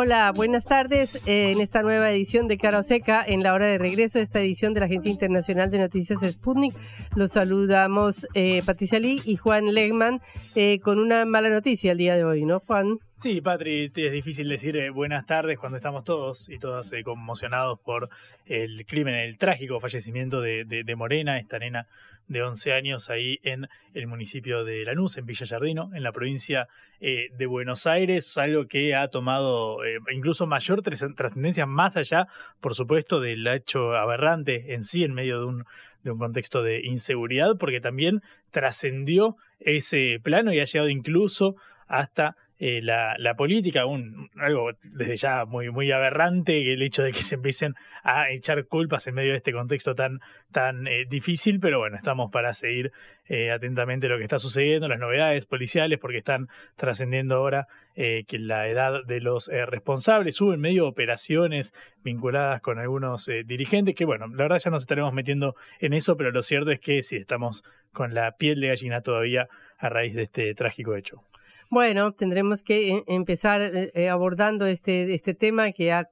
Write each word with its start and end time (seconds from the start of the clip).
Hola, 0.00 0.30
buenas 0.30 0.64
tardes. 0.64 1.16
Eh, 1.26 1.50
en 1.50 1.60
esta 1.60 1.82
nueva 1.82 2.08
edición 2.12 2.46
de 2.46 2.56
Cara 2.56 2.84
Seca, 2.84 3.24
en 3.26 3.42
la 3.42 3.52
hora 3.52 3.66
de 3.66 3.78
regreso, 3.78 4.20
esta 4.20 4.38
edición 4.38 4.72
de 4.72 4.78
la 4.78 4.86
Agencia 4.86 5.10
Internacional 5.10 5.72
de 5.72 5.78
Noticias 5.80 6.20
Sputnik, 6.20 6.72
los 7.16 7.32
saludamos 7.32 8.24
eh, 8.34 8.62
Patricia 8.64 9.00
Lee 9.00 9.20
y 9.24 9.34
Juan 9.34 9.74
Legman 9.74 10.20
eh, 10.54 10.78
con 10.78 11.00
una 11.00 11.24
mala 11.24 11.48
noticia 11.48 11.90
el 11.90 11.98
día 11.98 12.14
de 12.14 12.22
hoy, 12.24 12.44
¿no, 12.44 12.60
Juan? 12.60 13.00
Sí, 13.16 13.40
Patri, 13.40 13.90
es 13.92 14.12
difícil 14.12 14.48
decir 14.48 14.92
buenas 14.92 15.26
tardes 15.26 15.58
cuando 15.58 15.78
estamos 15.78 16.04
todos 16.04 16.48
y 16.48 16.60
todas 16.60 16.92
conmocionados 17.04 17.80
por 17.80 18.08
el 18.46 18.86
crimen, 18.86 19.16
el 19.16 19.36
trágico 19.36 19.80
fallecimiento 19.80 20.40
de, 20.40 20.64
de 20.64 20.94
Morena, 20.94 21.40
esta 21.40 21.58
nena 21.58 21.88
de 22.28 22.42
11 22.42 22.72
años 22.72 23.10
ahí 23.10 23.38
en 23.42 23.68
el 23.94 24.06
municipio 24.06 24.64
de 24.64 24.84
Lanús, 24.84 25.16
en 25.16 25.26
Villa 25.26 25.46
Yardino, 25.46 25.90
en 25.94 26.02
la 26.02 26.12
provincia 26.12 26.68
eh, 27.00 27.28
de 27.36 27.46
Buenos 27.46 27.86
Aires, 27.86 28.36
algo 28.38 28.66
que 28.66 28.94
ha 28.94 29.08
tomado 29.08 29.84
eh, 29.84 29.98
incluso 30.12 30.46
mayor 30.46 30.82
trascendencia 30.82 31.66
más 31.66 31.96
allá, 31.96 32.28
por 32.60 32.74
supuesto, 32.74 33.20
del 33.20 33.46
hecho 33.46 33.96
aberrante 33.96 34.74
en 34.74 34.84
sí, 34.84 35.04
en 35.04 35.14
medio 35.14 35.40
de 35.40 35.46
un, 35.46 35.64
de 36.04 36.10
un 36.10 36.18
contexto 36.18 36.62
de 36.62 36.80
inseguridad, 36.84 37.56
porque 37.58 37.80
también 37.80 38.22
trascendió 38.50 39.36
ese 39.60 40.18
plano 40.22 40.52
y 40.52 40.60
ha 40.60 40.64
llegado 40.64 40.88
incluso 40.88 41.56
hasta 41.86 42.36
eh, 42.60 42.80
la, 42.82 43.14
la, 43.18 43.34
política, 43.34 43.86
un, 43.86 44.30
algo 44.36 44.70
desde 44.82 45.16
ya 45.16 45.44
muy, 45.44 45.70
muy 45.70 45.92
aberrante, 45.92 46.72
el 46.72 46.82
hecho 46.82 47.04
de 47.04 47.12
que 47.12 47.22
se 47.22 47.36
empiecen 47.36 47.74
a 48.02 48.30
echar 48.30 48.64
culpas 48.66 49.06
en 49.06 49.14
medio 49.14 49.30
de 49.30 49.36
este 49.36 49.52
contexto 49.52 49.94
tan, 49.94 50.18
tan 50.50 50.88
eh, 50.88 51.04
difícil, 51.08 51.60
pero 51.60 51.78
bueno, 51.78 51.96
estamos 51.96 52.32
para 52.32 52.52
seguir 52.54 52.90
eh, 53.28 53.52
atentamente 53.52 54.08
lo 54.08 54.16
que 54.16 54.24
está 54.24 54.40
sucediendo, 54.40 54.88
las 54.88 54.98
novedades 54.98 55.46
policiales, 55.46 56.00
porque 56.00 56.18
están 56.18 56.48
trascendiendo 56.74 57.36
ahora 57.36 57.68
que 57.94 58.38
la 58.38 58.68
edad 58.68 59.04
de 59.08 59.20
los 59.20 59.48
responsables, 59.48 60.40
hubo 60.40 60.54
en 60.54 60.60
medio 60.60 60.86
operaciones 60.86 61.74
vinculadas 62.04 62.60
con 62.60 62.78
algunos 62.78 63.28
dirigentes, 63.44 63.96
que 63.96 64.04
bueno, 64.04 64.28
la 64.28 64.44
verdad 64.44 64.60
ya 64.64 64.70
nos 64.70 64.82
estaremos 64.82 65.12
metiendo 65.12 65.56
en 65.80 65.94
eso, 65.94 66.16
pero 66.16 66.30
lo 66.30 66.42
cierto 66.42 66.70
es 66.70 66.78
que 66.78 67.02
sí, 67.02 67.16
estamos 67.16 67.64
con 67.92 68.14
la 68.14 68.36
piel 68.36 68.60
de 68.60 68.68
gallina 68.68 69.00
todavía 69.00 69.48
a 69.78 69.88
raíz 69.88 70.14
de 70.14 70.22
este 70.22 70.54
trágico 70.54 70.94
hecho. 70.94 71.24
Bueno, 71.70 72.12
tendremos 72.12 72.62
que 72.62 72.90
eh, 72.90 73.04
empezar 73.08 73.60
eh, 73.60 73.90
eh, 73.94 74.08
abordando 74.08 74.66
este, 74.66 75.14
este 75.14 75.34
tema 75.34 75.72
que 75.72 75.92
ha 75.92 76.08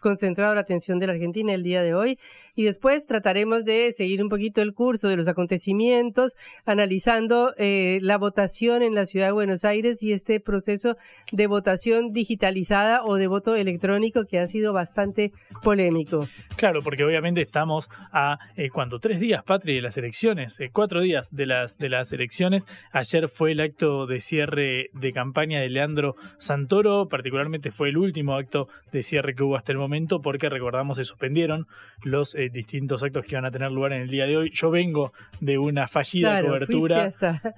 concentrado 0.00 0.54
la 0.54 0.60
atención 0.60 1.00
de 1.00 1.08
la 1.08 1.12
Argentina 1.14 1.52
el 1.52 1.64
día 1.64 1.82
de 1.82 1.94
hoy 1.94 2.18
y 2.54 2.64
después 2.64 3.06
trataremos 3.06 3.64
de 3.64 3.92
seguir 3.92 4.22
un 4.22 4.28
poquito 4.28 4.62
el 4.62 4.74
curso 4.74 5.08
de 5.08 5.16
los 5.16 5.28
acontecimientos, 5.28 6.34
analizando 6.64 7.54
eh, 7.56 7.98
la 8.02 8.18
votación 8.18 8.82
en 8.82 8.94
la 8.94 9.06
ciudad 9.06 9.26
de 9.26 9.32
Buenos 9.32 9.64
Aires 9.64 10.02
y 10.02 10.12
este 10.12 10.40
proceso 10.40 10.96
de 11.32 11.46
votación 11.46 12.12
digitalizada 12.12 13.04
o 13.04 13.16
de 13.16 13.26
voto 13.26 13.56
electrónico 13.56 14.24
que 14.26 14.38
ha 14.38 14.46
sido 14.46 14.72
bastante 14.72 15.32
polémico. 15.62 16.28
Claro, 16.56 16.82
porque 16.82 17.04
obviamente 17.04 17.40
estamos 17.40 17.88
a 18.12 18.38
eh, 18.56 18.70
cuando 18.70 18.98
tres 18.98 19.20
días, 19.20 19.42
Patri, 19.44 19.76
de 19.76 19.82
las 19.82 19.96
elecciones, 19.96 20.60
eh, 20.60 20.70
cuatro 20.72 21.00
días 21.00 21.34
de 21.34 21.46
las 21.46 21.78
de 21.78 21.88
las 21.88 22.12
elecciones. 22.12 22.66
Ayer 22.92 23.28
fue 23.28 23.52
el 23.52 23.60
acto 23.60 24.06
de 24.06 24.20
cierre 24.20 24.90
de 24.92 25.12
campaña 25.12 25.60
de 25.60 25.68
Leandro 25.68 26.16
Santoro, 26.38 27.08
particularmente 27.08 27.70
fue 27.70 27.88
el 27.88 27.96
último 27.96 28.34
acto 28.34 28.68
de 28.92 29.02
cierre 29.02 29.34
que 29.34 29.42
hubo 29.42 29.56
hasta 29.56 29.72
el 29.72 29.78
momento, 29.78 30.20
porque 30.20 30.48
recordamos 30.48 30.96
se 30.96 31.04
suspendieron 31.04 31.66
los 32.02 32.34
eh, 32.42 32.50
distintos 32.50 33.02
actos 33.02 33.24
que 33.24 33.32
iban 33.32 33.44
a 33.44 33.50
tener 33.50 33.70
lugar 33.70 33.92
en 33.92 34.02
el 34.02 34.08
día 34.08 34.26
de 34.26 34.36
hoy. 34.36 34.50
Yo 34.50 34.70
vengo 34.70 35.12
de 35.40 35.58
una 35.58 35.88
fallida 35.88 36.42
cobertura. 36.42 37.10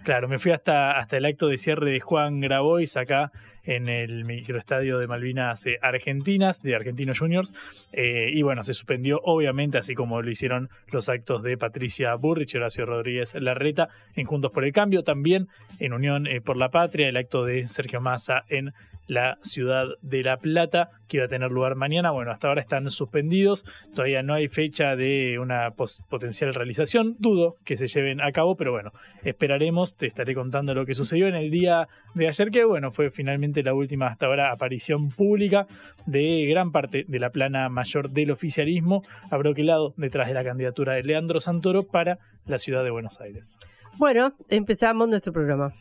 Claro, 0.05 0.29
me 0.29 0.39
fui 0.39 0.53
hasta, 0.53 0.99
hasta 0.99 1.17
el 1.17 1.25
acto 1.25 1.49
de 1.49 1.57
cierre 1.57 1.91
de 1.91 2.01
Juan 2.01 2.41
Grabois 2.41 2.97
acá 2.97 3.33
en 3.65 3.89
el 3.89 4.25
microestadio 4.25 4.99
de 4.99 5.07
Malvinas 5.07 5.65
eh, 5.67 5.79
Argentinas, 5.81 6.63
de 6.63 6.75
Argentinos 6.75 7.19
Juniors. 7.19 7.55
Eh, 7.93 8.31
y 8.33 8.43
bueno, 8.43 8.63
se 8.63 8.75
suspendió, 8.75 9.21
obviamente, 9.25 9.79
así 9.79 9.95
como 9.95 10.21
lo 10.21 10.31
hicieron 10.31 10.69
los 10.89 11.09
actos 11.09 11.43
de 11.43 11.57
Patricia 11.57 12.15
Burrich 12.15 12.55
y 12.55 12.59
Horacio 12.59 12.85
Rodríguez 12.85 13.35
Larreta 13.35 13.89
en 14.15 14.27
Juntos 14.27 14.53
por 14.53 14.65
el 14.65 14.73
Cambio. 14.73 15.03
También 15.03 15.49
en 15.79 15.93
Unión 15.93 16.29
por 16.45 16.57
la 16.57 16.69
Patria, 16.69 17.09
el 17.09 17.17
acto 17.17 17.45
de 17.45 17.67
Sergio 17.69 18.01
Massa 18.01 18.45
en 18.49 18.73
la 19.07 19.39
ciudad 19.43 19.87
de 20.03 20.23
La 20.23 20.37
Plata, 20.37 20.91
que 21.09 21.19
iba 21.19 21.27
a 21.27 21.29
tener 21.29 21.51
lugar 21.51 21.75
mañana. 21.75 22.11
Bueno, 22.11 22.31
hasta 22.31 22.49
ahora 22.49 22.61
están 22.61 22.91
suspendidos, 22.91 23.65
todavía 23.95 24.23
no 24.23 24.35
hay 24.35 24.49
fecha 24.49 24.97
de 24.97 25.39
una 25.39 25.71
potencial 26.09 26.55
realización, 26.55 27.17
dudo 27.19 27.57
que 27.65 27.77
se 27.77 27.87
lleven 27.87 28.21
a 28.21 28.33
cabo, 28.33 28.57
pero 28.57 28.73
bueno, 28.73 28.93
esperaremos, 29.23 29.97
te 29.97 30.07
estaré 30.07 30.35
contando 30.35 30.75
lo 30.75 30.87
que 30.87 30.95
sucedió 30.95 31.27
en 31.27 31.35
el 31.35 31.51
día 31.51 31.89
de 32.15 32.29
ayer, 32.29 32.51
que 32.51 32.65
bueno, 32.65 32.91
fue 32.91 33.11
finalmente 33.11 33.63
la 33.63 33.75
última 33.75 34.09
hasta 34.09 34.27
ahora 34.27 34.53
aparición 34.53 35.11
pública 35.11 35.67
de 36.07 36.47
gran 36.49 36.73
parte 36.73 37.05
de 37.07 37.19
la 37.19 37.31
plana 37.31 37.69
mayor 37.69 38.11
del 38.11 38.31
oficialismo, 38.31 39.03
abroquelado 39.31 39.95
detrás 39.97 40.29
de 40.29 40.35
la 40.35 40.45
candidatura 40.45 40.95
de 40.95 41.03
Leandro 41.03 41.41
Santoro 41.41 41.85
para 41.85 42.19
la 42.47 42.59
ciudad 42.59 42.85
de 42.85 42.91
Buenos 42.91 43.21
Aires. 43.21 43.59
Bueno, 43.99 44.35
empezamos 44.49 45.09
nuestro 45.09 45.33
programa. 45.33 45.73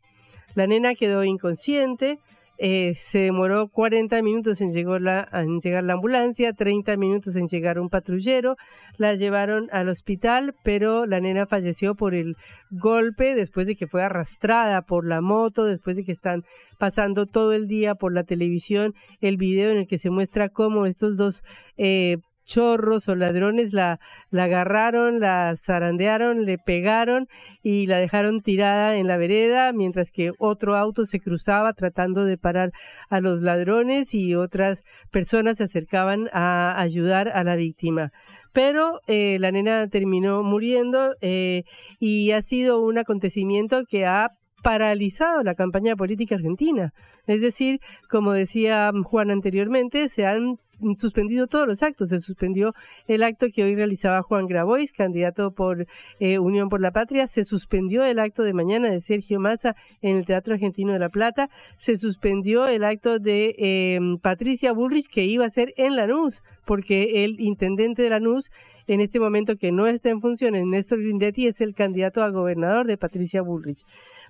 La 0.56 0.68
nena 0.68 0.96
quedó 0.96 1.24
inconsciente, 1.24 2.20
eh, 2.60 2.94
se 2.96 3.20
demoró 3.20 3.68
40 3.68 4.22
minutos 4.22 4.62
en 4.62 4.72
llegar, 4.72 5.02
la, 5.02 5.28
en 5.34 5.60
llegar 5.60 5.84
la 5.84 5.94
ambulancia, 5.94 6.54
30 6.54 6.96
minutos 6.98 7.36
en 7.36 7.48
llegar 7.48 7.80
un 7.80 7.90
patrullero, 7.90 8.56
la 8.98 9.16
llevaron 9.16 9.70
al 9.72 9.90
hospital, 9.90 10.54
pero 10.64 11.08
la 11.08 11.20
nena 11.20 11.48
falleció 11.48 11.96
por 11.96 12.14
el 12.14 12.38
golpe 12.70 13.34
después 13.34 13.66
de 13.66 13.76
que 13.76 13.88
fue 13.88 14.04
arrastrada 14.04 14.84
por 14.84 15.06
la 15.06 15.20
moto, 15.20 15.66
después 15.66 15.98
de 15.98 16.04
que 16.04 16.12
están 16.12 16.44
pasando 16.78 17.26
todo 17.26 17.54
el 17.54 17.68
día 17.68 17.96
por 17.96 18.14
la 18.14 18.24
televisión 18.24 18.94
el 19.20 19.38
video 19.38 19.72
en 19.72 19.78
el 19.78 19.88
que 19.88 19.98
se 19.98 20.12
muestra 20.12 20.50
cómo 20.50 20.86
estos 20.86 21.18
dos 21.18 21.44
eh, 21.78 22.18
chorros 22.46 23.08
o 23.08 23.16
ladrones 23.16 23.74
la, 23.74 24.00
la 24.30 24.46
agarraron, 24.46 25.20
la 25.20 25.54
zarandearon, 25.58 26.46
le 26.46 26.58
pegaron 26.58 27.28
y 27.62 27.88
la 27.88 27.98
dejaron 27.98 28.42
tirada 28.42 28.98
en 28.98 29.08
la 29.08 29.18
vereda, 29.18 29.72
mientras 29.74 30.12
que 30.12 30.32
otro 30.38 30.76
auto 30.76 31.06
se 31.06 31.20
cruzaba 31.20 31.74
tratando 31.74 32.26
de 32.26 32.38
parar 32.38 32.72
a 33.10 33.22
los 33.22 33.42
ladrones 33.42 34.14
y 34.14 34.36
otras 34.36 34.84
personas 35.12 35.58
se 35.58 35.64
acercaban 35.64 36.30
a 36.34 36.80
ayudar 36.80 37.30
a 37.30 37.44
la 37.44 37.56
víctima. 37.56 38.12
Pero 38.54 39.00
eh, 39.08 39.38
la 39.40 39.52
nena 39.52 39.88
terminó 39.88 40.44
muriendo 40.44 41.16
eh, 41.22 41.64
y 42.00 42.32
ha 42.32 42.42
sido 42.42 42.82
un 42.82 43.00
acontecimiento 43.00 43.84
que 43.90 44.06
ha 44.06 44.30
paralizado 44.64 45.44
la 45.44 45.56
campaña 45.56 45.96
política 45.96 46.36
argentina. 46.36 46.94
Es 47.26 47.42
decir, 47.42 47.80
como 48.10 48.32
decía 48.34 48.92
Juan 49.04 49.32
anteriormente, 49.32 50.08
se 50.08 50.26
han 50.26 50.58
suspendido 50.96 51.48
todos 51.48 51.68
los 51.68 51.84
actos. 51.84 52.10
Se 52.10 52.20
suspendió 52.20 52.74
el 53.08 53.24
acto 53.24 53.48
que 53.54 53.64
hoy 53.64 53.76
realizaba 53.76 54.22
Juan 54.22 54.48
Grabois, 54.48 54.92
candidato 54.92 55.52
por 55.52 55.88
eh, 56.20 56.40
Unión 56.40 56.70
por 56.70 56.82
la 56.82 56.92
Patria. 56.92 57.28
Se 57.28 57.44
suspendió 57.44 58.04
el 58.04 58.20
acto 58.20 58.44
de 58.44 58.54
mañana 58.54 58.90
de 58.90 59.00
Sergio 59.00 59.40
Massa 59.40 59.76
en 60.02 60.18
el 60.18 60.26
Teatro 60.26 60.54
Argentino 60.54 60.94
de 60.94 61.00
La 61.00 61.10
Plata. 61.10 61.50
Se 61.78 61.98
suspendió 61.98 62.68
el 62.68 62.84
acto 62.84 63.20
de 63.20 63.56
em, 63.58 64.18
Patricia 64.18 64.74
Bullrich 64.74 65.08
que 65.08 65.26
iba 65.26 65.46
a 65.46 65.50
ser 65.50 65.74
en 65.78 65.96
Lanús, 65.96 66.42
porque 66.66 67.24
el 67.24 67.40
intendente 67.40 68.02
de 68.02 68.10
Lanús 68.10 68.50
en 68.86 69.00
este 69.00 69.20
momento 69.20 69.56
que 69.56 69.72
no 69.72 69.88
está 69.88 70.10
en 70.10 70.20
funciones, 70.20 70.66
Néstor 70.66 71.00
Grindetti, 71.00 71.48
es 71.48 71.62
el 71.62 71.74
candidato 71.74 72.22
a 72.22 72.30
gobernador 72.30 72.86
de 72.86 72.98
Patricia 72.98 73.42
Bullrich. 73.42 73.86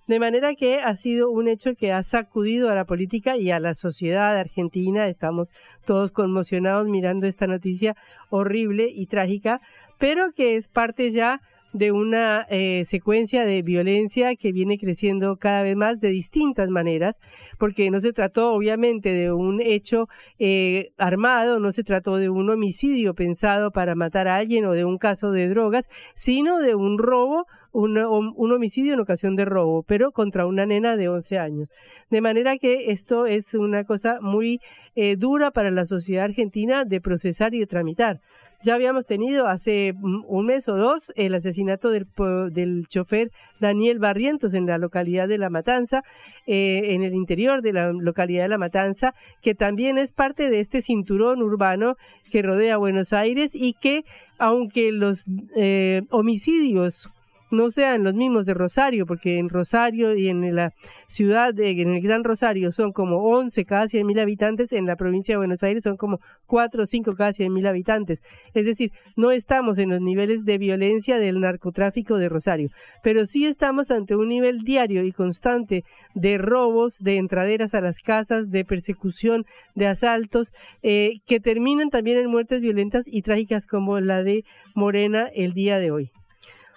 De 0.05 0.19
manera 0.19 0.53
que 0.53 0.79
ha 0.79 0.95
sido 0.97 1.31
un 1.31 1.47
hecho 1.47 1.75
que 1.75 1.93
ha 1.93 2.03
sacudido 2.03 2.69
a 2.69 2.75
la 2.75 2.83
política 2.83 3.37
y 3.37 3.51
a 3.51 3.59
la 3.61 3.73
sociedad 3.73 4.37
argentina. 4.37 5.07
Estamos 5.07 5.49
todos 5.85 6.11
conmocionados 6.11 6.87
mirando 6.87 7.27
esta 7.27 7.47
noticia 7.47 7.95
horrible 8.29 8.89
y 8.93 9.07
trágica, 9.07 9.61
pero 9.97 10.31
que 10.33 10.55
es 10.55 10.67
parte 10.67 11.11
ya 11.11 11.41
de 11.73 11.91
una 11.91 12.45
eh, 12.49 12.83
secuencia 12.85 13.45
de 13.45 13.63
violencia 13.63 14.35
que 14.35 14.51
viene 14.51 14.77
creciendo 14.77 15.37
cada 15.37 15.63
vez 15.63 15.75
más 15.75 15.99
de 15.99 16.09
distintas 16.09 16.69
maneras, 16.69 17.19
porque 17.57 17.89
no 17.89 17.99
se 17.99 18.13
trató 18.13 18.53
obviamente 18.53 19.09
de 19.09 19.31
un 19.31 19.59
hecho 19.59 20.07
eh, 20.37 20.91
armado, 20.97 21.59
no 21.59 21.71
se 21.71 21.83
trató 21.83 22.17
de 22.17 22.29
un 22.29 22.49
homicidio 22.49 23.15
pensado 23.15 23.71
para 23.71 23.95
matar 23.95 24.27
a 24.27 24.35
alguien 24.35 24.65
o 24.65 24.71
de 24.71 24.85
un 24.85 24.99
caso 24.99 25.31
de 25.31 25.49
drogas, 25.49 25.89
sino 26.13 26.59
de 26.59 26.75
un 26.75 26.99
robo 26.99 27.47
un, 27.73 27.97
un, 27.97 28.51
homicidio 28.51 28.93
en 28.93 28.99
ocasión 28.99 29.35
de 29.35 29.45
robo, 29.45 29.83
pero 29.83 30.11
contra 30.11 30.45
una 30.45 30.65
nena 30.65 30.95
de 30.95 31.09
11 31.09 31.39
años. 31.39 31.69
De 32.09 32.21
manera 32.21 32.57
que 32.57 32.91
esto 32.91 33.25
es 33.25 33.53
una 33.55 33.83
cosa 33.83 34.19
muy 34.21 34.59
eh, 34.95 35.15
dura 35.15 35.51
para 35.51 35.71
la 35.71 35.85
sociedad 35.85 36.25
argentina 36.25 36.85
de 36.85 37.01
procesar 37.01 37.53
y 37.53 37.59
de 37.59 37.67
tramitar. 37.67 38.21
Ya 38.63 38.75
habíamos 38.75 39.05
tenido 39.05 39.47
hace 39.47 39.93
un 40.01 40.45
mes 40.45 40.69
o 40.69 40.77
dos 40.77 41.11
el 41.17 41.35
asesinato 41.35 41.89
del, 41.89 42.07
del 42.53 42.87
chofer 42.87 43.29
Daniel 43.59 43.99
Barrientos 43.99 44.53
en 44.53 44.67
la 44.67 44.77
localidad 44.77 45.27
de 45.27 45.37
La 45.37 45.49
Matanza, 45.49 46.03
eh, 46.47 46.93
en 46.93 47.03
el 47.03 47.13
interior 47.13 47.61
de 47.61 47.73
la 47.73 47.91
localidad 47.91 48.43
de 48.43 48.49
La 48.49 48.57
Matanza, 48.57 49.15
que 49.41 49.53
también 49.53 49.97
es 49.97 50.13
parte 50.13 50.49
de 50.49 50.61
este 50.61 50.81
cinturón 50.81 51.43
urbano 51.43 51.95
que 52.31 52.41
rodea 52.41 52.77
Buenos 52.77 53.11
Aires 53.11 53.53
y 53.53 53.73
que, 53.73 54.05
aunque 54.37 54.93
los 54.93 55.25
eh, 55.57 56.03
homicidios 56.09 57.09
no 57.53 57.69
sean 57.69 58.03
los 58.03 58.13
mismos 58.13 58.45
de 58.45 58.53
Rosario, 58.53 59.05
porque 59.05 59.39
en 59.39 59.49
Rosario 59.49 60.15
y 60.15 60.27
en 60.27 60.55
la 60.55 60.73
ciudad, 61.07 61.53
de, 61.53 61.69
en 61.69 61.93
el 61.93 62.01
Gran 62.01 62.23
Rosario, 62.23 62.71
son 62.71 62.91
como 62.91 63.17
11 63.17 63.63
cada 63.65 63.87
100 63.87 64.05
mil 64.05 64.19
habitantes, 64.19 64.73
en 64.73 64.85
la 64.85 64.95
provincia 64.95 65.33
de 65.33 65.37
Buenos 65.37 65.63
Aires 65.63 65.83
son 65.83 65.95
como 65.95 66.19
4 66.47 66.83
o 66.83 66.85
5 66.85 67.15
cada 67.15 67.33
100 67.33 67.53
mil 67.53 67.67
habitantes. 67.67 68.21
Es 68.53 68.65
decir, 68.65 68.91
no 69.15 69.31
estamos 69.31 69.77
en 69.77 69.89
los 69.89 70.01
niveles 70.01 70.45
de 70.45 70.57
violencia 70.57 71.17
del 71.17 71.39
narcotráfico 71.39 72.17
de 72.17 72.29
Rosario, 72.29 72.69
pero 73.03 73.25
sí 73.25 73.45
estamos 73.45 73.91
ante 73.91 74.15
un 74.15 74.27
nivel 74.27 74.59
diario 74.63 75.03
y 75.03 75.11
constante 75.11 75.83
de 76.15 76.37
robos, 76.37 76.97
de 76.99 77.17
entraderas 77.17 77.73
a 77.73 77.81
las 77.81 77.99
casas, 77.99 78.49
de 78.49 78.65
persecución, 78.65 79.45
de 79.75 79.87
asaltos, 79.87 80.51
eh, 80.81 81.19
que 81.25 81.39
terminan 81.39 81.89
también 81.89 82.17
en 82.17 82.29
muertes 82.29 82.61
violentas 82.61 83.05
y 83.07 83.21
trágicas 83.21 83.67
como 83.67 83.99
la 83.99 84.23
de 84.23 84.43
Morena 84.75 85.29
el 85.33 85.53
día 85.53 85.79
de 85.79 85.91
hoy. 85.91 86.11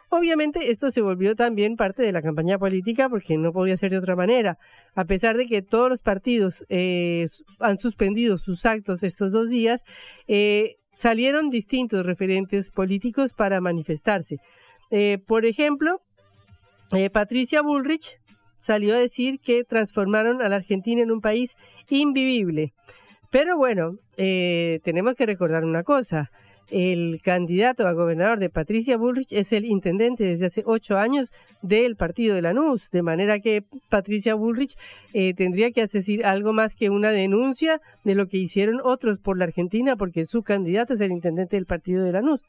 Obviamente 0.09 0.71
esto 0.71 0.91
se 0.91 1.01
volvió 1.01 1.35
también 1.35 1.77
parte 1.77 2.03
de 2.03 2.13
la 2.13 2.23
campaña 2.23 2.59
política 2.59 3.09
porque 3.09 3.37
no 3.37 3.53
podía 3.53 3.77
ser 3.77 3.91
de 3.91 3.99
otra 3.99 4.15
manera. 4.15 4.57
A 4.95 5.05
pesar 5.05 5.37
de 5.37 5.47
que 5.47 5.63
todos 5.63 5.89
los 5.89 6.03
partidos 6.03 6.65
eh, 6.69 7.27
han 7.59 7.79
suspendido 7.79 8.39
sus 8.39 8.67
actos 8.67 9.03
estos 9.03 9.33
dos 9.33 9.51
días, 9.51 9.83
eh, 10.29 10.77
salieron 10.95 11.51
distintos 11.51 12.07
referentes 12.07 12.71
políticos 12.71 13.33
para 13.33 13.61
manifestarse. 13.61 14.37
Eh, 14.91 15.19
por 15.27 15.45
ejemplo, 15.45 16.01
Patricia 17.13 17.63
Bullrich 17.63 18.21
salió 18.59 18.95
a 18.95 18.99
decir 18.99 19.41
que 19.41 19.65
transformaron 19.65 20.41
a 20.41 20.49
la 20.49 20.57
Argentina 20.57 21.03
en 21.03 21.11
un 21.11 21.21
país 21.21 21.57
invivible. 21.91 22.73
Pero 23.33 23.57
bueno, 23.57 23.97
tenemos 24.17 25.17
que 25.17 25.27
recordar 25.27 25.65
una 25.65 25.83
cosa 25.83 26.31
el 26.71 27.21
candidato 27.23 27.87
a 27.87 27.93
gobernador 27.93 28.39
de 28.39 28.51
Patricia 28.51 28.97
Bullrich 28.97 29.33
es 29.33 29.53
el 29.53 29.65
intendente 29.65 30.25
desde 30.25 30.47
hace 30.47 30.63
ocho 30.67 30.99
años 30.99 31.33
del 31.63 31.97
partido 31.97 32.35
de 32.35 32.43
Lanús, 32.43 32.91
de 32.91 33.03
manera 33.03 33.41
que 33.41 33.65
Patricia 33.89 34.35
Bullrich 34.35 34.77
eh, 35.13 35.35
tendría 35.35 35.71
que 35.71 35.83
hacer 35.83 36.25
algo 36.25 36.53
más 36.53 36.75
que 36.75 36.91
una 36.91 37.11
denuncia 37.11 37.81
de 38.05 38.15
lo 38.15 38.27
que 38.29 38.39
hicieron 38.39 38.81
otros 38.83 39.19
por 39.19 39.39
la 39.39 39.45
Argentina, 39.45 39.97
porque 39.97 40.27
su 40.27 40.43
candidato 40.43 40.95
es 40.95 41.01
el 41.01 41.13
intendente 41.13 41.57
del 41.57 41.67
partido 41.67 42.05
de 42.05 42.13
Lanús. 42.13 42.43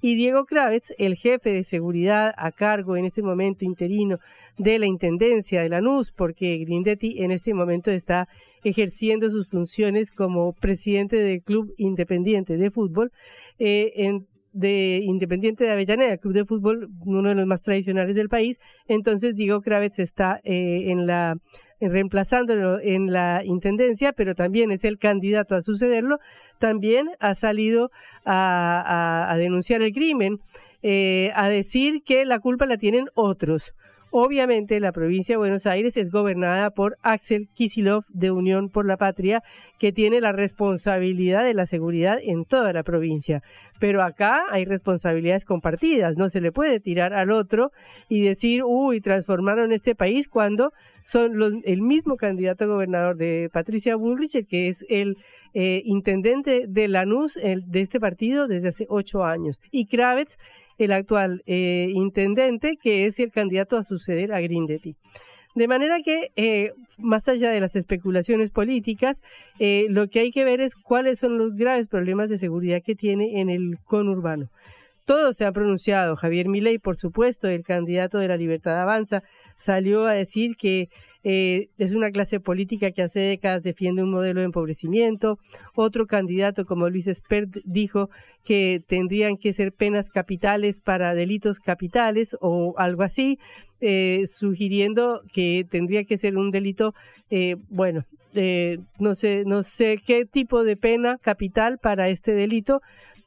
Y 0.00 0.14
Diego 0.14 0.46
Kravitz, 0.46 0.92
el 0.98 1.14
jefe 1.14 1.52
de 1.52 1.62
seguridad 1.62 2.32
a 2.36 2.52
cargo 2.52 2.96
en 2.96 3.04
este 3.04 3.22
momento 3.22 3.64
interino 3.64 4.18
de 4.60 4.78
la 4.78 4.86
intendencia 4.86 5.62
de 5.62 5.70
Lanús, 5.70 6.12
porque 6.12 6.58
Grindetti 6.58 7.22
en 7.22 7.30
este 7.30 7.54
momento 7.54 7.90
está 7.90 8.28
ejerciendo 8.62 9.30
sus 9.30 9.48
funciones 9.48 10.10
como 10.10 10.52
presidente 10.52 11.16
del 11.16 11.42
Club 11.42 11.72
Independiente 11.78 12.58
de 12.58 12.70
Fútbol, 12.70 13.10
eh, 13.58 14.20
de 14.52 15.00
Independiente 15.02 15.64
de 15.64 15.70
Avellaneda, 15.70 16.18
Club 16.18 16.34
de 16.34 16.44
Fútbol, 16.44 16.90
uno 17.06 17.30
de 17.30 17.36
los 17.36 17.46
más 17.46 17.62
tradicionales 17.62 18.14
del 18.14 18.28
país. 18.28 18.58
Entonces, 18.86 19.34
Diego 19.34 19.62
Kravitz 19.62 19.98
está 19.98 20.40
eh, 20.44 20.90
en 20.90 21.06
la 21.06 21.36
reemplazándolo 21.80 22.78
en 22.80 23.10
la 23.10 23.40
intendencia, 23.42 24.12
pero 24.12 24.34
también 24.34 24.70
es 24.72 24.84
el 24.84 24.98
candidato 24.98 25.54
a 25.54 25.62
sucederlo, 25.62 26.18
también 26.58 27.08
ha 27.18 27.32
salido 27.32 27.90
a, 28.26 29.34
denunciar 29.38 29.80
el 29.80 29.92
crimen, 29.92 30.36
eh, 30.82 31.30
a 31.34 31.48
decir 31.48 32.02
que 32.04 32.26
la 32.26 32.40
culpa 32.40 32.66
la 32.66 32.76
tienen 32.76 33.06
otros. 33.14 33.72
Obviamente 34.12 34.80
la 34.80 34.90
provincia 34.90 35.34
de 35.34 35.38
Buenos 35.38 35.66
Aires 35.66 35.96
es 35.96 36.10
gobernada 36.10 36.70
por 36.70 36.98
Axel 37.02 37.48
Kisilov 37.54 38.04
de 38.08 38.32
Unión 38.32 38.68
por 38.68 38.84
la 38.84 38.96
Patria, 38.96 39.42
que 39.78 39.92
tiene 39.92 40.20
la 40.20 40.32
responsabilidad 40.32 41.44
de 41.44 41.54
la 41.54 41.64
seguridad 41.64 42.18
en 42.20 42.44
toda 42.44 42.72
la 42.72 42.82
provincia. 42.82 43.40
Pero 43.78 44.02
acá 44.02 44.42
hay 44.50 44.64
responsabilidades 44.64 45.44
compartidas, 45.44 46.16
no 46.16 46.28
se 46.28 46.40
le 46.40 46.50
puede 46.50 46.80
tirar 46.80 47.14
al 47.14 47.30
otro 47.30 47.70
y 48.08 48.22
decir, 48.22 48.62
uy, 48.64 49.00
transformaron 49.00 49.70
este 49.72 49.94
país 49.94 50.28
cuando 50.28 50.72
son 51.02 51.62
el 51.64 51.80
mismo 51.80 52.16
candidato 52.16 52.64
a 52.64 52.66
gobernador 52.66 53.16
de 53.16 53.48
Patricia 53.52 53.94
Bullrich, 53.94 54.46
que 54.48 54.68
es 54.68 54.84
el 54.88 55.18
eh, 55.54 55.82
intendente 55.84 56.66
de 56.68 56.88
Lanús 56.88 57.34
de 57.34 57.80
este 57.80 58.00
partido 58.00 58.48
desde 58.48 58.68
hace 58.68 58.86
ocho 58.88 59.24
años. 59.24 59.60
Y 59.70 59.86
Kravitz 59.86 60.36
el 60.80 60.92
actual 60.92 61.42
eh, 61.46 61.88
intendente, 61.94 62.76
que 62.82 63.06
es 63.06 63.18
el 63.18 63.30
candidato 63.30 63.76
a 63.76 63.84
suceder 63.84 64.32
a 64.32 64.40
Grindetti. 64.40 64.96
De 65.54 65.66
manera 65.66 65.98
que, 66.04 66.28
eh, 66.36 66.72
más 66.98 67.28
allá 67.28 67.50
de 67.50 67.60
las 67.60 67.74
especulaciones 67.74 68.50
políticas, 68.50 69.20
eh, 69.58 69.86
lo 69.88 70.06
que 70.06 70.20
hay 70.20 70.30
que 70.30 70.44
ver 70.44 70.60
es 70.60 70.76
cuáles 70.76 71.18
son 71.18 71.38
los 71.38 71.54
graves 71.56 71.88
problemas 71.88 72.28
de 72.28 72.38
seguridad 72.38 72.82
que 72.84 72.94
tiene 72.94 73.40
en 73.40 73.50
el 73.50 73.78
conurbano. 73.84 74.48
Todos 75.06 75.36
se 75.36 75.44
han 75.44 75.52
pronunciado. 75.52 76.14
Javier 76.14 76.48
Milei, 76.48 76.78
por 76.78 76.96
supuesto, 76.96 77.48
el 77.48 77.64
candidato 77.64 78.18
de 78.18 78.28
la 78.28 78.36
Libertad 78.36 78.80
Avanza, 78.80 79.24
salió 79.56 80.06
a 80.06 80.12
decir 80.12 80.54
que 80.56 80.88
eh, 81.22 81.68
es 81.78 81.92
una 81.92 82.10
clase 82.10 82.40
política 82.40 82.92
que 82.92 83.02
hace 83.02 83.20
décadas 83.20 83.62
defiende 83.62 84.02
un 84.02 84.10
modelo 84.10 84.40
de 84.40 84.46
empobrecimiento. 84.46 85.38
Otro 85.74 86.06
candidato 86.06 86.64
como 86.64 86.88
Luis 86.88 87.06
Espert 87.06 87.56
dijo 87.64 88.08
que 88.44 88.82
tendrían 88.86 89.36
que 89.36 89.52
ser 89.52 89.72
penas 89.72 90.08
capitales 90.08 90.80
para 90.80 91.14
delitos 91.14 91.58
capitales 91.58 92.36
o 92.40 92.74
algo 92.78 93.02
así, 93.02 93.38
eh, 93.80 94.24
sugiriendo 94.26 95.22
que 95.32 95.66
tendría 95.70 96.04
que 96.04 96.16
ser 96.16 96.36
un 96.36 96.50
delito, 96.50 96.94
eh, 97.30 97.56
bueno, 97.68 98.04
no 98.98 99.14
sé, 99.16 99.42
no 99.44 99.64
sé 99.64 99.98
qué 100.06 100.24
tipo 100.24 100.62
de 100.62 100.76
pena 100.76 101.18
capital 101.18 101.78
para 101.78 102.08
este 102.08 102.32
delito, 102.32 102.80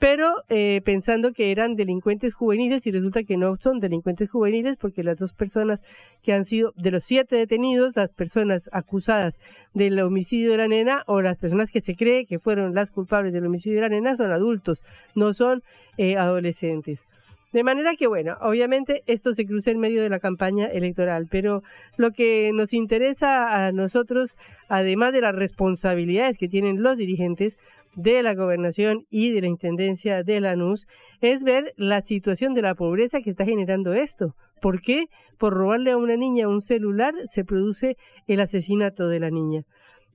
pero 0.03 0.43
eh, 0.49 0.81
pensando 0.83 1.31
que 1.31 1.53
eran 1.53 1.77
delincuentes 1.77 2.35
juveniles 2.35 2.85
y 2.85 2.91
resulta 2.91 3.23
que 3.23 3.37
no 3.37 3.55
son 3.55 3.79
delincuentes 3.79 4.29
juveniles 4.29 4.75
porque 4.75 5.01
las 5.01 5.15
dos 5.15 5.31
personas 5.31 5.81
que 6.21 6.33
han 6.33 6.43
sido, 6.43 6.73
de 6.75 6.91
los 6.91 7.05
siete 7.05 7.37
detenidos, 7.37 7.95
las 7.95 8.11
personas 8.11 8.69
acusadas 8.73 9.39
del 9.73 9.97
homicidio 10.01 10.51
de 10.51 10.57
la 10.57 10.67
nena 10.67 11.03
o 11.07 11.21
las 11.21 11.37
personas 11.37 11.71
que 11.71 11.79
se 11.79 11.95
cree 11.95 12.25
que 12.25 12.37
fueron 12.37 12.75
las 12.75 12.91
culpables 12.91 13.31
del 13.31 13.45
homicidio 13.45 13.77
de 13.77 13.83
la 13.83 13.95
nena 13.95 14.17
son 14.17 14.33
adultos, 14.33 14.83
no 15.15 15.31
son 15.31 15.63
eh, 15.95 16.17
adolescentes. 16.17 17.05
De 17.53 17.63
manera 17.63 17.95
que, 17.95 18.07
bueno, 18.07 18.35
obviamente 18.41 19.03
esto 19.05 19.33
se 19.33 19.45
cruza 19.45 19.71
en 19.71 19.79
medio 19.79 20.01
de 20.01 20.09
la 20.09 20.19
campaña 20.19 20.65
electoral, 20.65 21.27
pero 21.29 21.61
lo 21.95 22.11
que 22.11 22.51
nos 22.51 22.73
interesa 22.73 23.67
a 23.67 23.71
nosotros, 23.71 24.35
además 24.67 25.13
de 25.13 25.21
las 25.21 25.35
responsabilidades 25.35 26.37
que 26.37 26.49
tienen 26.49 26.81
los 26.81 26.97
dirigentes, 26.97 27.57
de 27.95 28.23
la 28.23 28.33
gobernación 28.33 29.05
y 29.09 29.31
de 29.31 29.41
la 29.41 29.47
intendencia 29.47 30.23
de 30.23 30.39
Lanús 30.39 30.87
es 31.21 31.43
ver 31.43 31.73
la 31.77 32.01
situación 32.01 32.53
de 32.53 32.61
la 32.61 32.75
pobreza 32.75 33.21
que 33.21 33.29
está 33.29 33.45
generando 33.45 33.93
esto. 33.93 34.35
¿Por 34.61 34.81
qué? 34.81 35.05
Por 35.37 35.53
robarle 35.53 35.91
a 35.91 35.97
una 35.97 36.15
niña 36.15 36.47
un 36.47 36.61
celular 36.61 37.13
se 37.25 37.43
produce 37.43 37.97
el 38.27 38.39
asesinato 38.39 39.07
de 39.07 39.19
la 39.19 39.29
niña. 39.29 39.63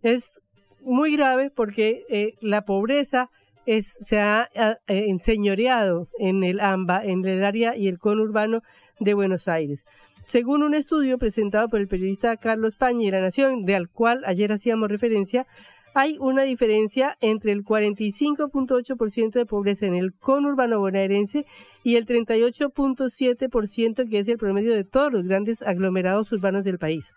Es 0.02 0.40
muy 0.80 1.16
grave 1.16 1.50
porque 1.50 2.04
eh, 2.08 2.34
la 2.40 2.62
pobreza 2.62 3.30
se 3.76 4.18
ha 4.18 4.48
eh, 4.54 4.76
enseñoreado 4.86 6.08
en 6.18 6.42
el 6.42 6.60
AMBA, 6.60 7.04
en 7.04 7.26
el 7.26 7.44
área 7.44 7.76
y 7.76 7.88
el 7.88 7.98
conurbano 7.98 8.62
de 8.98 9.12
Buenos 9.12 9.46
Aires. 9.46 9.84
Según 10.24 10.62
un 10.62 10.74
estudio 10.74 11.18
presentado 11.18 11.68
por 11.68 11.80
el 11.80 11.88
periodista 11.88 12.36
Carlos 12.36 12.76
Pañi 12.76 13.06
de 13.06 13.12
La 13.12 13.20
Nación, 13.20 13.64
del 13.64 13.88
cual 13.88 14.22
ayer 14.26 14.52
hacíamos 14.52 14.88
referencia, 14.90 15.46
hay 15.94 16.16
una 16.18 16.42
diferencia 16.42 17.16
entre 17.20 17.52
el 17.52 17.64
45.8% 17.64 19.32
de 19.32 19.46
pobreza 19.46 19.86
en 19.86 19.94
el 19.94 20.12
conurbano 20.14 20.78
bonaerense 20.78 21.46
y 21.82 21.96
el 21.96 22.06
38.7% 22.06 24.08
que 24.08 24.18
es 24.18 24.28
el 24.28 24.38
promedio 24.38 24.74
de 24.74 24.84
todos 24.84 25.12
los 25.12 25.24
grandes 25.24 25.62
aglomerados 25.62 26.30
urbanos 26.32 26.64
del 26.64 26.78
país. 26.78 27.12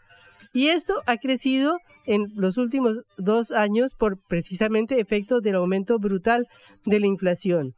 Y 0.53 0.67
esto 0.67 0.95
ha 1.05 1.17
crecido 1.17 1.77
en 2.05 2.27
los 2.35 2.57
últimos 2.57 3.01
dos 3.17 3.51
años 3.51 3.93
por 3.93 4.19
precisamente 4.27 4.99
efecto 4.99 5.39
del 5.39 5.55
aumento 5.55 5.97
brutal 5.97 6.47
de 6.85 6.99
la 6.99 7.07
inflación. 7.07 7.73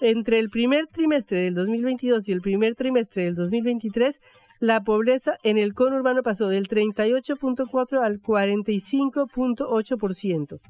Entre 0.00 0.38
el 0.38 0.50
primer 0.50 0.86
trimestre 0.88 1.40
del 1.40 1.54
2022 1.54 2.28
y 2.28 2.32
el 2.32 2.40
primer 2.40 2.74
trimestre 2.74 3.24
del 3.24 3.34
2023, 3.34 4.20
la 4.60 4.82
pobreza 4.82 5.38
en 5.42 5.58
el 5.58 5.74
conurbano 5.74 6.22
pasó 6.22 6.48
del 6.48 6.68
38.4 6.68 8.02
al 8.02 8.20
45.8%. 8.20 10.60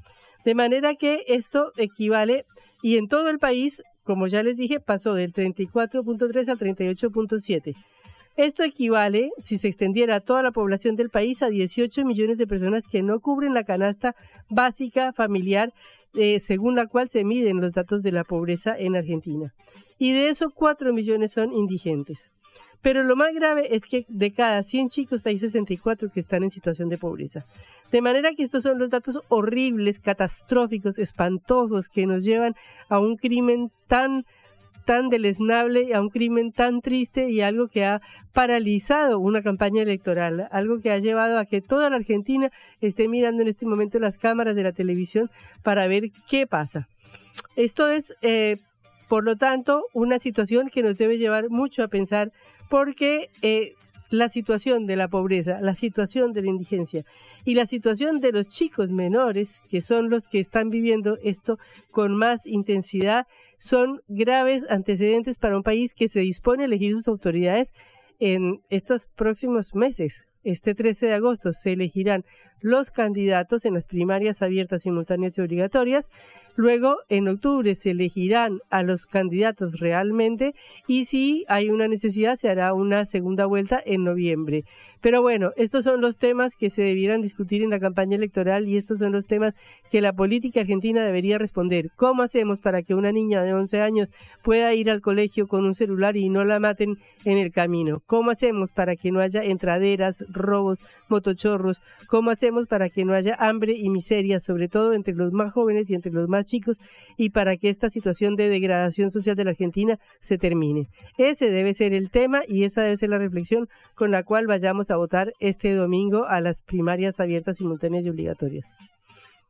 De 0.44 0.54
manera 0.54 0.94
que 0.94 1.24
esto 1.28 1.72
equivale, 1.76 2.46
y 2.82 2.96
en 2.96 3.08
todo 3.08 3.28
el 3.28 3.38
país, 3.38 3.82
como 4.04 4.26
ya 4.26 4.42
les 4.42 4.56
dije, 4.56 4.80
pasó 4.80 5.14
del 5.14 5.32
34.3 5.32 6.48
al 6.48 6.58
38.7. 6.58 7.74
Esto 8.36 8.64
equivale, 8.64 9.30
si 9.42 9.56
se 9.56 9.68
extendiera 9.68 10.16
a 10.16 10.20
toda 10.20 10.42
la 10.42 10.52
población 10.52 10.94
del 10.94 11.08
país, 11.08 11.42
a 11.42 11.48
18 11.48 12.04
millones 12.04 12.36
de 12.36 12.46
personas 12.46 12.84
que 12.86 13.02
no 13.02 13.20
cubren 13.20 13.54
la 13.54 13.64
canasta 13.64 14.14
básica 14.50 15.14
familiar, 15.14 15.72
eh, 16.14 16.38
según 16.40 16.76
la 16.76 16.86
cual 16.86 17.08
se 17.08 17.24
miden 17.24 17.60
los 17.60 17.72
datos 17.72 18.02
de 18.02 18.12
la 18.12 18.24
pobreza 18.24 18.76
en 18.78 18.94
Argentina. 18.94 19.54
Y 19.98 20.12
de 20.12 20.28
esos 20.28 20.52
4 20.54 20.92
millones 20.92 21.32
son 21.32 21.54
indigentes. 21.54 22.18
Pero 22.86 23.02
lo 23.02 23.16
más 23.16 23.34
grave 23.34 23.74
es 23.74 23.82
que 23.82 24.04
de 24.06 24.30
cada 24.30 24.62
100 24.62 24.90
chicos 24.90 25.26
hay 25.26 25.38
64 25.38 26.08
que 26.08 26.20
están 26.20 26.44
en 26.44 26.50
situación 26.50 26.88
de 26.88 26.96
pobreza. 26.96 27.44
De 27.90 28.00
manera 28.00 28.30
que 28.36 28.44
estos 28.44 28.62
son 28.62 28.78
los 28.78 28.90
datos 28.90 29.18
horribles, 29.26 29.98
catastróficos, 29.98 31.00
espantosos 31.00 31.88
que 31.88 32.06
nos 32.06 32.22
llevan 32.22 32.54
a 32.88 33.00
un 33.00 33.16
crimen 33.16 33.72
tan 33.88 34.24
tan 34.84 35.08
deleznable, 35.08 35.96
a 35.96 36.00
un 36.00 36.10
crimen 36.10 36.52
tan 36.52 36.80
triste 36.80 37.28
y 37.28 37.40
algo 37.40 37.66
que 37.66 37.84
ha 37.84 38.00
paralizado 38.32 39.18
una 39.18 39.42
campaña 39.42 39.82
electoral, 39.82 40.46
algo 40.52 40.78
que 40.80 40.92
ha 40.92 40.98
llevado 40.98 41.40
a 41.40 41.44
que 41.44 41.60
toda 41.60 41.90
la 41.90 41.96
Argentina 41.96 42.52
esté 42.80 43.08
mirando 43.08 43.42
en 43.42 43.48
este 43.48 43.66
momento 43.66 43.98
las 43.98 44.16
cámaras 44.16 44.54
de 44.54 44.62
la 44.62 44.70
televisión 44.70 45.28
para 45.64 45.88
ver 45.88 46.12
qué 46.30 46.46
pasa. 46.46 46.86
Esto 47.56 47.88
es, 47.88 48.14
eh, 48.22 48.58
por 49.08 49.24
lo 49.24 49.34
tanto, 49.34 49.86
una 49.92 50.20
situación 50.20 50.68
que 50.68 50.84
nos 50.84 50.96
debe 50.96 51.18
llevar 51.18 51.50
mucho 51.50 51.82
a 51.82 51.88
pensar 51.88 52.30
porque 52.68 53.28
eh, 53.42 53.74
la 54.10 54.28
situación 54.28 54.86
de 54.86 54.96
la 54.96 55.08
pobreza, 55.08 55.60
la 55.60 55.74
situación 55.74 56.32
de 56.32 56.42
la 56.42 56.48
indigencia 56.48 57.04
y 57.44 57.54
la 57.54 57.66
situación 57.66 58.20
de 58.20 58.32
los 58.32 58.48
chicos 58.48 58.90
menores, 58.90 59.62
que 59.68 59.80
son 59.80 60.10
los 60.10 60.26
que 60.26 60.40
están 60.40 60.70
viviendo 60.70 61.18
esto 61.22 61.58
con 61.90 62.16
más 62.16 62.46
intensidad, 62.46 63.26
son 63.58 64.00
graves 64.08 64.64
antecedentes 64.68 65.38
para 65.38 65.56
un 65.56 65.62
país 65.62 65.94
que 65.94 66.08
se 66.08 66.20
dispone 66.20 66.62
a 66.62 66.66
elegir 66.66 66.94
sus 66.94 67.08
autoridades 67.08 67.72
en 68.18 68.60
estos 68.70 69.06
próximos 69.16 69.74
meses. 69.74 70.24
Este 70.44 70.74
13 70.74 71.06
de 71.06 71.14
agosto 71.14 71.52
se 71.52 71.72
elegirán 71.72 72.24
los 72.60 72.90
candidatos 72.90 73.64
en 73.64 73.74
las 73.74 73.86
primarias 73.86 74.42
abiertas, 74.42 74.82
simultáneas 74.82 75.36
y 75.38 75.40
obligatorias. 75.40 76.10
Luego, 76.56 76.96
en 77.10 77.28
octubre, 77.28 77.74
se 77.74 77.90
elegirán 77.90 78.60
a 78.70 78.82
los 78.82 79.04
candidatos 79.04 79.78
realmente 79.78 80.54
y 80.88 81.04
si 81.04 81.44
hay 81.48 81.68
una 81.68 81.86
necesidad, 81.86 82.36
se 82.36 82.48
hará 82.48 82.72
una 82.72 83.04
segunda 83.04 83.44
vuelta 83.44 83.82
en 83.84 84.04
noviembre. 84.04 84.64
Pero 85.02 85.20
bueno, 85.20 85.52
estos 85.56 85.84
son 85.84 86.00
los 86.00 86.16
temas 86.16 86.56
que 86.56 86.70
se 86.70 86.82
debieran 86.82 87.20
discutir 87.20 87.62
en 87.62 87.70
la 87.70 87.78
campaña 87.78 88.16
electoral 88.16 88.66
y 88.66 88.78
estos 88.78 88.98
son 88.98 89.12
los 89.12 89.26
temas 89.26 89.54
que 89.90 90.00
la 90.00 90.14
política 90.14 90.60
argentina 90.60 91.04
debería 91.04 91.36
responder. 91.36 91.90
¿Cómo 91.94 92.22
hacemos 92.22 92.58
para 92.58 92.82
que 92.82 92.94
una 92.94 93.12
niña 93.12 93.42
de 93.42 93.52
11 93.52 93.82
años 93.82 94.10
pueda 94.42 94.72
ir 94.72 94.90
al 94.90 95.02
colegio 95.02 95.46
con 95.48 95.66
un 95.66 95.74
celular 95.74 96.16
y 96.16 96.30
no 96.30 96.44
la 96.44 96.58
maten 96.58 96.96
en 97.24 97.36
el 97.36 97.52
camino? 97.52 98.02
¿Cómo 98.06 98.30
hacemos 98.30 98.72
para 98.72 98.96
que 98.96 99.12
no 99.12 99.20
haya 99.20 99.44
entraderas, 99.44 100.24
robos, 100.28 100.80
motochorros? 101.08 101.82
¿Cómo 102.08 102.30
hacemos 102.30 102.45
para 102.68 102.88
que 102.90 103.04
no 103.04 103.14
haya 103.14 103.36
hambre 103.38 103.74
y 103.76 103.88
miseria, 103.90 104.40
sobre 104.40 104.68
todo 104.68 104.92
entre 104.92 105.14
los 105.14 105.32
más 105.32 105.52
jóvenes 105.52 105.90
y 105.90 105.94
entre 105.94 106.12
los 106.12 106.28
más 106.28 106.46
chicos, 106.46 106.78
y 107.16 107.30
para 107.30 107.56
que 107.56 107.68
esta 107.68 107.90
situación 107.90 108.36
de 108.36 108.48
degradación 108.48 109.10
social 109.10 109.36
de 109.36 109.44
la 109.44 109.50
Argentina 109.50 109.98
se 110.20 110.38
termine. 110.38 110.88
Ese 111.18 111.50
debe 111.50 111.74
ser 111.74 111.92
el 111.92 112.10
tema 112.10 112.42
y 112.46 112.64
esa 112.64 112.82
debe 112.82 112.96
ser 112.96 113.10
la 113.10 113.18
reflexión 113.18 113.68
con 113.94 114.10
la 114.10 114.22
cual 114.22 114.46
vayamos 114.46 114.90
a 114.90 114.96
votar 114.96 115.32
este 115.40 115.74
domingo 115.74 116.26
a 116.26 116.40
las 116.40 116.62
primarias 116.62 117.20
abiertas, 117.20 117.58
simultáneas 117.58 118.06
y 118.06 118.10
obligatorias. 118.10 118.64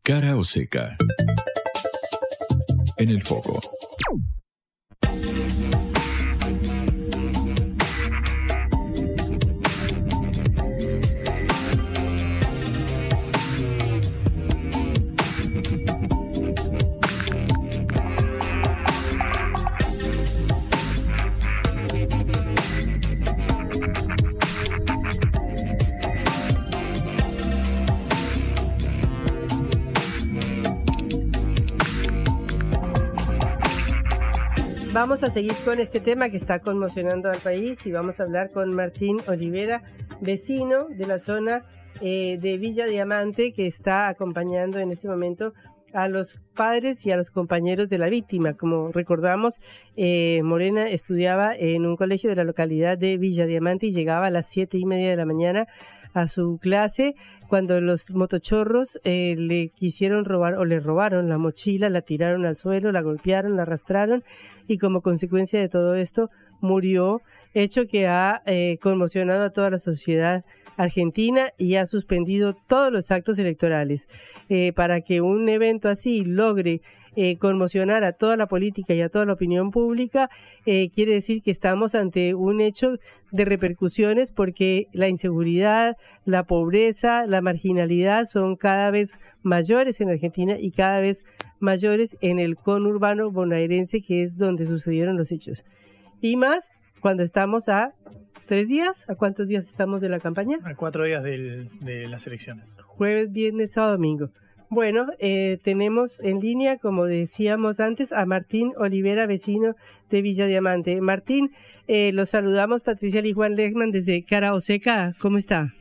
Cara 0.02 0.36
o 0.36 0.42
seca. 0.42 0.96
En 2.98 3.08
el 3.10 3.22
foco. 3.22 3.60
Vamos 34.96 35.22
a 35.22 35.30
seguir 35.30 35.52
con 35.62 35.78
este 35.78 36.00
tema 36.00 36.30
que 36.30 36.38
está 36.38 36.60
conmocionando 36.60 37.28
al 37.28 37.36
país 37.36 37.84
y 37.84 37.92
vamos 37.92 38.18
a 38.18 38.22
hablar 38.22 38.50
con 38.50 38.74
Martín 38.74 39.20
Olivera, 39.26 39.82
vecino 40.22 40.86
de 40.88 41.06
la 41.06 41.18
zona 41.18 41.66
eh, 42.00 42.38
de 42.40 42.56
Villa 42.56 42.86
Diamante, 42.86 43.52
que 43.52 43.66
está 43.66 44.08
acompañando 44.08 44.78
en 44.78 44.92
este 44.92 45.06
momento 45.06 45.52
a 45.92 46.08
los 46.08 46.40
padres 46.54 47.04
y 47.04 47.10
a 47.10 47.18
los 47.18 47.30
compañeros 47.30 47.90
de 47.90 47.98
la 47.98 48.08
víctima. 48.08 48.54
Como 48.54 48.90
recordamos, 48.90 49.60
eh, 49.96 50.40
Morena 50.42 50.88
estudiaba 50.88 51.54
en 51.54 51.84
un 51.84 51.96
colegio 51.96 52.30
de 52.30 52.36
la 52.36 52.44
localidad 52.44 52.96
de 52.96 53.18
Villa 53.18 53.44
Diamante 53.44 53.88
y 53.88 53.92
llegaba 53.92 54.28
a 54.28 54.30
las 54.30 54.48
siete 54.48 54.78
y 54.78 54.86
media 54.86 55.10
de 55.10 55.16
la 55.16 55.26
mañana 55.26 55.66
a 56.16 56.28
su 56.28 56.58
clase 56.58 57.14
cuando 57.46 57.78
los 57.82 58.10
motochorros 58.10 58.98
eh, 59.04 59.34
le 59.36 59.68
quisieron 59.68 60.24
robar 60.24 60.54
o 60.54 60.64
le 60.64 60.80
robaron 60.80 61.28
la 61.28 61.36
mochila, 61.36 61.90
la 61.90 62.00
tiraron 62.00 62.46
al 62.46 62.56
suelo, 62.56 62.90
la 62.90 63.02
golpearon, 63.02 63.54
la 63.54 63.62
arrastraron 63.62 64.24
y 64.66 64.78
como 64.78 65.02
consecuencia 65.02 65.60
de 65.60 65.68
todo 65.68 65.94
esto 65.94 66.30
murió, 66.62 67.20
hecho 67.52 67.86
que 67.86 68.06
ha 68.06 68.42
eh, 68.46 68.78
conmocionado 68.80 69.44
a 69.44 69.50
toda 69.50 69.68
la 69.68 69.78
sociedad 69.78 70.42
argentina 70.78 71.52
y 71.58 71.74
ha 71.74 71.84
suspendido 71.84 72.54
todos 72.66 72.90
los 72.90 73.10
actos 73.10 73.38
electorales. 73.38 74.08
Eh, 74.48 74.72
para 74.72 75.02
que 75.02 75.20
un 75.20 75.46
evento 75.50 75.90
así 75.90 76.24
logre 76.24 76.80
eh, 77.18 77.38
conmocionar 77.38 78.04
a 78.04 78.12
toda 78.12 78.36
la 78.36 78.46
política 78.46 78.92
y 78.92 79.00
a 79.00 79.08
toda 79.08 79.24
la 79.24 79.32
opinión 79.32 79.70
pública, 79.70 80.28
eh, 80.66 80.90
quiere 80.90 81.14
decir 81.14 81.42
que 81.42 81.50
estamos 81.50 81.94
ante 81.94 82.34
un 82.34 82.60
hecho 82.60 82.98
de 83.32 83.46
repercusiones 83.46 84.32
porque 84.32 84.88
la 84.92 85.08
inseguridad, 85.08 85.96
la 86.26 86.44
pobreza, 86.44 87.24
la 87.26 87.40
marginalidad 87.40 88.26
son 88.26 88.56
cada 88.56 88.90
vez 88.90 89.18
mayores 89.42 90.00
en 90.02 90.10
Argentina 90.10 90.56
y 90.58 90.72
cada 90.72 91.00
vez 91.00 91.24
mayores 91.58 92.18
en 92.20 92.38
el 92.38 92.56
conurbano 92.56 93.30
bonaerense, 93.30 94.02
que 94.02 94.22
es 94.22 94.36
donde 94.36 94.66
sucedieron 94.66 95.16
los 95.16 95.32
hechos. 95.32 95.64
Y 96.20 96.36
más 96.36 96.70
cuando 97.00 97.22
estamos 97.22 97.70
a 97.70 97.94
tres 98.46 98.68
días, 98.68 99.08
¿a 99.08 99.14
cuántos 99.14 99.48
días 99.48 99.66
estamos 99.66 100.02
de 100.02 100.10
la 100.10 100.20
campaña? 100.20 100.58
A 100.64 100.74
cuatro 100.74 101.04
días 101.04 101.22
de 101.22 102.06
las 102.10 102.26
elecciones. 102.26 102.76
Jueves, 102.84 103.32
viernes, 103.32 103.72
sábado, 103.72 103.92
domingo. 103.92 104.28
Bueno, 104.68 105.06
eh, 105.20 105.58
tenemos 105.62 106.20
en 106.20 106.40
línea, 106.40 106.78
como 106.78 107.04
decíamos 107.04 107.78
antes, 107.78 108.12
a 108.12 108.26
Martín 108.26 108.72
Olivera, 108.76 109.26
vecino 109.26 109.76
de 110.10 110.22
Villa 110.22 110.46
Diamante. 110.46 111.00
Martín, 111.00 111.52
eh, 111.86 112.12
los 112.12 112.30
saludamos, 112.30 112.82
Patricia 112.82 113.24
y 113.24 113.32
Juan 113.32 113.54
Lehmann 113.54 113.92
desde 113.92 114.24
Cara 114.24 114.54
Oseca. 114.54 115.14
¿Cómo 115.20 115.38
está? 115.38 115.72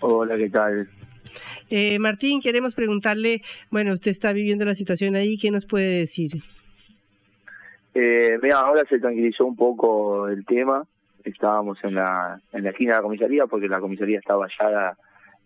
Hola, 0.00 0.36
¿qué 0.36 0.50
tal? 0.50 0.88
Eh, 1.70 1.98
Martín, 2.00 2.40
queremos 2.40 2.74
preguntarle, 2.74 3.42
bueno, 3.70 3.92
usted 3.92 4.10
está 4.10 4.32
viviendo 4.32 4.64
la 4.64 4.74
situación 4.74 5.14
ahí, 5.14 5.38
¿qué 5.38 5.52
nos 5.52 5.64
puede 5.64 6.00
decir? 6.00 6.32
Eh, 7.94 8.38
mira, 8.42 8.58
ahora 8.58 8.82
se 8.88 8.98
tranquilizó 8.98 9.46
un 9.46 9.56
poco 9.56 10.28
el 10.28 10.44
tema. 10.44 10.84
Estábamos 11.22 11.78
en 11.84 11.94
la, 11.94 12.40
en 12.52 12.64
la 12.64 12.70
esquina 12.70 12.94
de 12.94 12.98
la 12.98 13.02
comisaría 13.02 13.46
porque 13.46 13.68
la 13.68 13.80
comisaría 13.80 14.18
está 14.18 14.34
vallada 14.34 14.98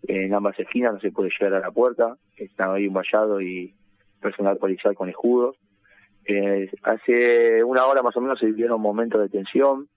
en 0.07 0.33
ambas 0.33 0.59
esquinas, 0.59 0.93
no 0.93 0.99
se 0.99 1.11
puede 1.11 1.29
llegar 1.29 1.55
a 1.55 1.59
la 1.59 1.71
puerta. 1.71 2.17
Estaba 2.35 2.75
ahí 2.75 2.87
un 2.87 2.93
vallado 2.93 3.41
y 3.41 3.73
personal 4.21 4.57
policial 4.57 4.95
con 4.95 5.09
escudos. 5.09 5.57
Eh, 6.25 6.69
hace 6.83 7.63
una 7.63 7.85
hora 7.85 8.01
más 8.01 8.15
o 8.17 8.21
menos 8.21 8.39
se 8.39 8.47
vivieron 8.47 8.81
momentos 8.81 9.21
de 9.21 9.29
tensión 9.29 9.87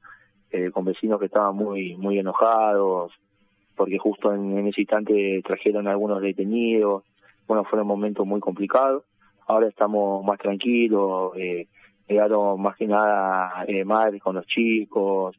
eh, 0.51 0.71
con 0.71 0.85
vecinos 0.85 1.19
que 1.19 1.27
estaban 1.27 1.55
muy 1.55 1.97
muy 1.97 2.19
enojados 2.19 3.13
porque 3.75 3.99
justo 3.99 4.33
en, 4.33 4.67
ese 4.67 4.83
instante 4.83 5.41
trajeron 5.45 5.89
algunos 5.89 6.21
detenidos. 6.21 7.05
Bueno, 7.47 7.65
fueron 7.65 7.87
momentos 7.87 8.27
muy 8.27 8.41
complicados. 8.41 9.05
Ahora 9.47 9.69
estamos 9.69 10.25
más 10.25 10.39
tranquilos. 10.39 11.33
Eh, 11.37 11.67
llegaron 12.09 12.61
más 12.61 12.77
que 12.77 12.87
nada 12.87 13.65
eh, 13.67 13.85
madres 13.85 14.23
con 14.23 14.37
los 14.37 14.47
chicos, 14.47 15.37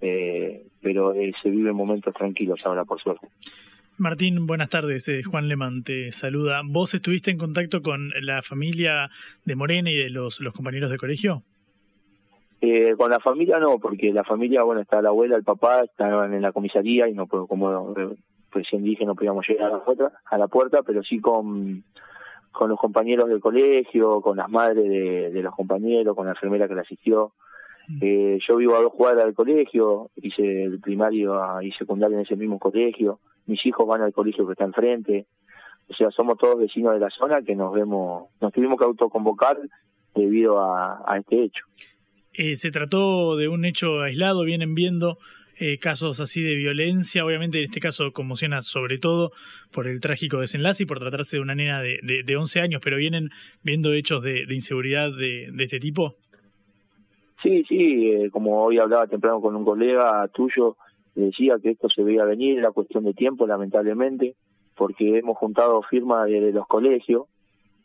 eh, 0.00 0.66
pero 0.80 1.12
eh, 1.14 1.32
se 1.42 1.50
viven 1.50 1.74
momentos 1.74 2.14
tranquilos 2.14 2.64
ahora, 2.66 2.84
por 2.84 3.00
suerte. 3.00 3.28
Martín, 3.96 4.46
buenas 4.46 4.70
tardes. 4.70 5.08
Eh, 5.08 5.22
Juan 5.22 5.48
Lemán 5.48 5.84
te 5.84 6.10
saluda. 6.10 6.62
¿Vos 6.64 6.94
estuviste 6.94 7.30
en 7.30 7.38
contacto 7.38 7.80
con 7.80 8.10
la 8.20 8.42
familia 8.42 9.08
de 9.44 9.54
Morena 9.54 9.90
y 9.90 9.96
de 9.96 10.10
los, 10.10 10.40
los 10.40 10.52
compañeros 10.52 10.90
de 10.90 10.98
colegio? 10.98 11.42
Eh, 12.60 12.94
con 12.96 13.10
la 13.10 13.20
familia 13.20 13.58
no, 13.58 13.78
porque 13.78 14.12
la 14.12 14.24
familia, 14.24 14.62
bueno, 14.62 14.80
está 14.80 15.00
la 15.00 15.10
abuela, 15.10 15.36
el 15.36 15.44
papá, 15.44 15.82
estaban 15.82 16.34
en 16.34 16.42
la 16.42 16.50
comisaría 16.50 17.08
y 17.08 17.14
no 17.14 17.26
como 17.26 17.94
recién 18.50 18.82
dije, 18.82 19.04
no 19.04 19.14
podíamos 19.14 19.46
llegar 19.46 19.70
a 19.70 19.76
la 19.76 19.84
puerta, 19.84 20.12
a 20.24 20.38
la 20.38 20.48
puerta 20.48 20.82
pero 20.82 21.02
sí 21.02 21.20
con, 21.20 21.84
con 22.52 22.70
los 22.70 22.78
compañeros 22.78 23.28
del 23.28 23.40
colegio, 23.40 24.20
con 24.22 24.38
las 24.38 24.48
madres 24.48 24.88
de, 24.88 25.30
de 25.30 25.42
los 25.42 25.54
compañeros, 25.54 26.16
con 26.16 26.26
la 26.26 26.32
enfermera 26.32 26.66
que 26.66 26.74
la 26.74 26.82
asistió. 26.82 27.32
Eh, 28.00 28.38
yo 28.40 28.56
vivo 28.56 28.76
a 28.76 28.80
dos 28.80 28.94
cuadras 28.94 29.26
del 29.26 29.34
colegio, 29.34 30.10
hice 30.16 30.64
el 30.64 30.80
primario 30.80 31.60
y 31.60 31.70
secundario 31.72 32.16
en 32.16 32.22
ese 32.22 32.36
mismo 32.36 32.58
colegio, 32.58 33.20
mis 33.46 33.64
hijos 33.66 33.86
van 33.86 34.02
al 34.02 34.12
colegio 34.12 34.46
que 34.46 34.52
está 34.52 34.64
enfrente, 34.64 35.26
o 35.88 35.94
sea, 35.94 36.10
somos 36.10 36.38
todos 36.38 36.58
vecinos 36.58 36.94
de 36.94 37.00
la 37.00 37.10
zona 37.10 37.42
que 37.42 37.54
nos 37.54 37.72
vemos, 37.72 38.28
nos 38.40 38.52
tuvimos 38.52 38.78
que 38.78 38.84
autoconvocar 38.84 39.58
debido 40.14 40.60
a, 40.60 41.02
a 41.06 41.18
este 41.18 41.44
hecho. 41.44 41.64
Eh, 42.32 42.56
se 42.56 42.70
trató 42.70 43.36
de 43.36 43.48
un 43.48 43.64
hecho 43.64 44.00
aislado, 44.00 44.44
vienen 44.44 44.74
viendo 44.74 45.18
eh, 45.56 45.78
casos 45.78 46.18
así 46.18 46.42
de 46.42 46.56
violencia, 46.56 47.24
obviamente 47.24 47.58
en 47.58 47.66
este 47.66 47.78
caso 47.78 48.12
conmociona 48.12 48.60
sobre 48.62 48.98
todo 48.98 49.30
por 49.72 49.86
el 49.86 50.00
trágico 50.00 50.40
desenlace 50.40 50.82
y 50.82 50.86
por 50.86 50.98
tratarse 50.98 51.36
de 51.36 51.42
una 51.42 51.54
nena 51.54 51.80
de, 51.80 52.00
de, 52.02 52.22
de 52.24 52.36
11 52.36 52.60
años, 52.60 52.80
pero 52.82 52.96
vienen 52.96 53.30
viendo 53.62 53.92
hechos 53.92 54.22
de, 54.22 54.46
de 54.46 54.54
inseguridad 54.54 55.10
de, 55.12 55.50
de 55.52 55.64
este 55.64 55.78
tipo. 55.78 56.16
Sí, 57.40 57.62
sí, 57.68 58.10
eh, 58.10 58.30
como 58.30 58.64
hoy 58.64 58.78
hablaba 58.78 59.06
temprano 59.06 59.40
con 59.40 59.54
un 59.54 59.64
colega 59.64 60.26
tuyo, 60.28 60.76
decía 61.14 61.58
que 61.62 61.70
esto 61.70 61.88
se 61.88 62.02
veía 62.02 62.24
venir, 62.24 62.58
era 62.58 62.72
cuestión 62.72 63.04
de 63.04 63.14
tiempo, 63.14 63.46
lamentablemente, 63.46 64.34
porque 64.76 65.18
hemos 65.18 65.38
juntado 65.38 65.82
firmas 65.82 66.26
de, 66.26 66.52
los 66.52 66.66
colegios, 66.66 67.26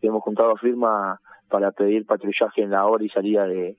hemos 0.01 0.24
juntado 0.24 0.55
firmas 0.55 1.19
para 1.48 1.71
pedir 1.71 2.05
patrullaje 2.05 2.62
en 2.63 2.71
la 2.71 2.86
hora 2.86 3.03
y 3.03 3.09
salida 3.09 3.48
de, 3.48 3.77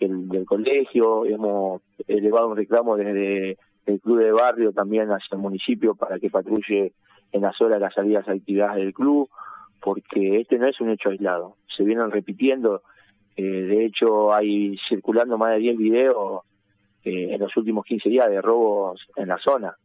del, 0.00 0.28
del 0.28 0.44
colegio, 0.44 1.24
hemos 1.24 1.82
elevado 2.06 2.48
un 2.48 2.56
reclamo 2.56 2.96
desde 2.96 3.58
el 3.86 4.00
club 4.00 4.18
de 4.18 4.32
barrio 4.32 4.72
también 4.72 5.10
hacia 5.10 5.36
el 5.36 5.38
municipio 5.40 5.94
para 5.94 6.18
que 6.18 6.30
patrulle 6.30 6.92
en 7.32 7.42
las 7.42 7.60
horas 7.60 7.80
las 7.80 7.94
salidas 7.94 8.28
a 8.28 8.32
actividades 8.32 8.76
del 8.76 8.92
club, 8.92 9.28
porque 9.80 10.40
este 10.40 10.58
no 10.58 10.66
es 10.66 10.80
un 10.80 10.90
hecho 10.90 11.10
aislado, 11.10 11.56
se 11.68 11.84
vienen 11.84 12.10
repitiendo 12.10 12.82
eh, 13.38 13.42
de 13.42 13.84
hecho, 13.84 14.34
hay 14.34 14.76
circulando 14.88 15.38
más 15.38 15.52
de 15.52 15.60
10 15.60 15.76
videos 15.76 16.42
eh, 17.04 17.28
en 17.30 17.40
los 17.40 17.56
últimos 17.56 17.84
15 17.84 18.08
días 18.08 18.28
de 18.28 18.40
robos 18.42 19.06
en 19.16 19.28
la 19.28 19.38
zona. 19.38 19.76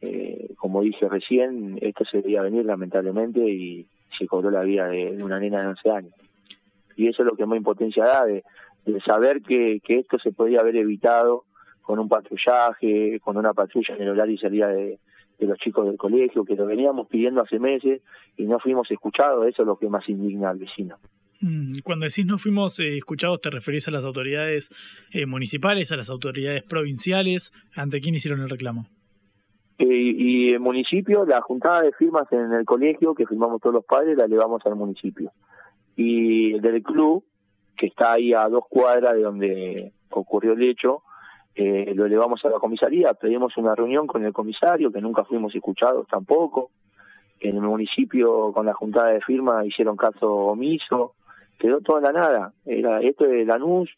Eh, 0.00 0.54
como 0.56 0.82
dije 0.82 1.08
recién, 1.08 1.78
esto 1.80 2.04
se 2.04 2.18
debía 2.22 2.42
venir 2.42 2.64
lamentablemente 2.64 3.40
y 3.40 3.86
se 4.18 4.26
cobró 4.26 4.50
la 4.50 4.62
vida 4.62 4.88
de, 4.88 5.22
una 5.22 5.38
nena 5.38 5.62
de 5.62 5.68
11 5.68 5.90
años. 5.90 6.14
Y 6.96 7.08
eso 7.08 7.22
es 7.22 7.26
lo 7.26 7.36
que 7.36 7.46
más 7.46 7.56
impotencia 7.56 8.04
da, 8.04 8.24
de, 8.26 8.42
saber 9.04 9.42
que, 9.42 9.80
que, 9.84 10.00
esto 10.00 10.18
se 10.18 10.32
podía 10.32 10.60
haber 10.60 10.76
evitado 10.76 11.44
con 11.80 11.98
un 11.98 12.08
patrullaje, 12.08 13.20
con 13.20 13.36
una 13.36 13.54
patrulla 13.54 13.94
en 13.94 14.02
el 14.02 14.10
horario 14.10 14.34
y 14.34 14.38
salida 14.38 14.68
de 14.68 14.98
los 15.38 15.58
chicos 15.58 15.86
del 15.86 15.96
colegio, 15.96 16.44
que 16.44 16.54
lo 16.54 16.66
veníamos 16.66 17.08
pidiendo 17.08 17.40
hace 17.40 17.58
meses 17.58 18.02
y 18.36 18.44
no 18.44 18.58
fuimos 18.58 18.90
escuchados, 18.90 19.46
eso 19.46 19.62
es 19.62 19.66
lo 19.66 19.76
que 19.76 19.88
más 19.88 20.08
indigna 20.08 20.50
al 20.50 20.58
vecino. 20.58 20.98
Mm, 21.42 21.80
cuando 21.82 22.04
decís 22.04 22.24
no 22.24 22.38
fuimos 22.38 22.78
eh, 22.78 22.96
escuchados, 22.96 23.40
¿te 23.40 23.50
referís 23.50 23.88
a 23.88 23.90
las 23.90 24.04
autoridades 24.04 24.70
eh, 25.10 25.26
municipales, 25.26 25.90
a 25.90 25.96
las 25.96 26.08
autoridades 26.08 26.62
provinciales? 26.62 27.52
¿Ante 27.74 28.00
quién 28.00 28.14
hicieron 28.14 28.40
el 28.40 28.48
reclamo? 28.48 28.86
Eh, 29.78 29.86
y 29.88 30.50
el 30.50 30.60
municipio, 30.60 31.24
la 31.26 31.40
juntada 31.40 31.82
de 31.82 31.92
firmas 31.92 32.30
en 32.30 32.52
el 32.52 32.64
colegio, 32.64 33.14
que 33.14 33.26
firmamos 33.26 33.60
todos 33.60 33.74
los 33.74 33.84
padres, 33.84 34.16
la 34.16 34.26
elevamos 34.26 34.64
al 34.64 34.76
municipio. 34.76 35.32
Y 35.96 36.60
del 36.60 36.80
club, 36.80 37.24
que 37.76 37.86
está 37.86 38.12
ahí 38.12 38.32
a 38.32 38.48
dos 38.48 38.64
cuadras 38.70 39.14
de 39.14 39.22
donde 39.22 39.92
ocurrió 40.10 40.52
el 40.52 40.62
hecho, 40.62 41.02
lo 41.56 42.06
elevamos 42.06 42.42
a 42.44 42.48
la 42.48 42.58
comisaría, 42.58 43.12
pedimos 43.12 43.56
una 43.58 43.74
reunión 43.74 44.06
con 44.06 44.24
el 44.24 44.32
comisario, 44.32 44.90
que 44.90 45.02
nunca 45.02 45.24
fuimos 45.24 45.54
escuchados 45.54 46.06
tampoco. 46.06 46.70
En 47.40 47.56
el 47.56 47.62
municipio, 47.62 48.52
con 48.52 48.64
la 48.64 48.72
juntada 48.72 49.08
de 49.08 49.20
firmas, 49.20 49.66
hicieron 49.66 49.96
caso 49.96 50.30
omiso 50.32 51.14
quedó 51.58 51.80
todo 51.80 51.98
en 51.98 52.04
la 52.04 52.12
nada. 52.12 52.52
Era 52.66 53.00
esto 53.00 53.24
de 53.24 53.44
Lanús, 53.44 53.90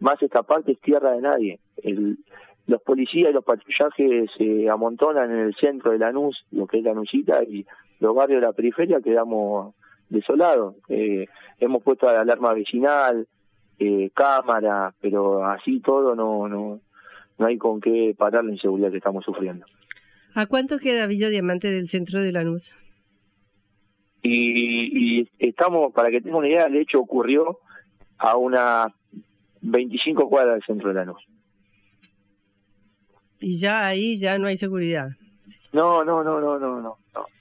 más 0.00 0.22
esta 0.22 0.42
parte 0.42 0.72
es 0.72 0.80
tierra 0.80 1.12
de 1.12 1.20
nadie. 1.20 1.60
El, 1.82 2.18
los 2.66 2.82
policías 2.82 3.30
y 3.30 3.32
los 3.32 3.44
patrullajes 3.44 4.30
se 4.36 4.68
amontonan 4.68 5.30
en 5.30 5.38
el 5.38 5.54
centro 5.54 5.92
de 5.92 5.98
Lanús, 5.98 6.44
lo 6.52 6.66
que 6.66 6.78
es 6.78 6.84
Lanúsita, 6.84 7.42
y 7.42 7.66
los 7.98 8.14
barrios 8.14 8.40
de 8.40 8.46
la 8.46 8.52
periferia 8.52 9.00
quedamos 9.00 9.74
desolados. 10.08 10.76
Eh, 10.88 11.26
hemos 11.58 11.82
puesto 11.82 12.06
la 12.06 12.20
alarma 12.20 12.52
vecinal, 12.52 13.26
eh, 13.78 14.10
cámara, 14.14 14.94
pero 15.00 15.44
así 15.44 15.80
todo 15.80 16.14
no, 16.14 16.48
no, 16.48 16.80
no 17.38 17.46
hay 17.46 17.56
con 17.56 17.80
qué 17.80 18.14
parar 18.16 18.44
la 18.44 18.52
inseguridad 18.52 18.90
que 18.90 18.98
estamos 18.98 19.24
sufriendo. 19.24 19.64
¿A 20.34 20.46
cuánto 20.46 20.78
queda 20.78 21.06
Villa 21.06 21.30
Diamante 21.30 21.70
del 21.70 21.88
centro 21.88 22.20
de 22.20 22.32
Lanús? 22.32 22.74
Y, 24.30 25.20
y, 25.20 25.28
estamos, 25.38 25.92
para 25.92 26.10
que 26.10 26.20
tengan 26.20 26.40
una 26.40 26.48
idea, 26.48 26.66
el 26.66 26.76
hecho 26.76 27.00
ocurrió 27.00 27.60
a 28.18 28.36
unas 28.36 28.92
25 29.62 30.28
cuadras 30.28 30.54
del 30.54 30.64
centro 30.64 30.88
de 30.88 30.94
Lanús. 30.94 31.26
Y 33.40 33.56
ya 33.56 33.86
ahí 33.86 34.18
ya 34.18 34.38
no 34.38 34.48
hay 34.48 34.56
seguridad. 34.56 35.10
No, 35.72 36.04
no, 36.04 36.22
no, 36.24 36.40
no, 36.40 36.58
no, 36.58 36.80
no, 36.80 36.98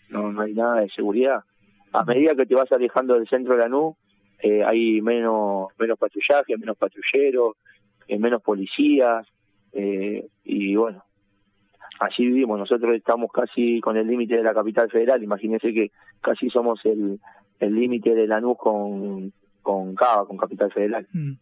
no, 0.10 0.32
no, 0.32 0.41
hay 0.41 0.54
nada 0.54 0.82
de 0.82 0.89
seguridad. 0.89 1.43
A 1.91 2.04
medida 2.04 2.36
que 2.36 2.45
te 2.45 2.56
vas 2.56 2.71
alejando 2.71 3.15
del 3.15 3.28
centro 3.28 3.56
de 3.56 3.60
Lanús, 3.60 3.95
eh, 4.39 4.63
hay 4.63 5.02
menos 5.02 5.69
menos 5.80 5.97
patrullaje, 5.97 6.58
menos 6.58 6.78
patrulleros, 6.78 7.56
eh, 8.08 8.19
menos 8.19 8.41
policías, 8.43 9.26
eh, 9.73 10.28
y 10.43 10.76
bueno, 10.76 11.04
así 11.99 12.25
vivimos. 12.25 12.60
Nosotros 12.60 12.95
estamos 12.95 13.31
casi 13.31 13.79
con 13.81 13.97
el 13.97 14.07
límite 14.07 14.38
de 14.38 14.43
la 14.43 14.53
capital 14.53 14.89
federal. 14.89 15.23
Imagínense 15.23 15.73
que 15.73 15.91
casi 16.21 16.49
somos 16.49 16.79
el 16.86 17.19
límite 17.60 18.13
de 18.13 18.27
Lanús 18.27 18.57
con, 18.57 19.31
con 19.62 19.95
Cava, 19.95 20.25
con 20.25 20.38
capital 20.38 20.71
federal. 20.71 21.07
Mm. 21.12 21.33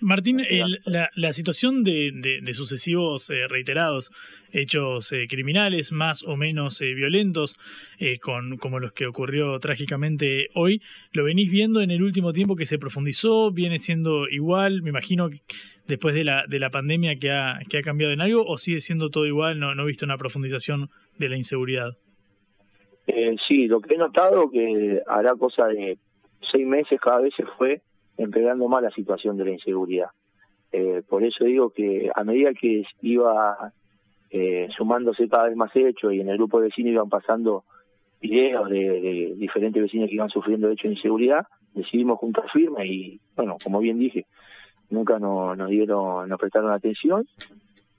Martín, 0.00 0.40
el, 0.40 0.80
la, 0.86 1.10
la, 1.14 1.32
situación 1.32 1.84
de, 1.84 2.10
de, 2.14 2.40
de 2.40 2.54
sucesivos 2.54 3.28
eh, 3.28 3.46
reiterados 3.48 4.10
hechos 4.52 5.12
eh, 5.12 5.26
criminales 5.28 5.92
más 5.92 6.22
o 6.22 6.36
menos 6.36 6.80
eh, 6.80 6.94
violentos, 6.94 7.56
eh, 7.98 8.18
con, 8.18 8.56
como 8.56 8.78
los 8.80 8.92
que 8.92 9.06
ocurrió 9.06 9.58
trágicamente 9.58 10.48
hoy, 10.54 10.82
¿lo 11.12 11.24
venís 11.24 11.50
viendo 11.50 11.80
en 11.80 11.90
el 11.90 12.02
último 12.02 12.32
tiempo 12.32 12.56
que 12.56 12.66
se 12.66 12.78
profundizó? 12.78 13.50
¿Viene 13.50 13.78
siendo 13.78 14.28
igual? 14.28 14.82
Me 14.82 14.90
imagino 14.90 15.28
que 15.30 15.42
después 15.90 16.14
de 16.14 16.24
la, 16.24 16.44
de 16.48 16.58
la 16.58 16.70
pandemia 16.70 17.16
que 17.16 17.30
ha, 17.30 17.60
que 17.68 17.78
ha 17.78 17.82
cambiado 17.82 18.12
en 18.12 18.20
algo, 18.20 18.44
o 18.46 18.56
sigue 18.56 18.80
siendo 18.80 19.10
todo 19.10 19.26
igual? 19.26 19.58
No, 19.58 19.74
no 19.74 19.82
he 19.82 19.86
visto 19.86 20.06
una 20.06 20.16
profundización 20.16 20.88
de 21.18 21.28
la 21.28 21.36
inseguridad. 21.36 21.90
sí, 23.46 23.66
lo 23.66 23.80
que 23.80 23.94
he 23.94 23.98
notado 23.98 24.50
que 24.50 25.02
hará 25.06 25.34
cosa 25.34 25.66
de 25.66 25.98
seis 26.40 26.66
meses 26.66 26.98
cada 27.00 27.20
vez 27.20 27.34
se 27.34 27.44
fue 27.44 27.82
empeorando 28.16 28.68
más 28.68 28.82
la 28.82 28.90
situación 28.90 29.36
de 29.36 29.44
la 29.44 29.50
inseguridad. 29.50 30.08
Eh, 30.72 31.02
por 31.08 31.24
eso 31.24 31.44
digo 31.44 31.70
que 31.70 32.10
a 32.14 32.22
medida 32.22 32.52
que 32.54 32.84
iba 33.02 33.72
eh, 34.30 34.68
sumándose 34.76 35.28
cada 35.28 35.48
vez 35.48 35.56
más 35.56 35.74
hechos 35.74 36.12
y 36.12 36.20
en 36.20 36.28
el 36.28 36.36
grupo 36.36 36.60
de 36.60 36.68
vecinos 36.68 36.92
iban 36.92 37.08
pasando 37.08 37.64
videos 38.20 38.68
de, 38.68 39.00
de, 39.00 39.34
diferentes 39.36 39.82
vecinos 39.82 40.08
que 40.08 40.14
iban 40.14 40.30
sufriendo 40.30 40.70
hechos 40.70 40.90
de 40.90 40.96
inseguridad, 40.96 41.46
decidimos 41.74 42.18
juntar 42.18 42.48
firme 42.50 42.86
y, 42.86 43.20
bueno, 43.34 43.56
como 43.62 43.80
bien 43.80 43.98
dije, 43.98 44.26
nunca 44.90 45.18
nos, 45.18 45.56
nos 45.56 45.68
dieron, 45.70 46.28
nos 46.28 46.38
prestaron 46.38 46.72
atención, 46.72 47.26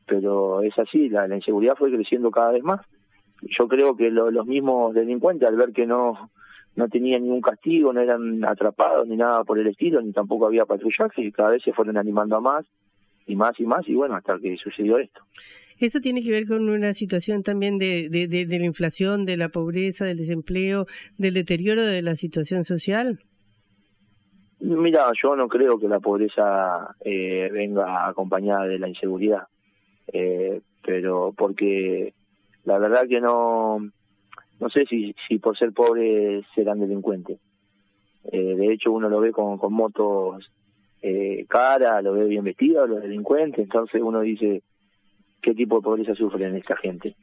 pero 0.06 0.62
es 0.62 0.78
así, 0.78 1.10
la, 1.10 1.28
la 1.28 1.36
inseguridad 1.36 1.76
fue 1.76 1.92
creciendo 1.92 2.32
cada 2.32 2.52
vez 2.52 2.64
más 2.64 2.82
yo 3.42 3.68
creo 3.68 3.96
que 3.96 4.10
los 4.12 4.46
mismos 4.46 4.94
delincuentes, 4.94 5.48
al 5.48 5.56
ver 5.56 5.72
que 5.72 5.86
no 5.86 6.32
no 6.74 6.88
tenían 6.88 7.24
ningún 7.24 7.42
castigo, 7.42 7.92
no 7.92 8.00
eran 8.00 8.46
atrapados 8.46 9.06
ni 9.06 9.18
nada 9.18 9.44
por 9.44 9.60
el 9.60 9.68
estilo, 9.68 10.02
ni 10.02 10.14
tampoco 10.14 10.46
había 10.46 10.66
patrullaje, 10.66 11.22
y 11.22 11.32
cada 11.32 11.50
vez 11.50 11.62
se 11.64 11.74
fueron 11.74 11.98
animando 11.98 12.38
a 12.38 12.40
más 12.40 12.66
y 13.28 13.36
más 13.36 13.60
y 13.60 13.66
más, 13.66 13.86
y 13.90 13.94
bueno, 13.94 14.16
hasta 14.16 14.40
que 14.40 14.56
sucedió 14.56 14.98
esto. 14.98 15.22
¿Eso 15.80 16.00
tiene 16.00 16.24
que 16.24 16.32
ver 16.32 16.48
con 16.48 16.70
una 16.70 16.94
situación 16.94 17.44
también 17.44 17.78
de, 17.78 18.08
de, 18.10 18.28
de 18.28 18.60
la 18.60 18.66
inflación, 18.66 19.26
de 19.26 19.36
la 19.36 19.50
pobreza, 19.50 20.06
del 20.06 20.18
desempleo, 20.18 20.86
del 21.18 21.34
deterioro 21.34 21.82
de 21.82 22.02
la 22.04 22.16
situación 22.16 22.64
social? 22.64 23.20
Mira, 24.62 25.12
yo 25.20 25.36
no 25.36 25.48
creo 25.48 25.80
que 25.80 25.88
la 25.88 26.00
pobreza 26.00 26.96
eh, 27.04 27.50
venga 27.52 28.08
acompañada 28.08 28.66
de 28.66 28.78
la 28.78 28.88
inseguridad, 28.88 29.48
eh, 30.08 30.62
pero 30.84 31.34
porque 31.36 32.14
la 32.66 32.78
verdad 32.78 33.08
que 33.08 33.20
no, 33.20 33.80
no 34.60 34.70
sé 34.70 34.86
si, 34.86 35.16
si 35.28 35.40
por 35.40 35.58
ser 35.58 35.74
pobre 35.74 36.44
serán 36.54 36.80
delincuentes. 36.80 37.40
Eh, 38.32 38.56
de 38.56 38.72
hecho, 38.72 38.92
uno 38.92 39.10
lo 39.10 39.20
ve 39.20 39.32
con, 39.32 39.58
con 39.58 39.74
motos 39.74 40.52
eh, 41.02 41.46
cara, 41.50 42.02
lo 42.04 42.14
ve 42.14 42.26
bien 42.26 42.44
vestido, 42.44 42.86
los 42.86 43.02
delincuentes, 43.02 43.64
entonces 43.64 44.00
uno 44.04 44.22
dice, 44.22 44.62
¿qué 45.42 45.56
tipo 45.56 45.78
de 45.78 45.82
pobreza 45.82 46.14
sufren 46.14 46.56
esta 46.56 46.76
gente? 46.78 47.16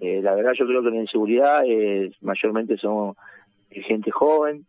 Eh, 0.00 0.22
la 0.22 0.34
verdad 0.34 0.52
yo 0.54 0.66
creo 0.66 0.82
que 0.82 0.90
la 0.90 1.02
inseguridad 1.02 1.62
es, 1.66 2.14
mayormente 2.22 2.78
son 2.78 3.14
gente 3.70 4.10
joven, 4.10 4.64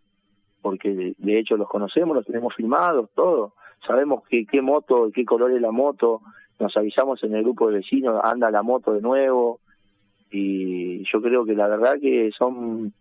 porque 0.61 1.15
de, 1.17 1.39
hecho 1.39 1.57
los 1.57 1.67
conocemos, 1.67 2.15
los 2.15 2.25
tenemos 2.25 2.55
filmados, 2.55 3.09
todo. 3.15 3.53
Sabemos 3.85 4.23
qué, 4.29 4.45
qué 4.45 4.61
moto, 4.61 5.09
qué 5.13 5.25
color 5.25 5.51
es 5.51 5.61
la 5.61 5.71
moto, 5.71 6.21
nos 6.59 6.75
avisamos 6.77 7.23
en 7.23 7.35
el 7.35 7.43
grupo 7.43 7.67
de 7.67 7.77
vecinos, 7.77 8.21
anda 8.23 8.51
la 8.51 8.61
moto 8.61 8.93
de 8.93 9.01
nuevo, 9.01 9.59
y 10.31 11.03
yo 11.03 11.21
creo 11.21 11.45
que 11.45 11.55
la 11.55 11.67
verdad 11.67 11.99
que 11.99 12.31
son 12.37 12.93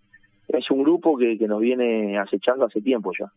es 0.48 0.70
un 0.70 0.82
grupo 0.82 1.16
que, 1.16 1.36
nos 1.46 1.60
viene 1.60 2.18
acechando 2.18 2.64
hace 2.64 2.80
tiempo 2.80 3.12
ya. 3.18 3.30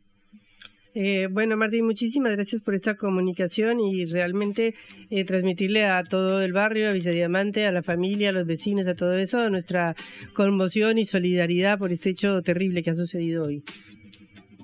Eh, 0.96 1.28
bueno, 1.30 1.58
Martín, 1.58 1.86
muchísimas 1.86 2.34
gracias 2.36 2.62
por 2.62 2.76
esta 2.76 2.96
comunicación 2.96 3.80
y 3.80 4.06
realmente 4.06 4.76
eh, 5.10 5.26
transmitirle 5.26 5.86
a 5.86 6.04
todo 6.04 6.40
el 6.40 6.54
barrio, 6.54 6.90
a 6.90 6.94
Villa 6.94 7.12
Diamante, 7.12 7.66
a 7.66 7.72
la 7.72 7.82
familia, 7.82 8.30
a 8.30 8.32
los 8.32 8.46
vecinos, 8.46 8.88
a 8.88 8.96
todo 8.96 9.14
eso, 9.14 9.50
nuestra 9.50 9.96
conmoción 10.36 11.00
y 11.00 11.06
solidaridad 11.06 11.80
por 11.80 11.92
este 11.92 12.12
hecho 12.12 12.42
terrible 12.44 12.84
que 12.84 12.92
ha 12.92 12.96
sucedido 12.96 13.46
hoy. 13.46 13.64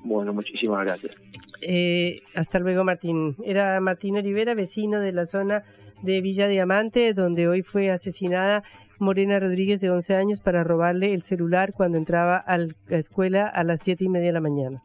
Bueno, 0.03 0.33
muchísimas 0.33 0.85
gracias. 0.85 1.15
Eh, 1.61 2.21
hasta 2.35 2.59
luego, 2.59 2.83
Martín. 2.83 3.35
Era 3.43 3.79
Martín 3.81 4.17
Olivera, 4.17 4.53
vecino 4.53 4.99
de 4.99 5.11
la 5.11 5.25
zona 5.25 5.63
de 6.01 6.21
Villa 6.21 6.47
Diamante, 6.47 7.13
donde 7.13 7.47
hoy 7.47 7.63
fue 7.63 7.91
asesinada 7.91 8.63
Morena 8.99 9.39
Rodríguez, 9.39 9.81
de 9.81 9.89
11 9.89 10.15
años, 10.15 10.39
para 10.39 10.63
robarle 10.63 11.13
el 11.13 11.23
celular 11.23 11.73
cuando 11.73 11.97
entraba 11.97 12.37
a 12.37 12.57
la 12.57 12.67
escuela 12.89 13.47
a 13.47 13.63
las 13.63 13.81
7 13.81 14.03
y 14.03 14.09
media 14.09 14.27
de 14.27 14.33
la 14.33 14.41
mañana. 14.41 14.83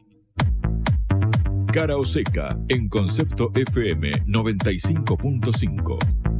Cara 1.71 1.97
o 1.97 2.05
seca 2.05 2.57
en 2.69 2.87
Concepto 2.87 3.51
FM 3.53 4.11
95.5. 4.27 6.34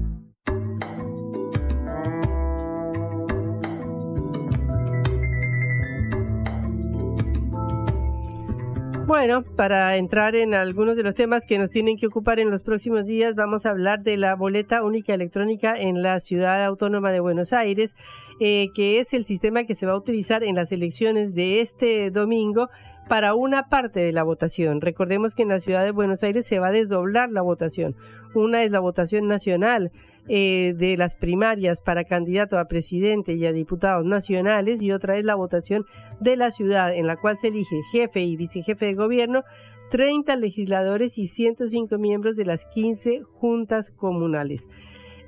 Bueno, 9.06 9.44
para 9.56 9.98
entrar 9.98 10.36
en 10.36 10.56
algunos 10.56 10.96
de 10.96 11.04
los 11.04 11.14
temas 11.14 11.46
que 11.46 11.60
nos 11.60 11.70
tienen 11.70 11.96
que 11.96 12.08
ocupar 12.08 12.40
en 12.40 12.50
los 12.50 12.64
próximos 12.64 13.06
días, 13.06 13.36
vamos 13.36 13.68
a 13.68 13.70
hablar 13.70 14.02
de 14.02 14.18
la 14.18 14.34
boleta 14.34 14.82
única 14.84 15.14
electrónica 15.14 15.76
en 15.80 16.02
la 16.02 16.20
ciudad 16.20 16.66
autónoma 16.66 17.12
de 17.12 17.20
Buenos 17.20 17.54
Aires, 17.54 17.94
eh, 18.40 18.70
que 18.74 18.98
es 18.98 19.14
el 19.14 19.26
sistema 19.26 19.66
que 19.66 19.76
se 19.76 19.86
va 19.86 19.92
a 19.92 19.98
utilizar 19.98 20.44
en 20.44 20.56
las 20.56 20.72
elecciones 20.72 21.36
de 21.36 21.62
este 21.62 22.10
domingo 22.10 22.70
para 23.08 23.36
una 23.36 23.70
parte 23.70 24.00
de 24.00 24.12
la 24.12 24.24
votación. 24.24 24.82
Recordemos 24.82 25.36
que 25.36 25.44
en 25.44 25.50
la 25.50 25.60
ciudad 25.60 25.84
de 25.84 25.92
Buenos 25.92 26.24
Aires 26.24 26.48
se 26.48 26.58
va 26.58 26.70
a 26.70 26.72
desdoblar 26.72 27.30
la 27.30 27.44
votación. 27.44 27.96
Una 28.34 28.64
es 28.64 28.72
la 28.72 28.80
votación 28.80 29.28
nacional 29.28 29.92
eh, 30.28 30.74
de 30.76 30.98
las 30.98 31.16
primarias 31.16 31.82
para 31.82 32.04
candidato 32.04 32.58
a 32.58 32.66
presidente 32.66 33.34
y 33.34 33.46
a 33.46 33.52
diputados 33.52 34.06
nacionales 34.06 34.82
y 34.82 34.92
otra 34.92 35.18
es 35.18 35.26
la 35.26 35.36
votación 35.36 35.86
de 36.20 36.36
la 36.36 36.52
ciudad 36.52 36.96
en 36.96 37.08
la 37.08 37.18
cual 37.18 37.38
se 37.38 37.50
elige 37.50 37.82
jefe 37.92 38.22
y 38.22 38.36
vicejefe 38.36 38.86
de 38.88 38.94
gobierno, 38.94 39.44
30 39.92 40.36
legisladores 40.38 41.18
y 41.18 41.28
105 41.28 41.98
miembros 41.98 42.36
de 42.36 42.46
las 42.46 42.66
15 42.66 43.22
juntas 43.22 43.92
comunales. 43.92 44.68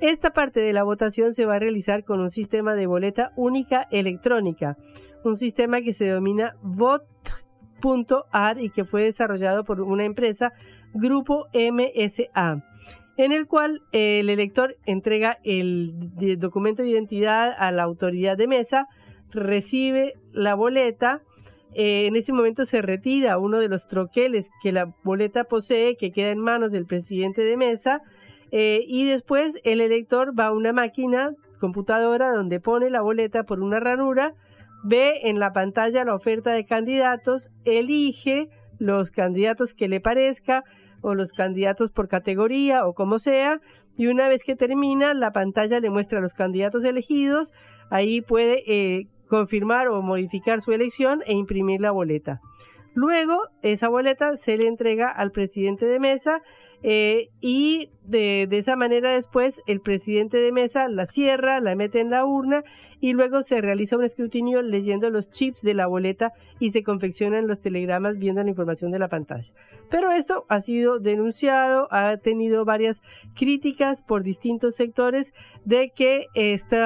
Esta 0.00 0.30
parte 0.30 0.60
de 0.60 0.72
la 0.72 0.84
votación 0.84 1.34
se 1.34 1.44
va 1.44 1.56
a 1.56 1.60
realizar 1.60 2.04
con 2.04 2.20
un 2.20 2.30
sistema 2.30 2.74
de 2.74 2.86
boleta 2.86 3.32
única 3.36 3.88
electrónica, 3.90 4.76
un 5.24 5.36
sistema 5.36 5.80
que 5.80 5.92
se 5.92 6.04
denomina 6.04 6.54
VOT 6.62 7.02
.ar 8.32 8.60
y 8.60 8.70
que 8.70 8.84
fue 8.84 9.04
desarrollado 9.04 9.64
por 9.64 9.80
una 9.80 10.04
empresa 10.04 10.52
Grupo 10.94 11.46
MSA, 11.52 12.64
en 13.18 13.32
el 13.32 13.46
cual 13.48 13.82
el 13.90 14.30
elector 14.30 14.76
entrega 14.86 15.38
el 15.42 15.92
documento 16.38 16.82
de 16.82 16.90
identidad 16.90 17.52
a 17.58 17.72
la 17.72 17.82
autoridad 17.82 18.36
de 18.36 18.46
mesa, 18.46 18.86
recibe 19.30 20.14
la 20.32 20.54
boleta, 20.54 21.20
eh, 21.74 22.06
en 22.06 22.14
ese 22.14 22.32
momento 22.32 22.64
se 22.64 22.80
retira 22.80 23.38
uno 23.38 23.58
de 23.58 23.68
los 23.68 23.88
troqueles 23.88 24.50
que 24.62 24.70
la 24.70 24.94
boleta 25.02 25.44
posee, 25.44 25.96
que 25.96 26.12
queda 26.12 26.30
en 26.30 26.38
manos 26.38 26.70
del 26.70 26.86
presidente 26.86 27.42
de 27.42 27.56
mesa, 27.56 28.02
eh, 28.52 28.84
y 28.86 29.04
después 29.04 29.60
el 29.64 29.80
elector 29.80 30.32
va 30.38 30.46
a 30.46 30.52
una 30.52 30.72
máquina 30.72 31.32
computadora 31.60 32.32
donde 32.32 32.60
pone 32.60 32.88
la 32.88 33.02
boleta 33.02 33.42
por 33.42 33.60
una 33.60 33.80
ranura, 33.80 34.34
ve 34.84 35.22
en 35.24 35.40
la 35.40 35.52
pantalla 35.52 36.04
la 36.04 36.14
oferta 36.14 36.52
de 36.52 36.64
candidatos, 36.64 37.50
elige 37.64 38.48
los 38.78 39.10
candidatos 39.10 39.74
que 39.74 39.88
le 39.88 40.00
parezca 40.00 40.62
o 41.00 41.14
los 41.14 41.32
candidatos 41.32 41.90
por 41.90 42.08
categoría 42.08 42.86
o 42.86 42.94
como 42.94 43.18
sea, 43.18 43.60
y 43.96 44.06
una 44.06 44.28
vez 44.28 44.42
que 44.44 44.54
termina, 44.54 45.12
la 45.14 45.32
pantalla 45.32 45.80
le 45.80 45.90
muestra 45.90 46.20
los 46.20 46.34
candidatos 46.34 46.84
elegidos, 46.84 47.52
ahí 47.90 48.20
puede 48.20 48.62
eh, 48.66 49.06
confirmar 49.28 49.88
o 49.88 50.02
modificar 50.02 50.60
su 50.60 50.72
elección 50.72 51.22
e 51.26 51.32
imprimir 51.34 51.80
la 51.80 51.90
boleta. 51.90 52.40
Luego, 52.94 53.48
esa 53.62 53.88
boleta 53.88 54.36
se 54.36 54.56
le 54.56 54.66
entrega 54.66 55.10
al 55.10 55.30
presidente 55.30 55.86
de 55.86 56.00
mesa 56.00 56.42
eh, 56.82 57.28
y 57.40 57.90
de, 58.04 58.46
de, 58.48 58.58
esa 58.58 58.76
manera 58.76 59.12
después 59.12 59.60
el 59.66 59.80
presidente 59.80 60.38
de 60.38 60.52
mesa 60.52 60.88
la 60.88 61.06
cierra, 61.06 61.60
la 61.60 61.74
mete 61.74 62.00
en 62.00 62.10
la 62.10 62.24
urna 62.24 62.64
y 63.00 63.12
luego 63.12 63.42
se 63.42 63.60
realiza 63.60 63.96
un 63.96 64.04
escrutinio 64.04 64.62
leyendo 64.62 65.10
los 65.10 65.30
chips 65.30 65.62
de 65.62 65.74
la 65.74 65.86
boleta 65.86 66.32
y 66.58 66.70
se 66.70 66.82
confeccionan 66.82 67.46
los 67.46 67.60
telegramas 67.60 68.18
viendo 68.18 68.42
la 68.42 68.50
información 68.50 68.90
de 68.90 68.98
la 68.98 69.08
pantalla. 69.08 69.52
Pero 69.90 70.10
esto 70.12 70.44
ha 70.48 70.60
sido 70.60 70.98
denunciado, 70.98 71.88
ha 71.90 72.16
tenido 72.16 72.64
varias 72.64 73.02
críticas 73.34 74.02
por 74.02 74.22
distintos 74.22 74.74
sectores 74.74 75.32
de 75.64 75.90
que 75.90 76.26
este 76.34 76.78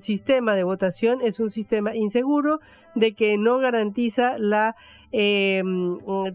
sistema 0.00 0.54
de 0.54 0.64
votación 0.64 1.20
es 1.20 1.40
un 1.40 1.50
sistema 1.50 1.94
inseguro, 1.94 2.60
de 2.94 3.14
que 3.14 3.36
no 3.36 3.58
garantiza 3.58 4.38
la 4.38 4.76
eh, 5.12 5.62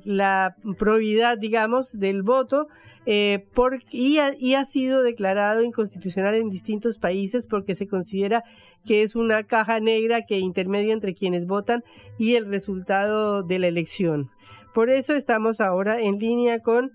la 0.04 0.56
probidad, 0.78 1.38
digamos, 1.38 1.92
del 1.98 2.24
voto 2.24 2.68
eh, 3.06 3.46
y, 3.92 4.20
ha, 4.20 4.34
y, 4.38 4.54
ha, 4.54 4.66
sido 4.66 5.02
declarado 5.02 5.64
inconstitucional 5.64 6.36
en 6.36 6.50
distintos 6.50 7.00
países 7.00 7.46
porque 7.50 7.74
se 7.74 7.88
considera 7.88 8.44
que 8.86 9.02
es 9.02 9.16
una 9.16 9.44
caja 9.44 9.80
negra 9.80 10.26
que 10.28 10.38
intermedia 10.38 10.94
entre 10.94 11.16
quienes 11.16 11.48
votan 11.48 11.84
y 12.18 12.36
el 12.36 12.48
resultado 12.48 13.44
de 13.44 13.60
la 13.60 13.68
elección. 13.68 14.30
Por 14.74 14.90
eso 14.90 15.16
estamos 15.16 15.62
ahora 15.62 16.00
en 16.00 16.20
línea 16.20 16.60
con 16.60 16.92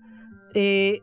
eh, 0.53 1.01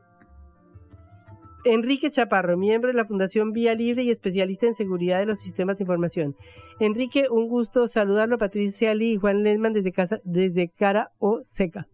Enrique 1.65 2.11
Chaparro, 2.11 2.59
miembro 2.59 2.89
de 2.89 2.95
la 2.95 3.07
Fundación 3.07 3.53
Vía 3.53 3.75
Libre 3.75 4.03
y 4.03 4.11
especialista 4.11 4.67
en 4.67 4.75
seguridad 4.75 5.19
de 5.19 5.27
los 5.27 5.41
sistemas 5.41 5.79
de 5.79 5.85
información. 5.85 6.37
Enrique, 6.79 7.27
un 7.31 7.49
gusto 7.49 7.89
saludarlo. 7.89 8.37
Patricia 8.37 8.95
Lee 8.95 9.13
y 9.13 9.17
Juan 9.17 9.43
Lesman 9.43 9.73
desde, 9.73 9.93
casa, 9.93 10.21
desde 10.25 10.69
Cara 10.69 11.11
o 11.19 11.41
Seca. 11.45 11.87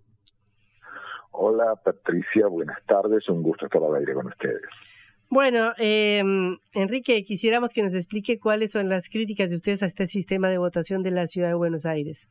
Hola 1.31 1.77
Patricia, 1.85 2.49
buenas 2.49 2.85
tardes, 2.87 3.29
un 3.29 3.43
gusto 3.43 3.67
estar 3.67 3.83
al 3.83 3.95
aire 3.95 4.13
con 4.15 4.27
ustedes. 4.27 4.63
Bueno, 5.29 5.73
eh, 5.79 6.21
Enrique, 6.75 7.23
quisiéramos 7.23 7.73
que 7.73 7.83
nos 7.83 7.95
explique 7.95 8.41
cuáles 8.41 8.73
son 8.73 8.89
las 8.89 9.09
críticas 9.09 9.49
de 9.49 9.55
ustedes 9.55 9.85
a 9.85 9.87
este 9.87 10.09
sistema 10.09 10.49
de 10.49 10.59
votación 10.59 11.05
de 11.05 11.13
la 11.13 11.29
ciudad 11.29 11.49
de 11.49 11.55
Buenos 11.55 11.87
Aires. 11.87 12.27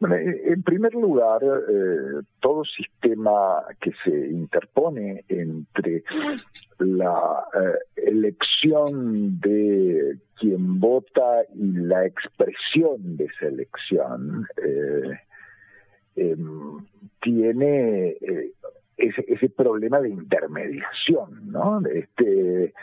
Bueno, 0.00 0.16
en 0.16 0.62
primer 0.62 0.92
lugar, 0.94 1.42
eh, 1.42 2.22
todo 2.40 2.64
sistema 2.64 3.64
que 3.80 3.92
se 4.04 4.10
interpone 4.10 5.24
entre 5.28 6.02
la 6.78 7.44
eh, 7.54 8.02
elección 8.08 9.40
de 9.40 10.18
quien 10.38 10.80
vota 10.80 11.44
y 11.54 11.72
la 11.78 12.04
expresión 12.06 13.16
de 13.16 13.24
esa 13.26 13.46
elección 13.46 14.46
eh, 14.56 15.20
em, 16.16 16.84
tiene 17.22 18.08
eh, 18.20 18.52
ese, 18.96 19.24
ese, 19.28 19.48
problema 19.48 20.00
de 20.00 20.10
intermediación, 20.10 21.50
¿no? 21.50 21.80
Este, 21.86 22.74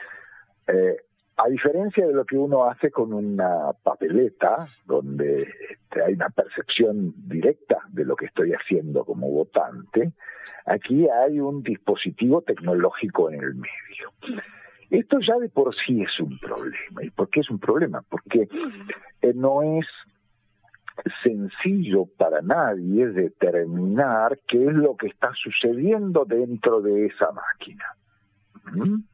a 1.43 1.49
diferencia 1.49 2.06
de 2.06 2.13
lo 2.13 2.23
que 2.25 2.38
uno 2.38 2.65
hace 2.65 2.91
con 2.91 3.13
una 3.13 3.73
papeleta, 3.82 4.67
donde 4.86 5.47
este, 5.69 6.04
hay 6.04 6.13
una 6.13 6.30
percepción 6.30 7.13
directa 7.27 7.80
de 7.89 8.06
lo 8.06 8.15
que 8.15 8.27
estoy 8.27 8.51
haciendo 8.54 9.04
como 9.04 9.27
votante, 9.30 10.13
aquí 10.65 11.08
hay 11.10 11.39
un 11.39 11.63
dispositivo 11.63 12.41
tecnológico 12.41 13.32
en 13.32 13.41
el 13.41 13.56
medio. 13.56 14.43
Esto 14.91 15.19
ya 15.19 15.38
de 15.38 15.49
por 15.49 15.73
sí 15.75 16.04
es 16.04 16.19
un 16.19 16.38
problema. 16.38 17.04
¿Y 17.04 17.10
por 17.10 17.30
qué 17.30 17.39
es 17.39 17.49
un 17.49 17.60
problema? 17.60 18.04
Porque 18.08 18.47
eh, 19.21 19.34
no 19.34 19.63
es 19.63 19.88
sencillo 21.23 22.06
para 22.17 22.41
nadie 22.41 23.08
determinar 23.08 24.38
qué 24.47 24.63
es 24.63 24.73
lo 24.73 24.95
que 24.95 25.08
está 25.08 25.32
sucediendo 25.34 26.25
dentro 26.25 26.82
de 26.82 27.08
esa 27.08 27.32
máquina. 27.32 27.86
¿Mm? 28.73 29.11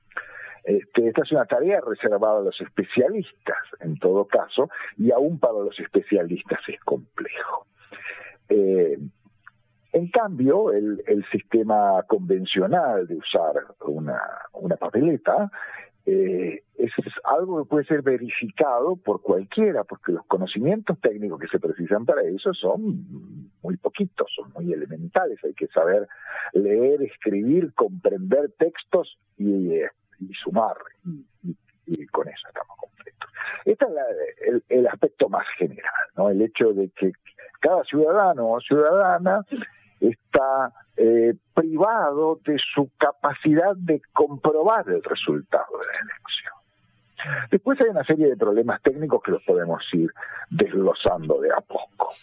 Este, 0.67 1.07
esta 1.07 1.21
es 1.21 1.31
una 1.31 1.45
tarea 1.45 1.79
reservada 1.79 2.39
a 2.39 2.43
los 2.43 2.59
especialistas, 2.59 3.57
en 3.79 3.97
todo 3.97 4.25
caso, 4.25 4.69
y 4.97 5.11
aún 5.11 5.39
para 5.39 5.53
los 5.53 5.79
especialistas 5.79 6.59
es 6.67 6.77
complejo. 6.81 7.67
Eh, 8.49 8.99
en 9.93 10.07
cambio, 10.09 10.73
el, 10.73 11.25
sistema 11.31 12.03
convencional 12.05 13.07
de 13.07 13.15
usar 13.15 13.53
una, 13.85 14.19
papeleta 14.77 15.49
eh, 16.05 16.63
es 16.77 16.91
algo 17.23 17.63
que 17.63 17.69
puede 17.69 17.85
ser 17.85 18.01
verificado 18.01 18.97
por 18.97 19.21
cualquiera, 19.21 19.85
porque 19.85 20.11
los 20.11 20.25
conocimientos 20.25 20.99
técnicos 20.99 21.39
que 21.39 21.47
se 21.47 21.59
precisan 21.59 22.05
para 22.05 22.23
eso 22.23 22.53
son 22.53 23.49
muy 23.63 23.77
poquitos, 23.77 24.27
son 24.35 24.51
muy 24.51 24.73
elementales. 24.73 25.39
Hay 25.45 25.53
que 25.53 25.67
saber 25.67 26.09
leer, 26.51 27.01
escribir, 27.03 27.73
comprender 27.73 28.51
textos 28.57 29.17
y 29.37 29.71
eh, 29.71 29.89
y 30.19 30.33
sumar, 30.33 30.75
y, 31.85 32.05
con 32.07 32.27
eso 32.27 32.47
estamos 32.47 32.77
completos. 32.77 33.29
Este 33.65 33.85
es 33.85 34.63
el, 34.69 34.87
aspecto 34.87 35.29
más 35.29 35.45
general, 35.57 35.93
¿no? 36.15 36.29
El 36.29 36.41
hecho 36.41 36.73
de 36.73 36.89
que 36.89 37.13
cada 37.59 37.83
ciudadano 37.83 38.51
o 38.51 38.61
ciudadana 38.61 39.45
está 39.99 40.73
eh, 40.95 41.33
privado 41.53 42.39
de 42.45 42.57
su 42.73 42.89
capacidad 42.97 43.75
de 43.75 44.01
comprobar 44.13 44.87
el 44.89 45.03
resultado 45.03 45.77
de 45.79 45.85
la 45.85 45.99
elección. 45.99 46.53
Después 47.49 47.79
hay 47.81 47.87
una 47.87 48.03
serie 48.03 48.27
de 48.27 48.37
problemas 48.37 48.81
técnicos 48.81 49.21
que 49.23 49.31
los 49.31 49.43
podemos 49.43 49.83
ir 49.93 50.11
desglosando 50.49 51.39
de 51.41 51.51
a 51.51 51.61
poco. 51.61 52.13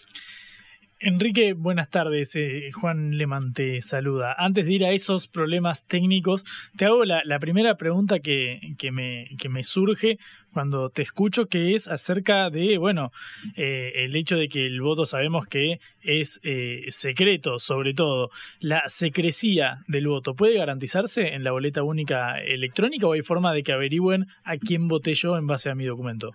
Enrique, 1.07 1.53
buenas 1.53 1.91
tardes. 1.91 2.35
Eh, 2.35 2.71
Juan 2.73 3.19
Leman 3.19 3.53
te 3.53 3.83
saluda. 3.83 4.35
Antes 4.39 4.65
de 4.65 4.73
ir 4.73 4.85
a 4.87 4.93
esos 4.93 5.29
problemas 5.29 5.85
técnicos, 5.85 6.47
te 6.79 6.87
hago 6.87 7.05
la, 7.05 7.39
primera 7.41 7.77
pregunta 7.77 8.21
que, 8.21 8.59
que, 8.79 8.91
me, 8.91 9.29
que 9.39 9.51
me 9.51 9.63
surge 9.65 10.19
cuando 10.55 10.89
te 10.89 11.03
escucho, 11.03 11.45
que 11.45 11.75
es 11.75 11.89
acerca 11.89 12.49
de, 12.49 12.79
bueno, 12.79 13.13
eh, 13.55 13.93
el 13.97 14.17
hecho 14.17 14.39
de 14.39 14.49
que 14.49 14.65
el 14.65 14.81
voto 14.81 15.05
sabemos 15.05 15.47
que 15.47 15.79
es 16.01 16.41
eh, 16.43 16.87
secreto, 16.89 17.59
sobre 17.59 17.93
todo. 17.93 18.31
¿La 18.61 18.85
secrecía 18.87 19.85
del 19.87 20.09
voto 20.09 20.35
puede 20.35 20.57
garantizarse 20.57 21.35
en 21.35 21.45
la 21.45 21.53
boleta 21.53 21.83
única 21.83 22.41
electrónica 22.41 23.07
o 23.07 23.13
hay 23.13 23.21
forma 23.21 23.53
de 23.53 23.63
que 23.63 23.73
averigüen 23.73 24.27
a 24.43 24.57
quién 24.57 24.89
voté 24.89 25.13
yo 25.13 25.37
en 25.37 25.47
base 25.47 25.69
a 25.69 25.75
mi 25.75 25.85
documento? 25.85 26.31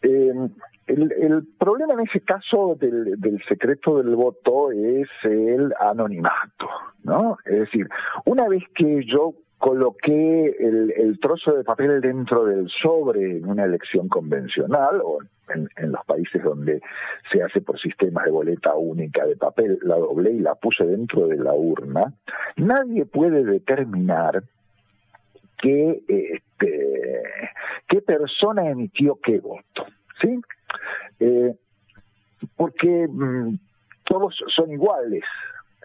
El, 0.00 1.46
problema 1.58 1.94
en 1.94 2.00
ese 2.00 2.20
caso 2.20 2.76
del, 2.78 3.42
secreto 3.48 3.98
del 3.98 4.14
voto 4.14 4.70
es 4.70 5.08
el 5.24 5.74
anonimato, 5.78 6.68
¿no? 7.04 7.36
Es 7.44 7.60
decir, 7.60 7.88
una 8.24 8.48
vez 8.48 8.62
que 8.74 9.04
yo 9.04 9.34
coloqué 9.58 10.56
el, 10.60 11.18
trozo 11.20 11.52
de 11.52 11.64
papel 11.64 12.00
dentro 12.00 12.44
del 12.44 12.68
sobre 12.80 13.38
en 13.38 13.48
una 13.48 13.64
elección 13.64 14.08
convencional 14.08 15.00
o 15.04 15.18
en, 15.52 15.68
en, 15.76 15.92
los 15.92 16.04
países 16.06 16.42
donde 16.42 16.80
se 17.32 17.42
hace 17.42 17.60
por 17.60 17.78
sistemas 17.80 18.24
de 18.24 18.30
boleta 18.30 18.74
única 18.76 19.26
de 19.26 19.36
papel, 19.36 19.78
la 19.82 19.96
doblé 19.96 20.32
y 20.32 20.40
la 20.40 20.54
puse 20.54 20.84
dentro 20.84 21.26
de 21.26 21.36
la 21.36 21.54
urna, 21.54 22.14
nadie 22.56 23.04
puede 23.04 23.44
determinar 23.44 24.44
qué, 25.60 26.02
este, 26.08 27.22
qué 27.88 28.02
persona 28.02 28.68
emitió 28.70 29.18
qué 29.22 29.40
voto, 29.40 29.86
¿sí? 30.20 30.40
eh, 31.20 31.54
porque 32.56 33.06
mm, 33.08 33.58
todos 34.04 34.36
son 34.54 34.72
iguales. 34.72 35.24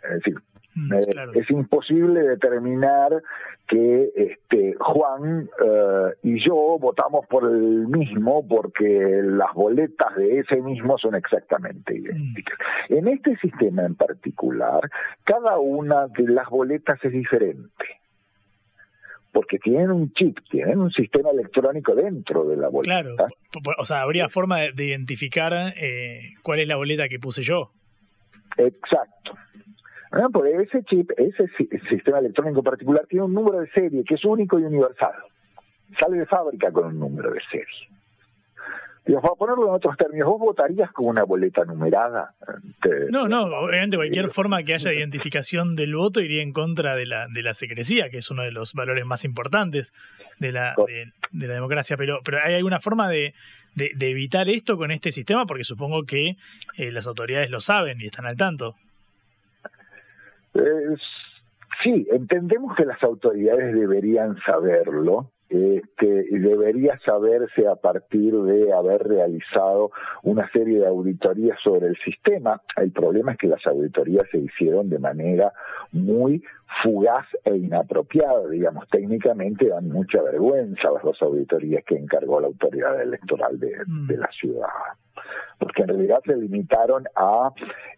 Es 0.03 0.15
decir, 0.15 0.35
mm, 0.75 0.93
eh, 0.93 1.15
es 1.35 1.49
imposible 1.49 2.21
determinar 2.21 3.21
que 3.67 4.11
este, 4.15 4.75
Juan 4.79 5.49
eh, 5.63 6.13
y 6.23 6.45
yo 6.45 6.77
votamos 6.79 7.25
por 7.27 7.45
el 7.45 7.87
mismo 7.87 8.45
porque 8.45 9.21
las 9.23 9.53
boletas 9.53 10.15
de 10.17 10.39
ese 10.39 10.57
mismo 10.57 10.97
son 10.97 11.15
exactamente 11.15 11.95
idénticas. 11.95 12.57
Mm. 12.89 12.93
En 12.93 13.07
este 13.07 13.37
sistema 13.37 13.85
en 13.85 13.95
particular, 13.95 14.89
cada 15.23 15.57
una 15.59 16.07
de 16.07 16.27
las 16.27 16.49
boletas 16.49 16.99
es 17.03 17.11
diferente 17.11 18.02
porque 19.33 19.57
tienen 19.57 19.91
un 19.91 20.13
chip, 20.13 20.37
tienen 20.49 20.79
un 20.79 20.91
sistema 20.91 21.31
electrónico 21.31 21.95
dentro 21.95 22.45
de 22.45 22.55
la 22.55 22.69
boleta. 22.69 23.01
Claro, 23.01 23.15
o 23.79 23.83
sea, 23.83 24.03
habría 24.03 24.29
forma 24.29 24.59
de 24.73 24.85
identificar 24.85 25.73
eh, 25.75 26.35
cuál 26.43 26.59
es 26.59 26.67
la 26.67 26.75
boleta 26.75 27.09
que 27.09 27.19
puse 27.19 27.41
yo. 27.41 27.71
Exacto. 28.57 29.33
Bueno, 30.11 30.29
porque 30.29 30.55
ese 30.61 30.83
chip, 30.83 31.09
ese 31.17 31.47
sistema 31.89 32.19
electrónico 32.19 32.61
particular 32.61 33.07
tiene 33.07 33.25
un 33.25 33.33
número 33.33 33.59
de 33.59 33.67
serie 33.71 34.03
que 34.03 34.13
es 34.13 34.23
único 34.23 34.59
y 34.59 34.63
universal. 34.63 35.15
Sale 35.99 36.17
de 36.19 36.25
fábrica 36.27 36.71
con 36.71 36.85
un 36.85 36.99
número 36.99 37.31
de 37.31 37.41
serie. 37.49 37.89
Para 39.05 39.35
ponerlo 39.35 39.67
en 39.67 39.73
otros 39.73 39.97
términos, 39.97 40.29
¿vos 40.29 40.39
votarías 40.39 40.89
con 40.93 41.07
una 41.07 41.23
boleta 41.23 41.65
numerada? 41.65 42.33
no, 43.09 43.27
no, 43.27 43.43
obviamente 43.43 43.97
cualquier 43.97 44.29
forma 44.29 44.63
que 44.63 44.75
haya 44.75 44.93
identificación 44.93 45.75
del 45.75 45.95
voto 45.95 46.21
iría 46.21 46.41
en 46.41 46.53
contra 46.53 46.95
de 46.95 47.05
la, 47.05 47.27
de 47.27 47.43
la 47.43 47.53
secrecía, 47.53 48.09
que 48.09 48.19
es 48.19 48.31
uno 48.31 48.43
de 48.43 48.51
los 48.51 48.73
valores 48.73 49.05
más 49.05 49.25
importantes 49.25 49.93
de 50.39 50.53
la, 50.53 50.73
de, 51.31 51.47
la 51.47 51.53
democracia. 51.53 51.97
Pero, 51.97 52.19
pero 52.23 52.39
¿hay 52.41 52.55
alguna 52.55 52.79
forma 52.79 53.09
de, 53.09 53.33
de, 53.75 54.09
evitar 54.09 54.47
esto 54.47 54.77
con 54.77 54.89
este 54.89 55.11
sistema? 55.11 55.45
Porque 55.45 55.65
supongo 55.65 56.03
que 56.03 56.37
eh, 56.77 56.91
las 56.91 57.05
autoridades 57.05 57.49
lo 57.49 57.59
saben 57.59 57.99
y 57.99 58.05
están 58.05 58.25
al 58.25 58.37
tanto. 58.37 58.75
sí, 61.83 62.07
entendemos 62.09 62.73
que 62.77 62.85
las 62.85 63.03
autoridades 63.03 63.73
deberían 63.73 64.37
saberlo 64.45 65.29
este, 65.53 66.25
debería 66.31 66.99
saberse 67.05 67.67
a 67.67 67.75
partir 67.75 68.33
de 68.33 68.73
haber 68.73 69.03
realizado 69.03 69.91
una 70.23 70.49
serie 70.51 70.79
de 70.79 70.87
auditorías 70.87 71.59
sobre 71.63 71.87
el 71.87 71.97
sistema. 71.97 72.61
El 72.75 72.91
problema 72.91 73.33
es 73.33 73.37
que 73.37 73.47
las 73.47 73.65
auditorías 73.67 74.27
se 74.31 74.39
hicieron 74.39 74.89
de 74.89 74.99
manera 74.99 75.53
muy 75.91 76.43
fugaz 76.81 77.27
e 77.45 77.55
inapropiada, 77.55 78.47
digamos, 78.49 78.87
técnicamente 78.89 79.67
dan 79.67 79.89
mucha 79.89 80.21
vergüenza 80.23 80.89
las 80.91 81.03
dos 81.03 81.21
auditorías 81.21 81.83
que 81.85 81.95
encargó 81.95 82.39
la 82.39 82.47
autoridad 82.47 82.99
electoral 82.99 83.59
de, 83.59 83.77
mm. 83.85 84.07
de 84.07 84.17
la 84.17 84.29
ciudad 84.31 84.67
porque 85.59 85.83
en 85.83 85.89
realidad 85.89 86.19
se 86.25 86.35
limitaron 86.35 87.05
a 87.15 87.51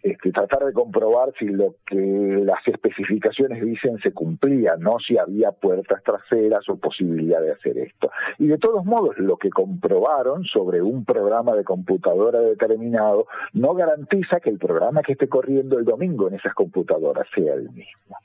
este, 0.03 0.31
tratar 0.31 0.65
de 0.65 0.73
comprobar 0.73 1.33
si 1.39 1.47
lo 1.47 1.75
que 1.85 1.95
las 2.43 2.65
especificaciones 2.67 3.63
dicen 3.63 3.97
se 3.99 4.11
cumplía, 4.11 4.75
no 4.77 4.99
si 4.99 5.17
había 5.17 5.51
puertas 5.51 6.03
traseras 6.03 6.67
o 6.69 6.77
posibilidad 6.77 7.41
de 7.41 7.53
hacer 7.53 7.77
esto. 7.77 8.11
Y 8.37 8.47
de 8.47 8.57
todos 8.57 8.85
modos, 8.85 9.17
lo 9.17 9.37
que 9.37 9.49
comprobaron 9.49 10.43
sobre 10.45 10.81
un 10.81 11.05
programa 11.05 11.55
de 11.55 11.63
computadora 11.63 12.39
determinado 12.39 13.27
no 13.53 13.73
garantiza 13.73 14.39
que 14.39 14.49
el 14.49 14.59
programa 14.59 15.01
que 15.01 15.13
esté 15.13 15.27
corriendo 15.27 15.77
el 15.79 15.85
domingo 15.85 16.27
en 16.27 16.35
esas 16.35 16.53
computadoras 16.53 17.27
sea 17.33 17.53
el 17.53 17.69
mismo. 17.71 18.17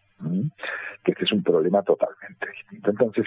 que 1.03 1.13
este 1.13 1.25
es 1.25 1.33
un 1.33 1.43
problema 1.43 1.83
totalmente 1.83 2.47
distinto. 2.51 2.91
Entonces, 2.91 3.27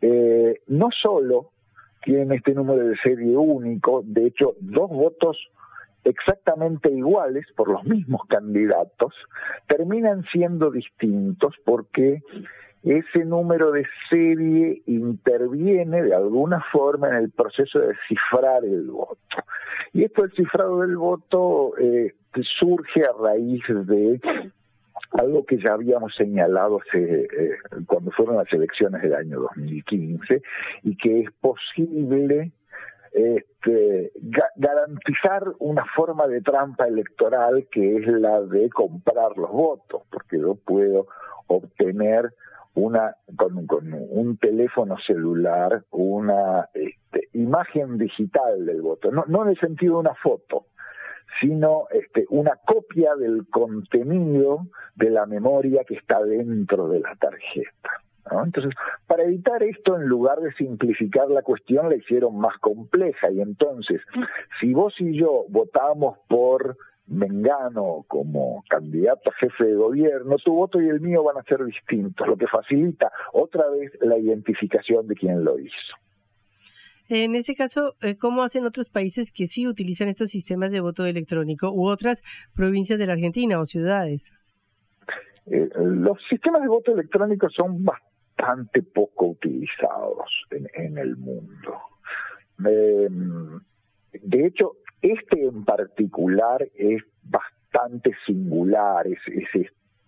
eh, 0.00 0.60
no 0.68 0.88
solo 0.90 1.50
tienen 2.02 2.32
este 2.32 2.54
número 2.54 2.86
de 2.86 2.96
serie 2.98 3.36
único, 3.36 4.02
de 4.04 4.26
hecho, 4.26 4.54
dos 4.60 4.90
votos 4.90 5.36
exactamente 6.04 6.90
iguales 6.90 7.46
por 7.56 7.68
los 7.68 7.84
mismos 7.84 8.22
candidatos, 8.28 9.14
terminan 9.68 10.24
siendo 10.32 10.70
distintos 10.70 11.54
porque 11.64 12.20
ese 12.82 13.24
número 13.24 13.70
de 13.70 13.86
serie 14.10 14.82
interviene 14.86 16.02
de 16.02 16.14
alguna 16.14 16.64
forma 16.72 17.08
en 17.08 17.14
el 17.14 17.30
proceso 17.30 17.78
de 17.78 17.94
cifrar 18.08 18.64
el 18.64 18.90
voto. 18.90 19.18
Y 19.92 20.04
esto 20.04 20.22
del 20.22 20.32
cifrado 20.32 20.80
del 20.80 20.96
voto 20.96 21.76
eh, 21.78 22.14
surge 22.58 23.02
a 23.04 23.12
raíz 23.22 23.62
de 23.68 24.20
algo 25.10 25.44
que 25.44 25.58
ya 25.58 25.74
habíamos 25.74 26.14
señalado 26.14 26.80
hace, 26.80 27.24
eh, 27.24 27.58
cuando 27.86 28.10
fueron 28.12 28.36
las 28.36 28.52
elecciones 28.52 29.02
del 29.02 29.14
año 29.14 29.40
2015 29.40 30.42
y 30.84 30.96
que 30.96 31.20
es 31.20 31.30
posible 31.40 32.52
este, 33.12 34.12
garantizar 34.56 35.44
una 35.58 35.84
forma 35.94 36.26
de 36.26 36.40
trampa 36.40 36.86
electoral 36.86 37.68
que 37.70 37.96
es 37.96 38.06
la 38.06 38.40
de 38.40 38.70
comprar 38.70 39.36
los 39.36 39.50
votos, 39.50 40.02
porque 40.10 40.38
yo 40.38 40.54
puedo 40.54 41.06
obtener 41.46 42.32
una 42.74 43.16
con, 43.36 43.66
con 43.66 43.92
un 43.92 44.38
teléfono 44.38 44.96
celular 45.06 45.84
una 45.90 46.70
este, 46.72 47.28
imagen 47.34 47.98
digital 47.98 48.64
del 48.64 48.80
voto, 48.80 49.10
no, 49.10 49.24
no 49.28 49.42
en 49.42 49.50
el 49.50 49.60
sentido 49.60 49.94
de 49.94 50.00
una 50.00 50.14
foto, 50.14 50.66
sino 51.40 51.86
este, 51.90 52.26
una 52.30 52.56
copia 52.56 53.14
del 53.16 53.46
contenido 53.48 54.66
de 54.94 55.10
la 55.10 55.26
memoria 55.26 55.84
que 55.84 55.94
está 55.94 56.22
dentro 56.22 56.88
de 56.88 57.00
la 57.00 57.14
tarjeta. 57.16 58.02
Entonces, 58.44 58.72
para 59.06 59.24
evitar 59.24 59.62
esto, 59.62 59.96
en 59.96 60.06
lugar 60.06 60.40
de 60.40 60.52
simplificar 60.52 61.28
la 61.28 61.42
cuestión, 61.42 61.88
la 61.88 61.96
hicieron 61.96 62.36
más 62.38 62.56
compleja. 62.58 63.30
Y 63.30 63.40
entonces, 63.40 64.00
si 64.60 64.72
vos 64.72 64.94
y 64.98 65.18
yo 65.18 65.44
votamos 65.48 66.18
por 66.28 66.76
Mengano 67.08 68.04
como 68.08 68.64
candidato 68.68 69.30
a 69.30 69.34
jefe 69.34 69.64
de 69.64 69.74
gobierno, 69.74 70.36
tu 70.36 70.54
voto 70.54 70.80
y 70.80 70.88
el 70.88 71.00
mío 71.00 71.24
van 71.24 71.36
a 71.36 71.42
ser 71.42 71.64
distintos, 71.64 72.26
lo 72.26 72.36
que 72.36 72.46
facilita 72.46 73.10
otra 73.32 73.68
vez 73.70 73.92
la 74.00 74.16
identificación 74.16 75.08
de 75.08 75.14
quien 75.14 75.44
lo 75.44 75.58
hizo. 75.58 75.96
En 77.08 77.34
ese 77.34 77.54
caso, 77.54 77.94
eh, 78.00 78.16
¿cómo 78.16 78.42
hacen 78.42 78.64
otros 78.64 78.88
países 78.88 79.32
que 79.32 79.46
sí 79.46 79.66
utilizan 79.66 80.08
estos 80.08 80.30
sistemas 80.30 80.70
de 80.70 80.80
voto 80.80 81.04
electrónico 81.04 81.70
u 81.72 81.86
otras 81.86 82.22
provincias 82.54 82.98
de 82.98 83.06
la 83.06 83.14
Argentina 83.14 83.60
o 83.60 83.66
ciudades? 83.66 84.32
Eh, 85.46 85.68
los 85.76 86.18
sistemas 86.28 86.62
de 86.62 86.68
voto 86.68 86.92
electrónico 86.92 87.48
son 87.50 87.84
bastante 87.84 88.82
poco 88.82 89.26
utilizados 89.26 90.46
en, 90.50 90.98
el 90.98 91.16
mundo. 91.16 91.78
Em, 92.64 93.60
de 94.12 94.46
hecho, 94.46 94.76
este 95.00 95.44
en 95.44 95.64
particular 95.64 96.66
es 96.74 97.02
bastante 97.22 98.12
singular, 98.26 99.06
es, 99.06 99.18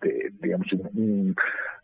este, 0.05 0.31
digamos, 0.41 0.67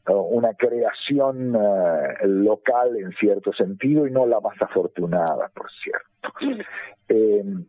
una 0.08 0.54
creación 0.54 1.56
eh, 1.56 2.28
local 2.28 2.96
en 2.98 3.12
cierto 3.14 3.54
sentido 3.54 4.08
y 4.08 4.12
no 4.12 4.26
la 4.26 4.40
más 4.40 4.60
afortunada, 4.62 5.50
por 5.54 5.70
cierto. 5.72 6.68
Em, 7.08 7.66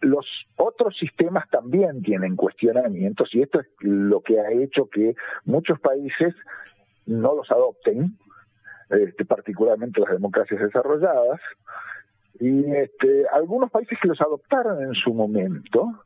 los 0.00 0.26
otros 0.56 0.96
sistemas 0.98 1.48
también 1.50 2.02
tienen 2.02 2.36
cuestionamientos 2.36 3.34
y 3.34 3.42
esto 3.42 3.60
es 3.60 3.66
lo 3.80 4.20
que 4.20 4.40
ha 4.40 4.50
hecho 4.50 4.88
que 4.88 5.14
muchos 5.44 5.80
países 5.80 6.34
no 7.06 7.34
los 7.34 7.50
adopten, 7.50 8.16
este, 8.90 9.24
particularmente 9.24 10.00
las 10.00 10.10
democracias 10.10 10.60
desarrolladas, 10.60 11.40
y 12.38 12.70
este, 12.72 13.26
algunos 13.32 13.70
países 13.70 13.98
que 14.00 14.08
los 14.08 14.20
adoptaron 14.20 14.82
en 14.82 14.94
su 14.94 15.14
momento 15.14 16.02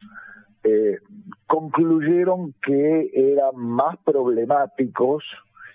eh, 0.64 0.98
concluyeron 1.46 2.54
que 2.62 3.10
eran 3.14 3.56
más 3.56 3.96
problemáticos 4.04 5.24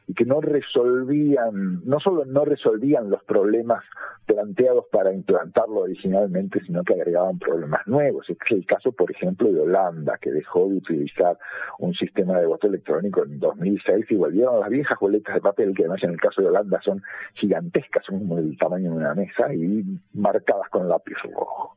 y 0.08 0.14
que 0.14 0.26
no 0.26 0.40
resolvían, 0.40 1.82
no 1.84 2.00
solo 2.00 2.26
no 2.26 2.46
resolvían 2.46 3.10
los 3.10 3.24
problemas 3.24 3.84
planteados 4.26 4.86
para 4.92 5.12
implantarlo 5.12 5.82
originalmente, 5.82 6.60
sino 6.66 6.84
que 6.84 6.94
agregaban 6.94 7.40
problemas 7.40 7.86
nuevos. 7.88 8.30
Este 8.30 8.44
es 8.46 8.52
el 8.52 8.66
caso, 8.66 8.92
por 8.92 9.10
ejemplo, 9.12 9.52
de 9.52 9.62
Holanda, 9.62 10.18
que 10.22 10.32
dejó 10.32 10.68
de 10.68 10.76
utilizar 10.76 11.38
un 11.80 11.94
sistema 11.94 12.40
de 12.40 12.46
voto 12.46 12.68
electrónico 12.68 13.24
en 13.24 13.40
2006 13.40 14.06
y 14.10 14.16
volvieron 14.16 14.58
a 14.58 14.60
las 14.60 14.70
viejas 14.70 15.00
boletas 15.00 15.36
de 15.36 15.42
papel, 15.42 15.74
que 15.76 15.84
además 15.84 16.04
en 16.04 16.12
el 16.12 16.20
caso 16.20 16.42
de 16.42 16.48
Holanda 16.50 16.80
son 16.84 17.02
gigantescas, 17.34 18.06
son 18.06 18.20
como 18.20 18.38
el 18.38 18.58
tamaño 18.58 18.92
de 18.92 18.98
una 18.98 19.16
mesa 19.16 19.54
y 19.54 19.84
marcadas 20.14 20.70
con 20.70 20.88
lápiz 20.88 21.16
rojo. 21.24 21.76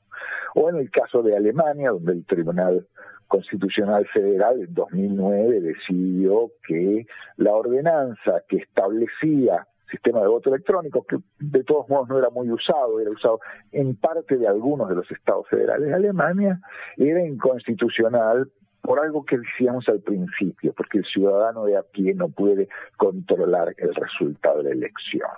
O 0.60 0.68
en 0.68 0.76
el 0.76 0.90
caso 0.90 1.22
de 1.22 1.36
Alemania, 1.36 1.90
donde 1.90 2.14
el 2.14 2.26
Tribunal 2.26 2.84
Constitucional 3.28 4.04
Federal 4.12 4.60
en 4.60 4.74
2009 4.74 5.60
decidió 5.60 6.50
que 6.66 7.06
la 7.36 7.52
ordenanza 7.52 8.42
que 8.48 8.56
establecía 8.56 9.68
sistema 9.88 10.20
de 10.20 10.26
voto 10.26 10.50
electrónico, 10.50 11.06
que 11.06 11.18
de 11.38 11.62
todos 11.62 11.88
modos 11.88 12.08
no 12.08 12.18
era 12.18 12.28
muy 12.34 12.50
usado, 12.50 12.98
era 12.98 13.08
usado 13.08 13.38
en 13.70 13.94
parte 13.94 14.36
de 14.36 14.48
algunos 14.48 14.88
de 14.88 14.96
los 14.96 15.08
estados 15.12 15.46
federales 15.48 15.88
de 15.88 15.94
Alemania, 15.94 16.60
era 16.96 17.24
inconstitucional 17.24 18.50
por 18.82 18.98
algo 18.98 19.24
que 19.24 19.38
decíamos 19.38 19.88
al 19.88 20.00
principio, 20.00 20.72
porque 20.72 20.98
el 20.98 21.04
ciudadano 21.04 21.66
de 21.66 21.76
a 21.76 21.82
pie 21.82 22.14
no 22.14 22.30
puede 22.30 22.68
controlar 22.96 23.74
el 23.76 23.94
resultado 23.94 24.58
de 24.58 24.64
la 24.64 24.70
elección. 24.70 25.30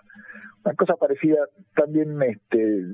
Una 0.62 0.74
cosa 0.74 0.96
parecida 0.96 1.48
también 1.74 2.20
este, 2.22 2.84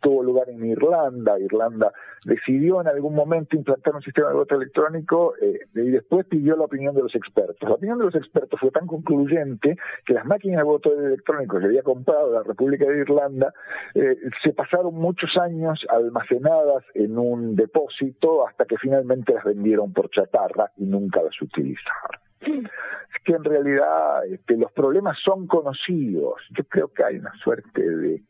tuvo 0.00 0.22
lugar 0.22 0.50
en 0.50 0.64
Irlanda. 0.66 1.38
Irlanda 1.38 1.90
decidió 2.24 2.82
en 2.82 2.88
algún 2.88 3.14
momento 3.14 3.56
implantar 3.56 3.94
un 3.94 4.02
sistema 4.02 4.28
de 4.28 4.34
voto 4.34 4.56
electrónico 4.56 5.34
eh, 5.40 5.60
y 5.74 5.90
después 5.90 6.26
pidió 6.26 6.54
la 6.56 6.64
opinión 6.64 6.94
de 6.94 7.02
los 7.02 7.14
expertos. 7.14 7.66
La 7.66 7.76
opinión 7.76 7.98
de 7.98 8.04
los 8.04 8.14
expertos 8.14 8.60
fue 8.60 8.70
tan 8.70 8.86
concluyente 8.86 9.76
que 10.04 10.14
las 10.14 10.26
máquinas 10.26 10.58
de 10.58 10.64
voto 10.64 10.92
electrónico 10.92 11.58
que 11.58 11.66
había 11.66 11.82
comprado 11.82 12.30
la 12.30 12.42
República 12.42 12.84
de 12.84 12.98
Irlanda 12.98 13.54
eh, 13.94 14.16
se 14.42 14.52
pasaron 14.52 14.94
muchos 14.94 15.30
años 15.38 15.86
almacenadas 15.88 16.84
en 16.94 17.18
un 17.18 17.56
depósito 17.56 18.46
hasta 18.46 18.66
que 18.66 18.76
finalmente 18.76 19.32
las 19.32 19.44
vendieron 19.44 19.94
por 19.94 20.10
chatarra 20.10 20.72
y 20.76 20.84
nunca 20.84 21.22
las 21.22 21.40
utilizaron 21.40 22.27
que 22.40 23.32
en 23.32 23.44
realidad 23.44 24.26
este, 24.26 24.56
los 24.56 24.72
problemas 24.72 25.18
son 25.24 25.46
conocidos. 25.46 26.40
Yo 26.56 26.64
creo 26.64 26.88
que 26.88 27.04
hay 27.04 27.16
una 27.16 27.32
suerte 27.42 27.82
de, 27.82 28.22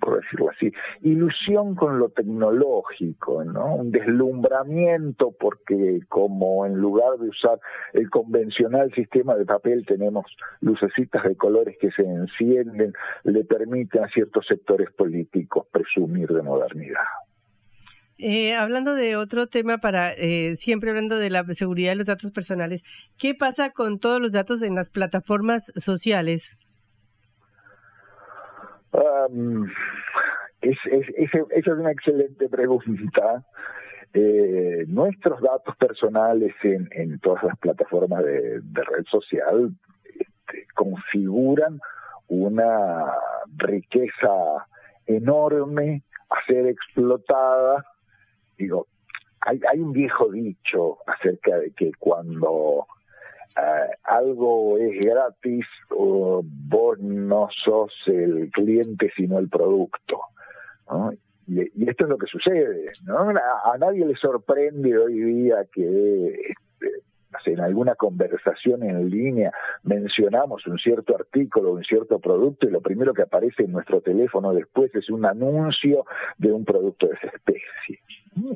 por 0.00 0.20
decirlo 0.20 0.50
así, 0.50 0.72
ilusión 1.02 1.74
con 1.74 1.98
lo 1.98 2.10
tecnológico, 2.10 3.44
¿no? 3.44 3.76
Un 3.76 3.90
deslumbramiento 3.90 5.32
porque 5.38 6.00
como 6.08 6.66
en 6.66 6.74
lugar 6.74 7.18
de 7.18 7.28
usar 7.28 7.58
el 7.92 8.10
convencional 8.10 8.92
sistema 8.94 9.34
de 9.34 9.44
papel 9.44 9.84
tenemos 9.86 10.26
lucecitas 10.60 11.24
de 11.24 11.36
colores 11.36 11.76
que 11.80 11.90
se 11.90 12.02
encienden, 12.02 12.92
le 13.24 13.44
permiten 13.44 14.04
a 14.04 14.08
ciertos 14.08 14.46
sectores 14.46 14.90
políticos 14.92 15.66
presumir 15.72 16.28
de 16.28 16.42
modernidad. 16.42 17.04
Eh, 18.18 18.54
hablando 18.54 18.94
de 18.94 19.16
otro 19.16 19.46
tema, 19.46 19.78
para 19.78 20.12
eh, 20.12 20.56
siempre 20.56 20.90
hablando 20.90 21.18
de 21.18 21.28
la 21.28 21.44
seguridad 21.52 21.90
de 21.90 21.96
los 21.96 22.06
datos 22.06 22.30
personales, 22.30 22.82
¿qué 23.18 23.34
pasa 23.34 23.70
con 23.70 23.98
todos 23.98 24.20
los 24.20 24.32
datos 24.32 24.62
en 24.62 24.74
las 24.74 24.90
plataformas 24.90 25.70
sociales? 25.76 26.56
es, 30.62 30.78
esa 30.86 31.38
es 31.50 31.66
una 31.66 31.90
excelente 31.90 32.48
pregunta. 32.48 33.44
Eh, 34.14 34.86
nuestros 34.88 35.42
datos 35.42 35.76
personales 35.76 36.54
en, 36.62 36.88
en 36.92 37.18
todas 37.18 37.42
las 37.42 37.58
plataformas 37.58 38.24
de, 38.24 38.62
red 38.72 39.04
social 39.10 39.74
este, 40.06 40.66
configuran 40.74 41.78
una 42.28 43.12
riqueza 43.58 44.66
enorme 45.06 46.02
a 46.30 46.46
ser 46.46 46.66
explotada 46.66 47.84
digo, 48.58 48.86
hay, 49.40 49.60
hay 49.70 49.80
un 49.80 49.92
viejo 49.92 50.30
dicho 50.30 50.98
acerca 51.06 51.58
de 51.58 51.70
que 51.72 51.92
cuando 51.98 52.86
eh, 53.56 53.90
algo 54.04 54.76
es 54.76 54.98
gratis, 55.00 55.64
vos 55.88 56.98
no 56.98 57.48
sos 57.64 57.92
el 58.06 58.50
cliente 58.50 59.10
sino 59.16 59.38
el 59.38 59.48
producto. 59.48 60.20
Y, 61.46 61.88
esto 61.88 62.04
es 62.04 62.10
lo 62.10 62.18
que 62.18 62.26
sucede. 62.26 62.92
¿no? 63.04 63.30
A, 63.30 63.78
nadie 63.78 64.04
le 64.04 64.14
sorprende 64.16 64.98
hoy 64.98 65.18
día 65.20 65.64
que 65.72 66.34
este, 66.50 67.02
en 67.44 67.60
alguna 67.60 67.94
conversación 67.94 68.82
en 68.82 69.10
línea 69.10 69.52
mencionamos 69.82 70.66
un 70.66 70.78
cierto 70.78 71.14
artículo, 71.14 71.72
un 71.72 71.84
cierto 71.84 72.18
producto 72.18 72.66
y 72.66 72.70
lo 72.70 72.80
primero 72.80 73.14
que 73.14 73.22
aparece 73.22 73.64
en 73.64 73.72
nuestro 73.72 74.00
teléfono 74.00 74.52
después 74.52 74.94
es 74.94 75.10
un 75.10 75.24
anuncio 75.26 76.04
de 76.38 76.52
un 76.52 76.64
producto 76.64 77.06
de 77.06 77.14
esa 77.14 77.28
especie. 77.28 78.00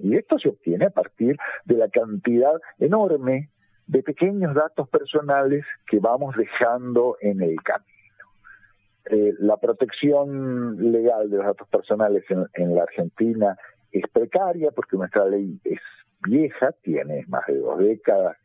Y 0.03 0.17
esto 0.17 0.39
se 0.39 0.49
obtiene 0.49 0.87
a 0.87 0.91
partir 0.91 1.37
de 1.65 1.77
la 1.77 1.89
cantidad 1.89 2.53
enorme 2.79 3.51
de 3.87 4.03
pequeños 4.03 4.55
datos 4.55 4.89
personales 4.89 5.65
que 5.87 5.99
vamos 5.99 6.37
dejando 6.37 7.17
en 7.21 7.43
el 7.43 7.57
camino. 7.63 7.91
Eh, 9.07 9.35
la 9.41 9.57
protección 9.57 10.93
legal 10.93 11.31
de 11.31 11.39
los 11.39 11.47
datos 11.47 11.69
personales 11.69 12.25
en, 12.55 12.75
la 12.75 12.83
Argentina 12.83 13.57
es 13.91 14.05
precaria 14.13 14.71
porque 14.71 14.97
nuestra 14.97 15.25
ley 15.25 15.59
es 15.65 15.81
vieja, 16.23 16.73
tiene 16.83 17.25
más 17.27 17.47
de 17.47 17.59
dos 17.59 17.79
décadas 17.79 18.37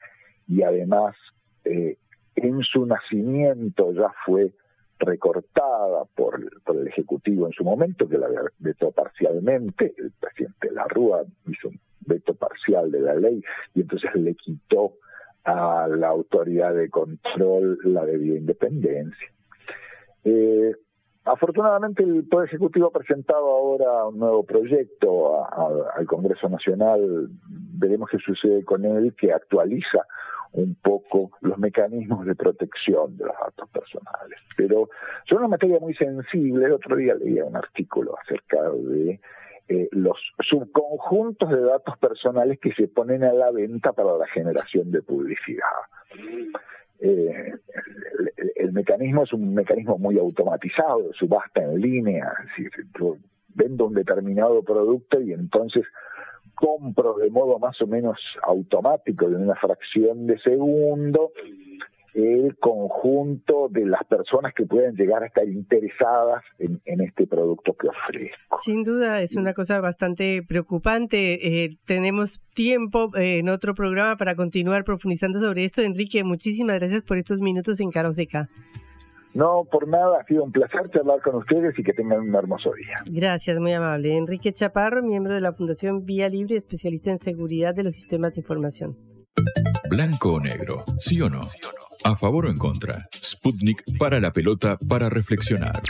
y 0.47 0.63
además 0.63 1.15
eh, 1.63 1.97
en 2.35 2.61
su 2.61 2.85
nacimiento 2.85 3.91
ya 3.93 4.11
fue 4.25 4.51
recortada 4.99 6.05
por, 6.15 6.39
el 6.67 6.87
Ejecutivo 6.87 7.47
en 7.47 7.53
su 7.53 7.63
momento, 7.63 8.07
que 8.07 8.17
la 8.17 8.27
vetó 8.59 8.91
parcialmente, 8.91 9.93
el 9.97 10.11
presidente 10.11 10.71
La 10.71 10.85
Rúa 10.87 11.23
hizo 11.47 11.69
un 11.69 11.79
veto 12.01 12.33
parcial 12.33 12.91
de 12.91 13.01
la 13.01 13.15
ley 13.15 13.43
y 13.73 13.81
entonces 13.81 14.13
le 14.15 14.35
quitó 14.35 14.93
a 15.43 15.87
la 15.87 16.07
autoridad 16.07 16.73
de 16.73 16.89
control 16.89 17.79
la 17.83 18.05
debida 18.05 18.37
independencia. 18.37 19.27
Eh, 20.23 20.75
afortunadamente 21.25 22.03
el 22.03 22.27
Poder 22.27 22.47
Ejecutivo 22.47 22.87
ha 22.87 22.91
presentado 22.91 23.45
ahora 23.45 24.05
un 24.05 24.19
nuevo 24.19 24.43
proyecto 24.43 25.45
al 25.51 26.05
Congreso 26.05 26.47
Nacional, 26.49 27.29
veremos 27.49 28.09
qué 28.09 28.17
sucede 28.19 28.63
con 28.63 28.85
él, 28.85 29.15
que 29.17 29.33
actualiza 29.33 30.05
un 30.53 30.75
poco 30.75 31.31
los 31.41 31.57
mecanismos 31.57 32.25
de 32.25 32.33
protección 32.35 33.17
de 33.17 33.25
los 33.25 33.35
datos 33.37 33.69
personales. 33.69 34.39
Pero 34.55 34.89
es 35.25 35.31
una 35.33 35.49
materia 35.49 35.79
muy 35.79 35.93
sensible. 35.95 36.65
El 36.65 36.73
otro 36.73 36.95
día 36.95 37.13
leía 37.15 37.43
un 37.43 37.57
artículo 37.57 38.17
acerca 38.17 38.61
de 38.71 39.19
eh, 39.67 39.89
los 39.91 40.17
subconjuntos 40.39 41.49
de 41.49 41.61
datos 41.61 41.97
personales 41.97 42.59
que 42.59 42.71
se 42.73 42.87
ponen 42.87 43.23
a 43.23 43.33
la 43.33 43.51
venta 43.51 43.91
para 43.91 44.15
la 44.17 44.27
generación 44.27 44.91
de 44.91 45.01
publicidad. 45.01 45.65
El, 46.99 48.71
mecanismo 48.71 49.23
es 49.23 49.31
un 49.31 49.53
mecanismo 49.53 49.97
muy 49.97 50.19
automatizado, 50.19 51.13
subasta 51.13 51.63
en 51.63 51.79
línea, 51.79 52.31
es 52.57 52.71
vendo 53.53 53.85
un 53.85 53.93
determinado 53.93 54.63
producto 54.63 55.21
y 55.21 55.31
entonces 55.31 55.85
compro 56.55 57.15
de 57.17 57.29
modo 57.29 57.57
más 57.59 57.81
o 57.81 57.87
menos 57.87 58.17
automático, 58.43 59.29
de 59.29 59.35
una 59.37 59.55
fracción 59.55 60.27
de 60.27 60.39
segundo, 60.39 61.31
el 62.15 62.55
conjunto 62.57 63.67
de 63.69 63.85
las 63.85 64.03
personas 64.05 64.53
que 64.53 64.65
pueden 64.65 64.95
llegar 64.95 65.21
a 65.23 65.27
estar 65.27 65.45
interesadas 65.47 66.43
en, 66.59 66.79
este 67.01 67.27
producto 67.27 67.73
que 67.73 67.89
ofrezco. 67.89 68.57
Sin 68.59 68.83
duda 68.83 69.21
es 69.21 69.35
una 69.35 69.53
cosa 69.53 69.81
bastante 69.81 70.41
preocupante. 70.47 71.63
Eh, 71.65 71.69
tenemos 71.85 72.39
tiempo 72.53 73.11
eh, 73.17 73.39
en 73.39 73.49
otro 73.49 73.75
programa 73.75 74.15
para 74.15 74.35
continuar 74.35 74.85
profundizando 74.85 75.41
sobre 75.41 75.65
esto. 75.65 75.81
Enrique, 75.81 76.23
muchísimas 76.23 76.79
gracias 76.79 77.03
por 77.03 77.17
estos 77.17 77.39
minutos 77.39 77.81
en 77.81 77.91
Caroseca. 77.91 78.47
No, 79.33 79.65
por 79.69 79.85
nada, 79.89 80.21
ha 80.21 80.23
sido 80.23 80.45
un 80.45 80.53
placer 80.53 80.89
charlar 80.91 81.21
con 81.21 81.35
ustedes 81.35 81.77
y 81.77 81.83
que 81.83 81.91
tengan 81.91 82.21
un 82.21 82.33
hermoso 82.33 82.71
día. 82.71 82.95
Gracias, 83.11 83.59
muy 83.59 83.73
amable. 83.73 84.15
Enrique 84.15 84.53
Chaparro, 84.53 85.03
miembro 85.03 85.33
de 85.33 85.41
la 85.41 85.51
Fundación 85.51 86.05
Vía 86.05 86.29
Libre, 86.29 86.55
especialista 86.55 87.11
en 87.11 87.17
seguridad 87.17 87.75
de 87.75 87.83
los 87.83 87.95
sistemas 87.95 88.35
de 88.35 88.39
información. 88.39 88.95
Blanco 89.89 90.33
o 90.33 90.39
negro, 90.39 90.83
sí 90.99 91.21
o 91.21 91.29
no. 91.29 91.41
A 92.03 92.15
favor 92.15 92.45
o 92.45 92.49
en 92.49 92.57
contra. 92.57 93.03
Sputnik 93.13 93.83
para 93.97 94.19
la 94.19 94.31
pelota 94.31 94.77
para 94.87 95.09
reflexionar. 95.09 95.81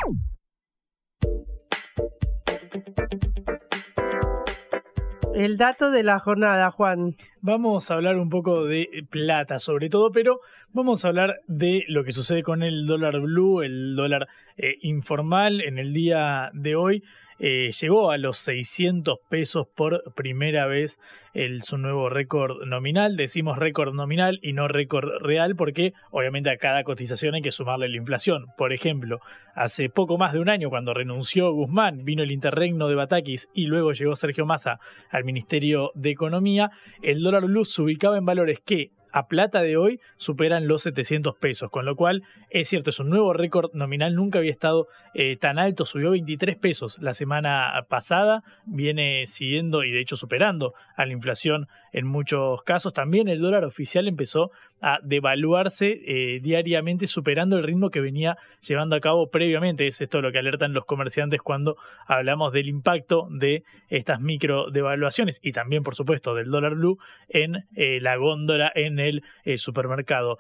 El 5.36 5.58
dato 5.58 5.92
de 5.92 6.04
la 6.04 6.20
jornada, 6.20 6.72
Juan. 6.72 7.16
Vamos 7.42 7.92
a 7.92 7.96
hablar 7.96 8.18
un 8.18 8.30
poco 8.30 8.64
de 8.64 9.06
plata 9.10 9.60
sobre 9.60 9.90
todo, 9.90 10.12
pero 10.12 10.40
vamos 10.70 11.04
a 11.04 11.10
hablar 11.10 11.42
de 11.48 11.84
lo 11.90 12.06
que 12.06 12.14
sucede 12.14 12.42
con 12.42 12.64
el 12.64 12.88
dólar 12.88 13.20
blue, 13.20 13.62
el 13.62 13.96
dólar 13.98 14.30
eh, 14.56 14.76
informal 14.82 15.60
en 15.60 15.78
el 15.78 15.92
día 15.92 16.52
de 16.54 16.78
hoy. 16.78 17.04
Eh, 17.38 17.72
llegó 17.82 18.12
a 18.12 18.18
los 18.18 18.38
600 18.38 19.20
pesos 19.30 19.68
por 19.76 20.14
primera 20.14 20.68
vez 20.68 21.00
el, 21.34 21.64
su 21.64 21.78
nuevo 21.78 22.10
récord 22.10 22.64
nominal. 22.66 23.18
Decimos 23.18 23.58
récord 23.58 23.94
nominal 23.94 24.40
y 24.42 24.54
no 24.54 24.68
récord 24.68 25.22
real 25.22 25.56
porque 25.56 25.94
obviamente 26.12 26.50
a 26.50 26.58
cada 26.58 26.84
cotización 26.84 27.36
hay 27.36 27.42
que 27.42 27.52
sumarle 27.52 27.90
la 27.90 27.98
inflación. 27.98 28.46
Por 28.58 28.72
ejemplo, 28.72 29.20
hace 29.54 29.90
poco 29.90 30.18
más 30.18 30.32
de 30.32 30.40
un 30.40 30.50
año 30.50 30.70
cuando 30.70 30.94
renunció 30.94 31.52
Guzmán, 31.52 32.06
vino 32.06 32.24
el 32.24 32.32
interregno 32.32 32.88
de 32.88 32.96
Batakis 32.96 33.50
y 33.54 33.66
luego 33.66 33.92
llegó 33.92 34.16
Sergio 34.16 34.46
Massa 34.46 34.80
al 35.12 35.26
Ministerio 35.26 35.92
de 35.94 36.12
Economía, 36.12 36.72
el 37.04 37.22
dólar 37.22 37.44
luz 37.44 37.74
se 37.74 37.82
ubicaba 37.82 38.18
en 38.18 38.26
valores 38.26 38.62
que 38.66 38.92
a 39.16 39.30
plata 39.30 39.62
de 39.62 39.78
hoy 39.78 40.02
superan 40.18 40.68
los 40.68 40.84
700 40.84 41.38
pesos, 41.38 41.72
con 41.72 41.86
lo 41.86 41.96
cual 41.96 42.24
es 42.50 42.68
cierto, 42.68 42.90
es 42.90 43.00
un 43.00 43.10
nuevo 43.10 43.32
récord 43.32 43.72
nominal, 43.74 44.14
nunca 44.14 44.40
había 44.40 44.52
estado 44.52 44.90
eh, 45.14 45.38
tan 45.38 45.58
alto, 45.58 45.86
subió 45.86 46.12
23 46.12 46.58
pesos 46.58 46.98
la 47.00 47.14
semana 47.14 47.72
pasada, 47.88 48.44
viene 48.66 49.26
siguiendo 49.26 49.86
y 49.86 49.92
de 49.92 50.02
hecho 50.02 50.18
superando 50.18 50.74
a 50.98 51.06
la 51.06 51.14
inflación 51.14 51.70
en 51.96 52.06
muchos 52.06 52.62
casos. 52.64 52.94
También 52.94 53.30
el 53.30 53.40
dólar 53.40 53.64
oficial 53.64 54.10
empezó 54.10 54.52
a 54.82 55.00
devaluarse 55.02 56.02
eh, 56.06 56.42
diariamente, 56.42 57.08
superando 57.08 57.56
el 57.56 57.64
ritmo 57.64 57.90
que 57.90 58.02
venía 58.02 58.38
llevando 58.60 58.98
a 58.98 59.00
cabo 59.00 59.30
previamente. 59.30 59.88
Es 59.88 60.02
esto 60.02 60.22
lo 60.22 60.34
que 60.34 60.40
alertan 60.40 60.74
los 60.74 60.84
comerciantes 60.84 61.42
cuando 61.42 61.78
hablamos 62.06 62.52
del 62.52 62.68
impacto 62.68 63.30
de 63.32 63.64
estas 63.88 64.20
micro 64.20 64.70
devaluaciones 64.70 65.40
y 65.42 65.54
también, 65.54 65.84
por 65.84 65.96
supuesto, 65.96 66.36
del 66.36 66.52
dólar 66.52 66.76
blue 66.76 67.00
en 67.30 67.66
eh, 67.78 68.00
la 68.02 68.18
góndola 68.18 68.70
en 68.76 69.00
el 69.00 69.24
eh, 69.46 69.58
supermercado. 69.58 70.38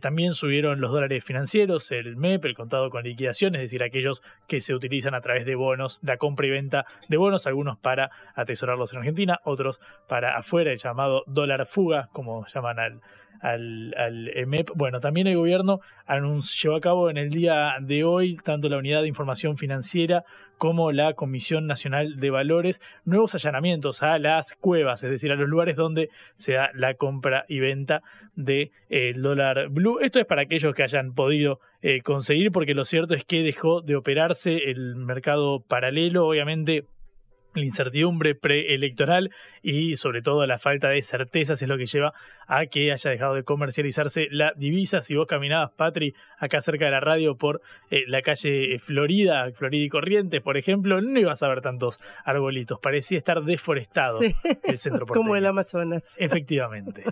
también 0.00 0.32
subieron 0.32 0.80
los 0.80 0.90
dólares 0.90 1.22
financieros, 1.22 1.90
el 1.90 2.16
MEP, 2.16 2.46
el 2.46 2.54
contado 2.54 2.88
con 2.88 3.04
liquidación, 3.04 3.54
es 3.56 3.60
decir, 3.60 3.82
aquellos 3.82 4.22
que 4.46 4.62
se 4.62 4.74
utilizan 4.74 5.14
a 5.14 5.20
través 5.20 5.44
de 5.44 5.54
bonos, 5.54 6.00
la 6.02 6.16
compra 6.16 6.46
y 6.46 6.50
venta 6.50 6.86
de 7.08 7.18
bonos, 7.18 7.46
algunos 7.46 7.76
para 7.76 8.10
atesorarlos 8.34 8.94
en 8.94 9.00
Argentina, 9.00 9.38
otros 9.44 9.80
para 10.08 10.38
afuera, 10.38 10.72
llamado 10.78 11.22
dólar 11.26 11.66
fuga, 11.66 12.08
como 12.12 12.46
llaman 12.46 12.78
al, 12.78 13.00
al, 13.40 13.94
al 13.96 14.28
EMEP. 14.36 14.70
Bueno, 14.74 15.00
también 15.00 15.26
el 15.26 15.36
gobierno 15.36 15.80
anunció, 16.06 16.70
llevó 16.70 16.76
a 16.76 16.80
cabo 16.80 17.10
en 17.10 17.16
el 17.16 17.30
día 17.30 17.74
de 17.80 18.04
hoy 18.04 18.36
tanto 18.36 18.68
la 18.68 18.78
Unidad 18.78 19.02
de 19.02 19.08
Información 19.08 19.56
Financiera 19.56 20.24
como 20.56 20.90
la 20.90 21.14
Comisión 21.14 21.66
Nacional 21.66 22.18
de 22.18 22.30
Valores 22.30 22.80
nuevos 23.04 23.34
allanamientos 23.34 24.02
a 24.02 24.18
las 24.18 24.54
cuevas, 24.54 25.04
es 25.04 25.10
decir, 25.10 25.30
a 25.30 25.36
los 25.36 25.48
lugares 25.48 25.76
donde 25.76 26.10
se 26.34 26.54
da 26.54 26.70
la 26.74 26.94
compra 26.94 27.44
y 27.48 27.60
venta 27.60 28.02
del 28.34 28.44
de, 28.44 28.70
eh, 28.90 29.12
dólar 29.14 29.68
blue. 29.68 30.00
Esto 30.00 30.18
es 30.18 30.26
para 30.26 30.42
aquellos 30.42 30.74
que 30.74 30.82
hayan 30.82 31.14
podido 31.14 31.60
eh, 31.80 32.02
conseguir, 32.02 32.50
porque 32.50 32.74
lo 32.74 32.84
cierto 32.84 33.14
es 33.14 33.24
que 33.24 33.42
dejó 33.42 33.82
de 33.82 33.96
operarse 33.96 34.70
el 34.70 34.96
mercado 34.96 35.60
paralelo, 35.60 36.26
obviamente 36.26 36.84
la 37.54 37.64
incertidumbre 37.64 38.34
preelectoral 38.34 39.30
y 39.62 39.96
sobre 39.96 40.22
todo 40.22 40.46
la 40.46 40.58
falta 40.58 40.88
de 40.88 41.02
certezas 41.02 41.60
es 41.62 41.68
lo 41.68 41.76
que 41.76 41.86
lleva 41.86 42.12
a 42.46 42.66
que 42.66 42.92
haya 42.92 43.10
dejado 43.10 43.34
de 43.34 43.42
comercializarse 43.42 44.28
la 44.30 44.52
divisa. 44.56 45.00
Si 45.00 45.14
vos 45.14 45.26
caminabas, 45.26 45.72
Patri, 45.72 46.14
acá 46.38 46.60
cerca 46.60 46.86
de 46.86 46.90
la 46.90 47.00
radio 47.00 47.36
por 47.36 47.60
eh, 47.90 48.04
la 48.06 48.22
calle 48.22 48.78
Florida, 48.78 49.50
Florida 49.52 49.84
y 49.84 49.88
Corrientes, 49.88 50.40
por 50.42 50.56
ejemplo, 50.56 51.00
no 51.00 51.18
ibas 51.18 51.42
a 51.42 51.48
ver 51.48 51.60
tantos 51.60 52.00
arbolitos. 52.24 52.78
Parecía 52.80 53.18
estar 53.18 53.42
deforestado 53.42 54.20
el 54.20 54.78
centro 54.78 55.06
porteño. 55.06 55.22
Como 55.22 55.36
el 55.36 55.46
Amazonas. 55.46 56.14
Efectivamente. 56.18 57.04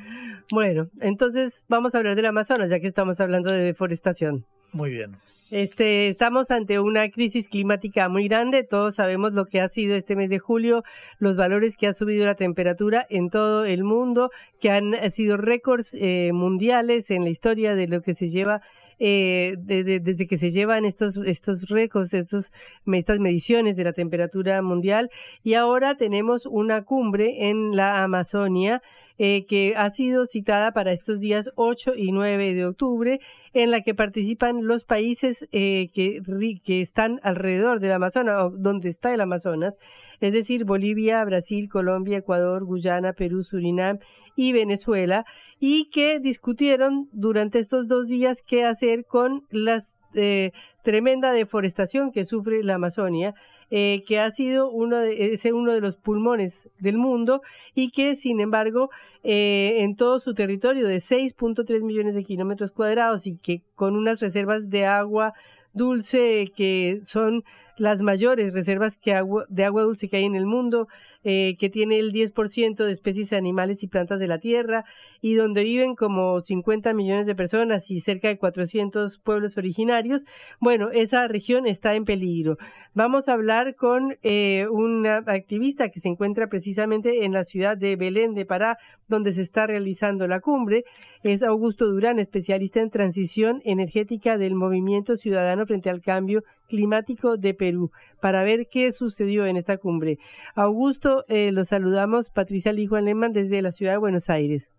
bueno, 0.50 0.88
entonces 1.00 1.64
vamos 1.68 1.94
a 1.94 1.98
hablar 1.98 2.14
del 2.14 2.26
Amazonas, 2.26 2.70
ya 2.70 2.80
que 2.80 2.86
estamos 2.86 3.20
hablando 3.20 3.52
de 3.52 3.60
deforestación. 3.60 4.44
Muy 4.72 4.90
bien. 4.90 5.16
Este, 5.50 6.08
estamos 6.08 6.50
ante 6.50 6.80
una 6.80 7.10
crisis 7.10 7.48
climática 7.48 8.08
muy 8.08 8.28
grande. 8.28 8.64
Todos 8.64 8.96
sabemos 8.96 9.34
lo 9.34 9.44
que 9.44 9.60
ha 9.60 9.68
sido 9.68 9.94
este 9.94 10.16
mes 10.16 10.30
de 10.30 10.38
julio, 10.38 10.84
los 11.18 11.36
valores 11.36 11.76
que 11.76 11.86
ha 11.86 11.92
subido 11.92 12.24
la 12.24 12.34
temperatura 12.34 13.06
en 13.10 13.28
todo 13.28 13.64
el 13.64 13.84
mundo, 13.84 14.30
que 14.58 14.70
han 14.70 15.10
sido 15.10 15.36
récords 15.36 15.94
eh, 16.00 16.30
mundiales 16.32 17.10
en 17.10 17.24
la 17.24 17.30
historia 17.30 17.74
de 17.74 17.86
lo 17.86 18.00
que 18.00 18.14
se 18.14 18.28
lleva 18.28 18.62
eh, 18.98 19.56
desde 19.58 20.26
que 20.26 20.38
se 20.38 20.50
llevan 20.50 20.84
estos, 20.84 21.16
estos 21.16 21.68
récords, 21.68 22.14
estos, 22.14 22.52
estas 22.86 23.18
mediciones 23.18 23.76
de 23.76 23.84
la 23.84 23.92
temperatura 23.92 24.62
mundial. 24.62 25.10
Y 25.42 25.54
ahora 25.54 25.96
tenemos 25.96 26.46
una 26.46 26.84
cumbre 26.84 27.48
en 27.48 27.76
la 27.76 28.02
Amazonia 28.02 28.82
eh, 29.18 29.46
que 29.46 29.74
ha 29.76 29.90
sido 29.90 30.26
citada 30.26 30.72
para 30.72 30.92
estos 30.92 31.20
días 31.20 31.50
8 31.54 31.92
y 31.96 32.10
9 32.10 32.54
de 32.54 32.66
octubre, 32.66 33.20
en 33.52 33.70
la 33.70 33.80
que 33.82 33.94
participan 33.94 34.66
los 34.66 34.84
países 34.84 35.46
eh, 35.52 35.88
que, 35.94 36.80
están 36.80 37.20
alrededor 37.22 37.78
del 37.78 37.92
Amazonas, 37.92 38.42
o 38.42 38.50
donde 38.50 38.88
está 38.88 39.14
el 39.14 39.20
Amazonas, 39.20 39.78
es 40.20 40.32
decir, 40.32 40.64
Bolivia, 40.64 41.24
Brasil, 41.24 41.68
Colombia, 41.68 42.18
Ecuador, 42.18 42.64
Guyana, 42.64 43.12
Perú, 43.12 43.44
Surinam 43.44 43.98
y 44.34 44.52
Venezuela, 44.52 45.24
y 45.60 45.90
que 45.90 46.18
discutieron 46.18 47.08
durante 47.12 47.60
estos 47.60 47.86
dos 47.86 48.08
días 48.08 48.42
qué 48.42 48.64
hacer 48.64 49.04
con 49.04 49.44
la 49.50 49.80
eh, 50.14 50.50
tremenda 50.82 51.32
deforestación 51.32 52.10
que 52.10 52.24
sufre 52.24 52.64
la 52.64 52.74
Amazonia 52.74 53.34
eh, 53.70 54.04
que 54.06 54.18
ha 54.18 54.30
sido 54.30 54.70
uno 54.70 54.98
de, 54.98 55.32
es 55.32 55.44
uno 55.46 55.72
de 55.72 55.80
los 55.80 55.96
pulmones 55.96 56.68
del 56.78 56.98
mundo 56.98 57.42
y 57.74 57.90
que, 57.90 58.14
sin 58.14 58.40
embargo, 58.40 58.90
eh, 59.22 59.82
en 59.82 59.96
todo 59.96 60.18
su 60.18 60.34
territorio 60.34 60.86
de 60.86 60.96
6.3 60.96 61.82
millones 61.82 62.14
de 62.14 62.24
kilómetros 62.24 62.72
cuadrados 62.72 63.26
y 63.26 63.36
que 63.36 63.62
con 63.74 63.96
unas 63.96 64.20
reservas 64.20 64.68
de 64.68 64.86
agua 64.86 65.32
dulce 65.72 66.52
que 66.56 67.00
son 67.02 67.42
las 67.76 68.00
mayores 68.00 68.52
reservas 68.52 68.96
que 68.96 69.14
agua, 69.14 69.46
de 69.48 69.64
agua 69.64 69.82
dulce 69.82 70.08
que 70.08 70.18
hay 70.18 70.24
en 70.24 70.36
el 70.36 70.46
mundo, 70.46 70.88
eh, 71.24 71.56
que 71.58 71.70
tiene 71.70 71.98
el 71.98 72.12
10% 72.12 72.84
de 72.84 72.92
especies 72.92 73.32
animales 73.32 73.82
y 73.82 73.88
plantas 73.88 74.20
de 74.20 74.28
la 74.28 74.38
tierra 74.38 74.84
y 75.20 75.34
donde 75.34 75.64
viven 75.64 75.94
como 75.94 76.40
50 76.40 76.92
millones 76.92 77.26
de 77.26 77.34
personas 77.34 77.90
y 77.90 78.00
cerca 78.00 78.28
de 78.28 78.36
400 78.36 79.18
pueblos 79.18 79.56
originarios, 79.56 80.22
bueno, 80.60 80.90
esa 80.92 81.26
región 81.28 81.66
está 81.66 81.94
en 81.94 82.04
peligro. 82.04 82.58
Vamos 82.92 83.28
a 83.28 83.32
hablar 83.32 83.74
con 83.74 84.16
eh, 84.22 84.66
una 84.70 85.16
activista 85.26 85.88
que 85.88 85.98
se 85.98 86.08
encuentra 86.08 86.48
precisamente 86.48 87.24
en 87.24 87.32
la 87.32 87.44
ciudad 87.44 87.76
de 87.76 87.96
Belén 87.96 88.34
de 88.34 88.44
Pará, 88.44 88.76
donde 89.08 89.32
se 89.32 89.40
está 89.40 89.66
realizando 89.66 90.28
la 90.28 90.40
cumbre. 90.40 90.84
Es 91.22 91.42
Augusto 91.42 91.86
Durán, 91.86 92.18
especialista 92.18 92.80
en 92.80 92.90
transición 92.90 93.62
energética 93.64 94.36
del 94.36 94.54
Movimiento 94.54 95.16
Ciudadano 95.16 95.66
frente 95.66 95.90
al 95.90 96.02
Cambio 96.02 96.42
Climático 96.68 97.36
de 97.36 97.54
Perú, 97.54 97.90
para 98.20 98.42
ver 98.42 98.68
qué 98.70 98.90
sucedió 98.90 99.46
en 99.46 99.56
esta 99.56 99.76
cumbre. 99.76 100.18
Augusto, 100.54 101.13
eh, 101.28 101.52
lo 101.52 101.64
saludamos, 101.64 102.30
Patricia 102.30 102.72
Lijo 102.72 102.96
Alemán, 102.96 103.32
desde 103.32 103.62
la 103.62 103.70
ciudad 103.70 103.92
de 103.92 103.98
Buenos 103.98 104.30
Aires. 104.30 104.70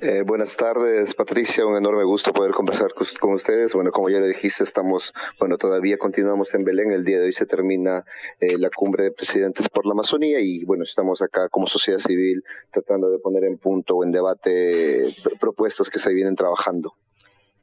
Eh, 0.00 0.22
buenas 0.22 0.56
tardes, 0.56 1.14
Patricia. 1.14 1.66
Un 1.66 1.76
enorme 1.76 2.04
gusto 2.04 2.32
poder 2.32 2.52
conversar 2.52 2.92
con, 2.94 3.32
ustedes. 3.34 3.72
Bueno, 3.74 3.90
como 3.90 4.10
ya 4.10 4.20
le 4.20 4.28
dijiste, 4.28 4.64
estamos, 4.64 5.12
bueno, 5.38 5.58
todavía 5.58 5.96
continuamos 5.96 6.54
en 6.54 6.64
Belén. 6.64 6.92
El 6.92 7.04
día 7.04 7.18
de 7.18 7.26
hoy 7.26 7.32
se 7.32 7.46
termina 7.46 8.04
eh, 8.40 8.58
la 8.58 8.70
cumbre 8.70 9.04
de 9.04 9.12
presidentes 9.12 9.68
por 9.68 9.86
la 9.86 9.92
Amazonía 9.92 10.40
y, 10.40 10.64
bueno, 10.64 10.84
estamos 10.84 11.22
acá 11.22 11.48
como 11.48 11.66
sociedad 11.66 11.98
civil 11.98 12.44
tratando 12.70 13.10
de 13.10 13.18
poner 13.18 13.44
en 13.44 13.58
punto 13.58 13.96
o 13.96 14.04
en 14.04 14.12
debate 14.12 15.16
propuestas 15.40 15.88
que 15.88 15.98
se 15.98 16.12
vienen 16.12 16.36
trabajando. 16.36 16.94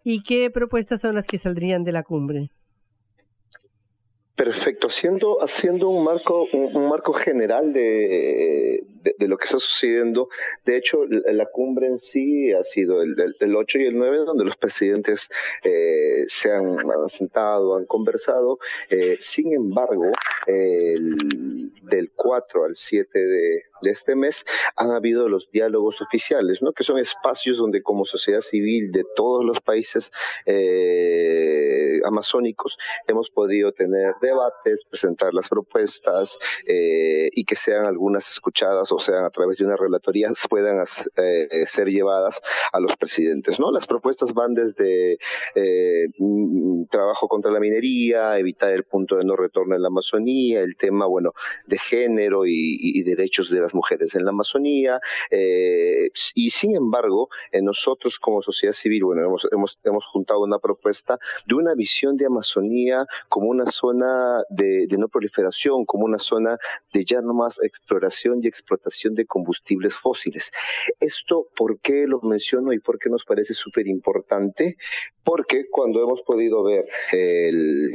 ¿Y 0.03 0.23
qué 0.23 0.49
propuestas 0.49 1.01
son 1.01 1.15
las 1.15 1.27
que 1.27 1.37
saldrían 1.37 1.83
de 1.83 1.91
la 1.91 2.03
cumbre? 2.03 2.51
Perfecto, 4.39 4.87
haciendo, 4.87 5.43
haciendo 5.43 5.89
un 5.89 6.05
marco, 6.05 6.47
un, 6.53 6.87
marco 6.87 7.11
general 7.11 7.73
de, 7.73 8.85
de, 9.01 9.27
lo 9.27 9.37
que 9.37 9.45
está 9.45 9.59
sucediendo. 9.59 10.29
De 10.65 10.77
hecho, 10.77 11.05
la, 11.07 11.45
cumbre 11.45 11.87
en 11.87 11.99
sí 11.99 12.51
ha 12.53 12.63
sido 12.63 13.01
el, 13.01 13.15
el, 13.39 13.55
8 13.55 13.79
y 13.79 13.85
el 13.85 13.97
9, 13.97 14.17
donde 14.25 14.45
los 14.45 14.57
presidentes 14.57 15.29
eh, 15.63 16.25
se 16.27 16.51
han, 16.51 16.77
sentado, 17.07 17.75
han 17.75 17.85
conversado. 17.85 18.59
Eh, 18.89 19.17
sin 19.19 19.53
embargo, 19.53 20.11
del 20.47 22.11
4 22.15 22.65
al 22.65 22.75
7 22.75 23.19
de, 23.19 23.63
de 23.81 23.91
este 23.91 24.15
mes 24.15 24.45
han 24.75 24.91
habido 24.91 25.29
los 25.29 25.49
diálogos 25.51 26.01
oficiales, 26.01 26.61
¿no? 26.61 26.73
que 26.73 26.83
son 26.83 26.97
espacios 26.97 27.57
donde 27.57 27.81
como 27.81 28.05
sociedad 28.05 28.41
civil 28.41 28.91
de 28.91 29.05
todos 29.15 29.45
los 29.45 29.59
países 29.61 30.11
eh, 30.45 31.99
amazónicos 32.05 32.77
hemos 33.07 33.29
podido 33.29 33.71
tener 33.71 34.13
debates, 34.21 34.83
presentar 34.89 35.33
las 35.33 35.47
propuestas 35.47 36.37
eh, 36.67 37.29
y 37.31 37.45
que 37.45 37.55
sean 37.55 37.85
algunas 37.85 38.29
escuchadas 38.29 38.88
o 38.91 38.99
sean 38.99 39.23
a 39.23 39.29
través 39.29 39.57
de 39.57 39.65
una 39.65 39.75
relatoría 39.75 40.29
puedan 40.49 40.83
eh, 41.15 41.47
ser 41.67 41.87
llevadas 41.87 42.41
a 42.71 42.79
los 42.79 42.95
presidentes. 42.97 43.59
¿no? 43.59 43.71
Las 43.71 43.87
propuestas 43.87 44.33
van 44.33 44.53
desde 44.53 45.17
mm, 46.17 46.85
trabajo 46.85 47.27
contra 47.27 47.51
la 47.51 47.59
minería, 47.59 48.37
evitar 48.37 48.71
el 48.71 48.83
punto 48.83 49.15
de 49.15 49.23
no 49.23 49.35
retorno 49.35 49.75
en 49.75 49.81
la 49.81 49.87
Amazonía, 49.87 50.61
el 50.61 50.75
tema 50.75 51.05
bueno 51.05 51.33
de 51.65 51.77
género 51.77 52.45
y, 52.45 52.99
derechos 53.03 53.49
de 53.49 53.61
la 53.61 53.69
mujeres 53.73 54.15
en 54.15 54.25
la 54.25 54.31
Amazonía 54.31 54.99
eh, 55.31 56.09
y 56.33 56.49
sin 56.49 56.75
embargo 56.75 57.29
eh, 57.51 57.61
nosotros 57.61 58.19
como 58.19 58.41
sociedad 58.41 58.73
civil 58.73 59.03
bueno 59.05 59.25
hemos, 59.25 59.47
hemos, 59.51 59.79
hemos, 59.83 60.05
juntado 60.05 60.41
una 60.41 60.59
propuesta 60.59 61.19
de 61.45 61.55
una 61.55 61.73
visión 61.75 62.17
de 62.17 62.25
Amazonía 62.25 63.05
como 63.27 63.49
una 63.49 63.65
zona 63.65 64.43
de, 64.49 64.87
de 64.87 64.97
no 64.97 65.07
proliferación 65.07 65.85
como 65.85 66.05
una 66.05 66.17
zona 66.17 66.57
de 66.93 67.05
ya 67.05 67.21
no 67.21 67.33
más 67.33 67.59
exploración 67.61 68.39
y 68.41 68.47
explotación 68.47 68.78
de 69.15 69.25
combustibles 69.25 69.95
fósiles. 69.95 70.51
Esto 70.99 71.47
por 71.55 71.79
qué 71.79 72.05
lo 72.07 72.19
menciono 72.21 72.73
y 72.73 72.79
por 72.79 72.99
qué 72.99 73.09
nos 73.09 73.25
parece 73.25 73.53
súper 73.53 73.87
importante 73.87 74.77
porque 75.23 75.65
cuando 75.69 76.01
hemos 76.01 76.21
podido 76.21 76.63
ver 76.63 76.85
el 77.11 77.91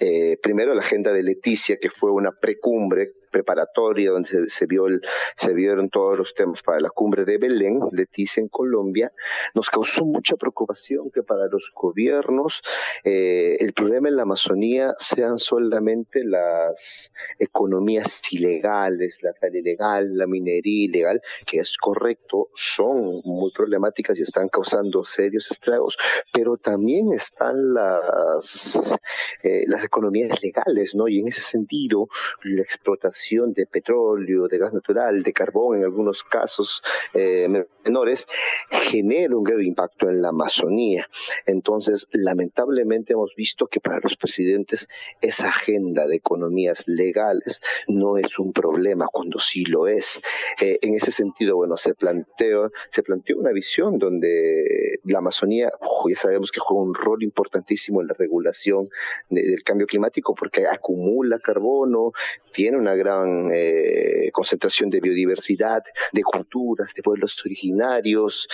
eh, 0.00 0.38
primero 0.42 0.74
la 0.74 0.80
agenda 0.80 1.12
de 1.12 1.22
Leticia, 1.22 1.76
que 1.76 1.90
fue 1.90 2.10
una 2.10 2.32
precumbre 2.32 3.12
preparatoria 3.32 4.10
donde 4.10 4.48
se, 4.48 4.66
vio 4.66 4.86
el, 4.86 5.00
se 5.34 5.52
vieron 5.54 5.90
todos 5.90 6.16
los 6.16 6.34
temas 6.34 6.62
para 6.62 6.78
la 6.78 6.90
cumbre 6.90 7.24
de 7.24 7.38
Belén, 7.38 7.80
Leticia 7.90 8.40
en 8.40 8.48
Colombia, 8.48 9.12
nos 9.54 9.68
causó 9.70 10.04
mucha 10.04 10.36
preocupación 10.36 11.10
que 11.10 11.22
para 11.22 11.46
los 11.48 11.72
gobiernos 11.74 12.62
eh, 13.02 13.56
el 13.58 13.72
problema 13.72 14.08
en 14.08 14.16
la 14.16 14.22
Amazonía 14.22 14.94
sean 14.98 15.38
solamente 15.38 16.22
las 16.24 17.12
economías 17.38 18.32
ilegales, 18.32 19.18
la 19.22 19.32
tal 19.32 19.56
ilegal, 19.56 20.16
la 20.16 20.26
minería 20.26 20.84
ilegal, 20.84 21.20
que 21.46 21.58
es 21.58 21.76
correcto, 21.78 22.50
son 22.54 23.22
muy 23.24 23.50
problemáticas 23.50 24.18
y 24.18 24.22
están 24.22 24.48
causando 24.48 25.04
serios 25.04 25.50
estragos, 25.50 25.96
pero 26.32 26.56
también 26.56 27.12
están 27.12 27.72
las, 27.74 28.94
eh, 29.42 29.64
las 29.66 29.84
economías 29.84 30.38
legales, 30.42 30.94
¿no? 30.94 31.08
Y 31.08 31.20
en 31.20 31.28
ese 31.28 31.42
sentido, 31.42 32.08
la 32.44 32.62
explotación 32.62 33.21
de 33.30 33.66
petróleo, 33.66 34.48
de 34.48 34.58
gas 34.58 34.72
natural, 34.72 35.22
de 35.22 35.32
carbón 35.32 35.78
en 35.78 35.84
algunos 35.84 36.22
casos 36.24 36.82
eh, 37.14 37.48
menores, 37.84 38.26
genera 38.70 39.36
un 39.36 39.44
grave 39.44 39.64
impacto 39.64 40.08
en 40.08 40.20
la 40.22 40.30
Amazonía. 40.30 41.08
Entonces, 41.46 42.08
lamentablemente 42.12 43.12
hemos 43.12 43.32
visto 43.36 43.68
que 43.68 43.80
para 43.80 44.00
los 44.02 44.16
presidentes 44.16 44.88
esa 45.20 45.48
agenda 45.48 46.06
de 46.06 46.16
economías 46.16 46.84
legales 46.88 47.60
no 47.86 48.16
es 48.16 48.38
un 48.38 48.52
problema, 48.52 49.06
cuando 49.10 49.38
sí 49.38 49.64
lo 49.64 49.86
es. 49.86 50.20
Eh, 50.60 50.78
en 50.82 50.96
ese 50.96 51.12
sentido, 51.12 51.56
bueno, 51.56 51.76
se 51.76 51.94
planteó, 51.94 52.72
se 52.90 53.02
planteó 53.02 53.38
una 53.38 53.52
visión 53.52 53.98
donde 53.98 54.98
la 55.04 55.18
Amazonía, 55.18 55.70
ya 56.08 56.16
sabemos 56.16 56.50
que 56.50 56.60
juega 56.60 56.82
un 56.82 56.94
rol 56.94 57.22
importantísimo 57.22 58.00
en 58.02 58.08
la 58.08 58.14
regulación 58.14 58.88
del 59.30 59.62
cambio 59.62 59.86
climático 59.86 60.34
porque 60.34 60.66
acumula 60.66 61.38
carbono, 61.38 62.12
tiene 62.52 62.78
una 62.78 62.94
gran 62.94 63.11
eh, 63.52 64.30
concentración 64.32 64.90
de 64.90 65.00
biodiversidad, 65.00 65.82
de 66.12 66.22
culturas, 66.22 66.92
de 66.94 67.02
pueblos 67.02 67.40
originarios 67.44 68.48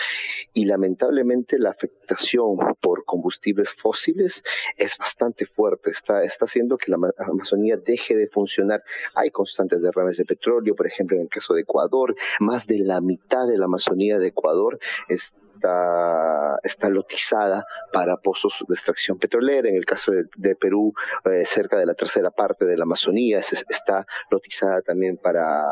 y 0.54 0.64
lamentablemente 0.64 1.58
la 1.58 1.70
afectación 1.70 2.56
por 2.80 3.04
combustibles 3.04 3.70
fósiles 3.70 4.42
es 4.76 4.96
bastante 4.98 5.46
fuerte, 5.46 5.90
está, 5.90 6.22
está 6.24 6.44
haciendo 6.44 6.78
que 6.78 6.90
la 6.90 6.98
Amazonía 7.18 7.76
deje 7.76 8.16
de 8.16 8.28
funcionar. 8.28 8.82
Hay 9.14 9.30
constantes 9.30 9.82
derrames 9.82 10.16
de 10.16 10.24
petróleo, 10.24 10.74
por 10.74 10.86
ejemplo, 10.86 11.16
en 11.16 11.22
el 11.22 11.28
caso 11.28 11.54
de 11.54 11.62
Ecuador, 11.62 12.14
más 12.40 12.66
de 12.66 12.78
la 12.78 13.00
mitad 13.00 13.46
de 13.46 13.58
la 13.58 13.66
Amazonía 13.66 14.18
de 14.18 14.28
Ecuador 14.28 14.78
es 15.08 15.34
está, 15.58 16.58
está 16.62 16.88
lotizada 16.88 17.66
para 17.92 18.16
pozos 18.16 18.64
de 18.66 18.74
extracción 18.74 19.18
petrolera. 19.18 19.68
En 19.68 19.76
el 19.76 19.84
caso 19.84 20.12
de, 20.12 20.56
Perú, 20.56 20.92
eh, 21.24 21.44
cerca 21.44 21.76
de 21.76 21.86
la 21.86 21.94
tercera 21.94 22.30
parte 22.30 22.64
de 22.64 22.76
la 22.76 22.84
Amazonía 22.84 23.40
está 23.40 24.06
lotizada 24.30 24.82
también 24.82 25.16
para 25.16 25.64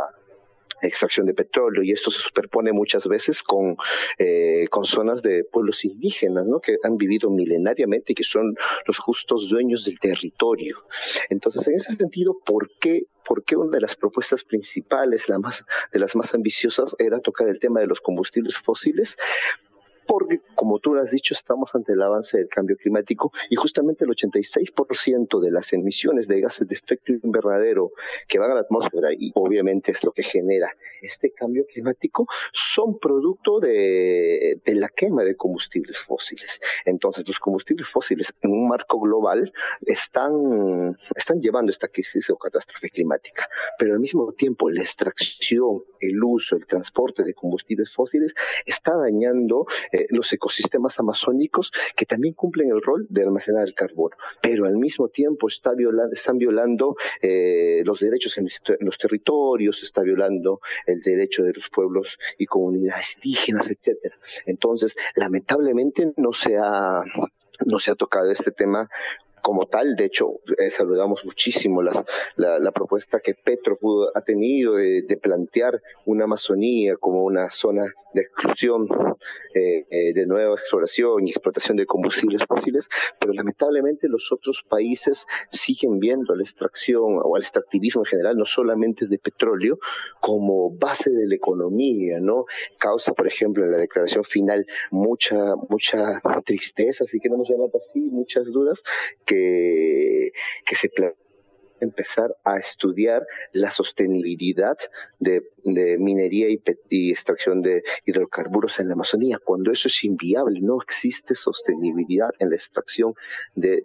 extracción 0.82 1.24
de 1.24 1.32
petróleo 1.32 1.82
y 1.82 1.90
esto 1.90 2.10
se 2.10 2.18
superpone 2.18 2.70
muchas 2.70 3.08
veces 3.08 3.42
con, 3.42 3.78
eh, 4.18 4.66
con 4.68 4.84
zonas 4.84 5.22
de 5.22 5.42
pueblos 5.44 5.84
indígenas 5.86 6.44
que 6.62 6.76
han 6.82 6.98
vivido 6.98 7.30
milenariamente 7.30 8.12
y 8.12 8.14
que 8.14 8.24
son 8.24 8.54
los 8.86 8.98
justos 8.98 9.48
dueños 9.48 9.86
del 9.86 9.98
territorio. 9.98 10.84
Entonces, 11.30 11.66
en 11.66 11.76
ese 11.76 11.96
sentido, 11.96 12.36
¿por 12.44 12.70
qué 12.78 13.06
¿por 13.26 13.44
qué 13.44 13.56
una 13.56 13.72
de 13.72 13.80
las 13.80 13.96
propuestas 13.96 14.44
principales, 14.44 15.28
la 15.28 15.38
más, 15.38 15.64
de 15.92 15.98
las 15.98 16.14
más 16.14 16.34
ambiciosas, 16.34 16.94
era 16.98 17.20
tocar 17.20 17.48
el 17.48 17.58
tema 17.58 17.80
de 17.80 17.86
los 17.86 18.00
combustibles 18.00 18.56
fósiles? 18.56 19.16
Porque, 20.06 20.40
como 20.54 20.78
tú 20.78 20.94
lo 20.94 21.02
has 21.02 21.10
dicho, 21.10 21.34
estamos 21.34 21.74
ante 21.74 21.92
el 21.92 22.02
avance 22.02 22.38
del 22.38 22.48
cambio 22.48 22.76
climático 22.76 23.32
y 23.50 23.56
justamente 23.56 24.04
el 24.04 24.10
86% 24.10 25.40
de 25.40 25.50
las 25.50 25.72
emisiones 25.72 26.28
de 26.28 26.40
gases 26.40 26.66
de 26.68 26.76
efecto 26.76 27.12
invernadero 27.12 27.92
que 28.28 28.38
van 28.38 28.50
a 28.50 28.54
la 28.54 28.60
atmósfera 28.60 29.08
y 29.12 29.32
obviamente 29.34 29.92
es 29.92 30.04
lo 30.04 30.12
que 30.12 30.22
genera 30.22 30.68
este 31.02 31.30
cambio 31.32 31.66
climático 31.66 32.26
son 32.52 32.98
producto 32.98 33.60
de, 33.60 34.60
de 34.64 34.74
la 34.74 34.88
quema 34.88 35.22
de 35.22 35.36
combustibles 35.36 35.98
fósiles. 35.98 36.60
Entonces, 36.84 37.26
los 37.26 37.38
combustibles 37.38 37.88
fósiles 37.88 38.34
en 38.42 38.52
un 38.52 38.68
marco 38.68 39.00
global 39.00 39.52
están, 39.82 40.96
están 41.14 41.40
llevando 41.40 41.72
esta 41.72 41.88
crisis 41.88 42.28
o 42.30 42.36
catástrofe 42.36 42.90
climática, 42.90 43.48
pero 43.78 43.94
al 43.94 44.00
mismo 44.00 44.32
tiempo 44.32 44.70
la 44.70 44.82
extracción, 44.82 45.82
el 46.00 46.22
uso, 46.22 46.56
el 46.56 46.66
transporte 46.66 47.22
de 47.22 47.34
combustibles 47.34 47.92
fósiles 47.94 48.34
está 48.64 48.96
dañando 48.96 49.66
eh, 49.96 50.06
los 50.10 50.30
ecosistemas 50.30 50.98
amazónicos 50.98 51.72
que 51.96 52.04
también 52.04 52.34
cumplen 52.34 52.70
el 52.70 52.82
rol 52.82 53.06
de 53.08 53.22
almacenar 53.22 53.66
el 53.66 53.74
carbono, 53.74 54.14
pero 54.42 54.66
al 54.66 54.76
mismo 54.76 55.08
tiempo 55.08 55.48
está 55.48 55.72
están 56.12 56.36
violando 56.36 56.96
eh, 57.22 57.82
los 57.84 58.00
derechos 58.00 58.36
en, 58.36 58.46
los 58.80 58.98
territorios, 58.98 59.82
está 59.82 60.02
violando 60.02 60.60
el 60.86 61.00
derecho 61.00 61.44
de 61.44 61.54
los 61.54 61.70
pueblos 61.70 62.18
y 62.36 62.44
comunidades 62.44 63.14
indígenas, 63.14 63.68
etcétera. 63.68 64.16
Entonces, 64.44 64.96
lamentablemente 65.14 66.12
no 66.16 66.32
se 66.34 66.56
ha 66.58 67.02
no 67.64 67.78
se 67.78 67.90
ha 67.90 67.94
tocado 67.94 68.30
este 68.30 68.50
tema 68.50 68.90
como 69.46 69.66
tal. 69.66 69.94
De 69.94 70.06
hecho, 70.06 70.40
eh, 70.58 70.72
saludamos 70.72 71.24
muchísimo 71.24 71.80
las, 71.80 72.04
la, 72.34 72.72
propuesta 72.72 73.20
que 73.20 73.34
Petro 73.34 73.78
ha 74.12 74.20
tenido 74.22 74.74
de, 74.74 75.18
plantear 75.22 75.80
una 76.04 76.24
Amazonía 76.24 76.96
como 76.96 77.22
una 77.22 77.48
zona 77.52 77.84
de 78.12 78.22
exclusión, 78.22 78.88
eh, 79.54 79.86
eh, 79.88 80.12
de 80.14 80.26
nueva 80.26 80.54
exploración 80.54 81.28
y 81.28 81.30
explotación 81.30 81.76
de 81.76 81.86
combustibles 81.86 82.42
fósiles, 82.44 82.88
pero 83.20 83.32
lamentablemente 83.34 84.08
los 84.08 84.32
otros 84.32 84.64
países 84.68 85.26
siguen 85.48 86.00
viendo 86.00 86.34
la 86.34 86.42
extracción 86.42 87.20
o 87.22 87.36
el 87.36 87.42
extractivismo 87.44 88.02
en 88.02 88.06
general, 88.06 88.36
no 88.36 88.46
solamente 88.46 89.06
de 89.06 89.18
petróleo, 89.18 89.78
como 90.20 90.70
base 90.70 91.12
de 91.12 91.28
la 91.28 91.36
economía, 91.36 92.18
¿no? 92.18 92.46
Causa, 92.78 93.12
por 93.12 93.28
ejemplo, 93.28 93.64
en 93.64 93.70
la 93.70 93.78
declaración 93.78 94.24
final 94.24 94.66
mucha, 94.90 95.54
mucha 95.68 96.20
tristeza, 96.44 97.04
si 97.04 97.20
queremos 97.20 97.48
llamarlo 97.48 97.76
así, 97.76 98.00
muchas 98.00 98.50
dudas, 98.50 98.82
que, 99.24 99.35
que 100.64 100.74
se 100.74 100.88
empezar 101.80 102.36
a 102.44 102.58
estudiar 102.58 103.26
la 103.52 103.70
sostenibilidad 103.70 104.76
de, 105.18 105.42
minería 105.98 106.48
y, 106.88 107.10
extracción 107.10 107.62
de 107.62 107.82
hidrocarburos 108.04 108.78
en 108.78 108.88
la 108.88 108.94
Amazonía, 108.94 109.38
cuando 109.42 109.72
eso 109.72 109.88
es 109.88 110.04
inviable, 110.04 110.60
no 110.60 110.78
existe 110.80 111.34
sostenibilidad 111.34 112.30
en 112.38 112.50
la 112.50 112.56
extracción 112.56 113.14
de, 113.54 113.82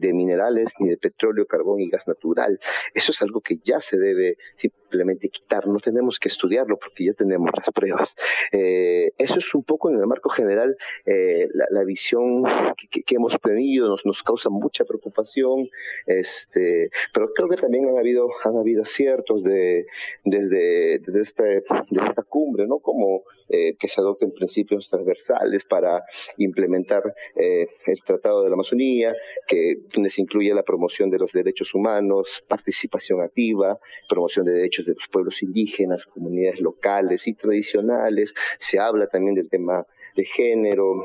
de 0.00 0.12
minerales 0.12 0.70
ni 0.78 0.88
de 0.88 0.96
petróleo, 0.96 1.46
carbón 1.46 1.80
y 1.80 1.88
gas 1.88 2.06
natural. 2.06 2.58
Eso 2.94 3.12
es 3.12 3.22
algo 3.22 3.40
que 3.40 3.58
ya 3.62 3.80
se 3.80 3.98
debe 3.98 4.36
simplemente 4.88 5.28
quitar, 5.28 5.66
no 5.66 5.80
tenemos 5.80 6.18
que 6.18 6.28
estudiarlo 6.28 6.78
porque 6.78 7.04
ya 7.04 7.12
tenemos 7.12 7.50
las 7.54 7.70
pruebas. 7.72 8.16
Eh, 8.52 9.12
eso 9.18 9.38
es 9.38 9.54
un 9.54 9.62
poco 9.64 9.90
en 9.90 9.96
el 9.96 10.06
marco 10.06 10.30
general 10.30 10.76
eh, 11.04 11.48
la, 11.70 11.84
visión 11.84 12.42
que, 12.90 13.14
hemos 13.14 13.38
tenido, 13.40 13.88
nos, 13.88 14.04
nos 14.04 14.22
causa 14.22 14.48
mucha 14.50 14.84
preocupación, 14.84 15.68
este, 16.06 16.90
pero 17.18 17.32
creo 17.34 17.48
que 17.48 17.56
también 17.56 17.88
han 17.88 17.98
habido, 17.98 18.28
han 18.44 18.56
habido 18.56 18.84
aciertos 18.84 19.42
de, 19.42 19.86
desde, 20.24 21.00
desde, 21.00 21.12
de 21.12 21.20
esta 21.20 22.22
cumbre, 22.28 22.68
¿no? 22.68 22.78
Como 22.78 23.24
eh, 23.48 23.74
que 23.76 23.88
se 23.88 24.00
adopten 24.00 24.30
principios 24.30 24.88
transversales 24.88 25.64
para 25.64 26.04
implementar 26.36 27.02
eh, 27.34 27.66
el 27.86 28.02
Tratado 28.04 28.44
de 28.44 28.50
la 28.50 28.54
Amazonía, 28.54 29.16
que 29.48 29.78
donde 29.92 30.10
se 30.10 30.22
incluye 30.22 30.54
la 30.54 30.62
promoción 30.62 31.10
de 31.10 31.18
los 31.18 31.32
derechos 31.32 31.74
humanos, 31.74 32.44
participación 32.46 33.20
activa, 33.20 33.80
promoción 34.08 34.46
de 34.46 34.52
derechos 34.52 34.86
de 34.86 34.94
los 34.94 35.08
pueblos 35.10 35.42
indígenas, 35.42 36.06
comunidades 36.06 36.60
locales 36.60 37.26
y 37.26 37.34
tradicionales. 37.34 38.32
Se 38.58 38.78
habla 38.78 39.08
también 39.08 39.34
del 39.34 39.48
tema 39.48 39.84
de 40.18 40.24
género, 40.24 41.00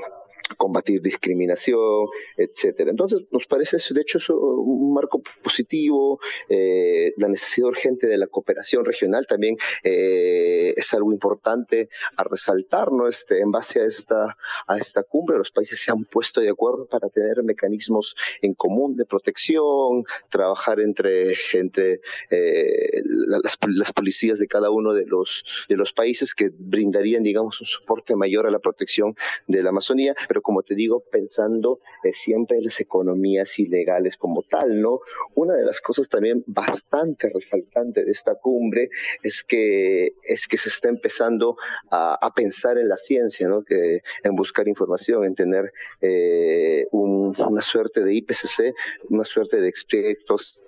combatir 0.57 0.99
discriminación, 1.01 2.07
etcétera. 2.35 2.89
Entonces, 2.89 3.21
nos 3.31 3.45
parece, 3.45 3.77
de 3.77 4.01
hecho, 4.01 4.17
un 4.35 4.91
marco 4.91 5.21
positivo, 5.43 6.19
eh, 6.49 7.13
la 7.17 7.27
necesidad 7.27 7.67
urgente 7.67 8.07
de 8.07 8.17
la 8.17 8.25
cooperación 8.25 8.83
regional 8.83 9.27
también 9.27 9.55
eh, 9.83 10.73
es 10.75 10.93
algo 10.95 11.11
importante 11.11 11.89
a 12.17 12.23
resaltar, 12.23 12.91
¿no? 12.91 13.07
Este, 13.07 13.39
en 13.39 13.51
base 13.51 13.81
a 13.81 13.85
esta, 13.85 14.35
a 14.67 14.77
esta 14.77 15.03
cumbre, 15.03 15.37
los 15.37 15.51
países 15.51 15.79
se 15.79 15.91
han 15.91 16.05
puesto 16.05 16.41
de 16.41 16.49
acuerdo 16.49 16.87
para 16.87 17.07
tener 17.09 17.43
mecanismos 17.43 18.15
en 18.41 18.55
común 18.55 18.95
de 18.95 19.05
protección, 19.05 20.05
trabajar 20.31 20.79
entre, 20.79 21.35
entre 21.53 22.01
eh, 22.31 23.01
las, 23.27 23.57
las 23.67 23.93
policías 23.93 24.39
de 24.39 24.47
cada 24.47 24.71
uno 24.71 24.93
de 24.93 25.05
los, 25.05 25.43
de 25.69 25.75
los 25.75 25.93
países 25.93 26.33
que 26.33 26.49
brindarían, 26.51 27.21
digamos, 27.21 27.61
un 27.61 27.67
soporte 27.67 28.15
mayor 28.15 28.47
a 28.47 28.51
la 28.51 28.59
protección 28.59 29.02
de 29.47 29.63
la 29.63 29.69
Amazonía 29.69 30.13
pero 30.27 30.41
como 30.41 30.63
te 30.63 30.75
digo, 30.75 31.03
pensando 31.11 31.79
eh, 32.03 32.13
siempre 32.13 32.57
en 32.57 32.65
las 32.65 32.79
economías 32.79 33.59
ilegales 33.59 34.17
como 34.17 34.43
tal, 34.43 34.81
¿no? 34.81 34.99
Una 35.35 35.55
de 35.55 35.63
las 35.63 35.81
cosas 35.81 36.09
también 36.09 36.43
bastante 36.47 37.29
resaltante 37.33 38.03
de 38.03 38.11
esta 38.11 38.35
cumbre 38.35 38.89
es 39.21 39.43
que, 39.43 40.13
es 40.23 40.47
que 40.47 40.57
se 40.57 40.69
está 40.69 40.89
empezando 40.89 41.57
a, 41.91 42.31
pensar 42.35 42.79
en 42.79 42.89
la 42.89 42.97
ciencia, 42.97 43.47
¿no? 43.47 43.63
Que, 43.63 44.01
en 44.23 44.35
buscar 44.35 44.67
información, 44.67 45.23
en 45.23 45.35
tener 45.35 45.71
eh, 46.01 46.87
una 46.91 47.61
suerte 47.61 48.03
de 48.03 48.13
IPCC, 48.15 48.73
una 49.09 49.23
suerte 49.23 49.61
de 49.61 49.69
expertos 49.69 50.63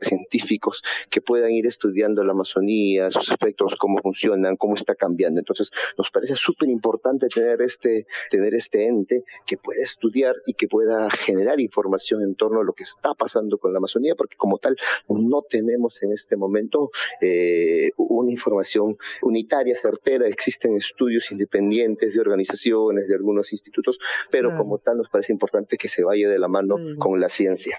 científicos 0.00 0.82
que 1.10 1.20
puedan 1.20 1.50
ir 1.50 1.66
estudiando 1.66 2.24
la 2.24 2.32
Amazonía, 2.32 3.10
sus 3.10 3.30
efectos, 3.30 3.76
cómo 3.76 3.98
funcionan, 3.98 4.56
cómo 4.56 4.74
está 4.74 4.94
cambiando. 4.94 5.40
Entonces, 5.40 5.70
nos 5.96 6.10
parece 6.10 6.36
súper 6.36 6.68
importante 6.68 7.28
tener 7.28 7.62
este, 7.62 8.06
tener 8.30 8.54
este 8.54 8.86
ente 8.86 9.24
que 9.46 9.56
pueda 9.56 9.82
estudiar 9.82 10.34
y 10.46 10.54
que 10.54 10.68
pueda 10.68 11.10
generar 11.10 11.60
información 11.60 12.22
en 12.22 12.34
torno 12.34 12.60
a 12.60 12.64
lo 12.64 12.72
que 12.72 12.84
está 12.84 13.14
pasando 13.14 13.58
con 13.58 13.72
la 13.72 13.78
Amazonía, 13.78 14.14
porque 14.14 14.36
como 14.36 14.58
tal 14.58 14.76
no 15.08 15.42
tenemos 15.42 16.02
en 16.02 16.12
este 16.12 16.36
momento 16.36 16.90
eh, 17.20 17.90
una 17.96 18.30
información 18.30 18.96
unitaria, 19.22 19.74
certera. 19.74 20.26
Existen 20.26 20.76
estudios 20.76 21.30
independientes 21.32 22.14
de 22.14 22.20
organizaciones, 22.20 23.08
de 23.08 23.14
algunos 23.14 23.52
institutos, 23.52 23.98
pero 24.30 24.56
como 24.56 24.78
tal 24.78 24.98
nos 24.98 25.08
parece 25.08 25.32
importante 25.32 25.76
que 25.76 25.88
se 25.88 26.02
vaya 26.04 26.28
de 26.28 26.38
la 26.38 26.48
mano 26.48 26.76
con 26.98 27.20
la 27.20 27.28
ciencia. 27.28 27.78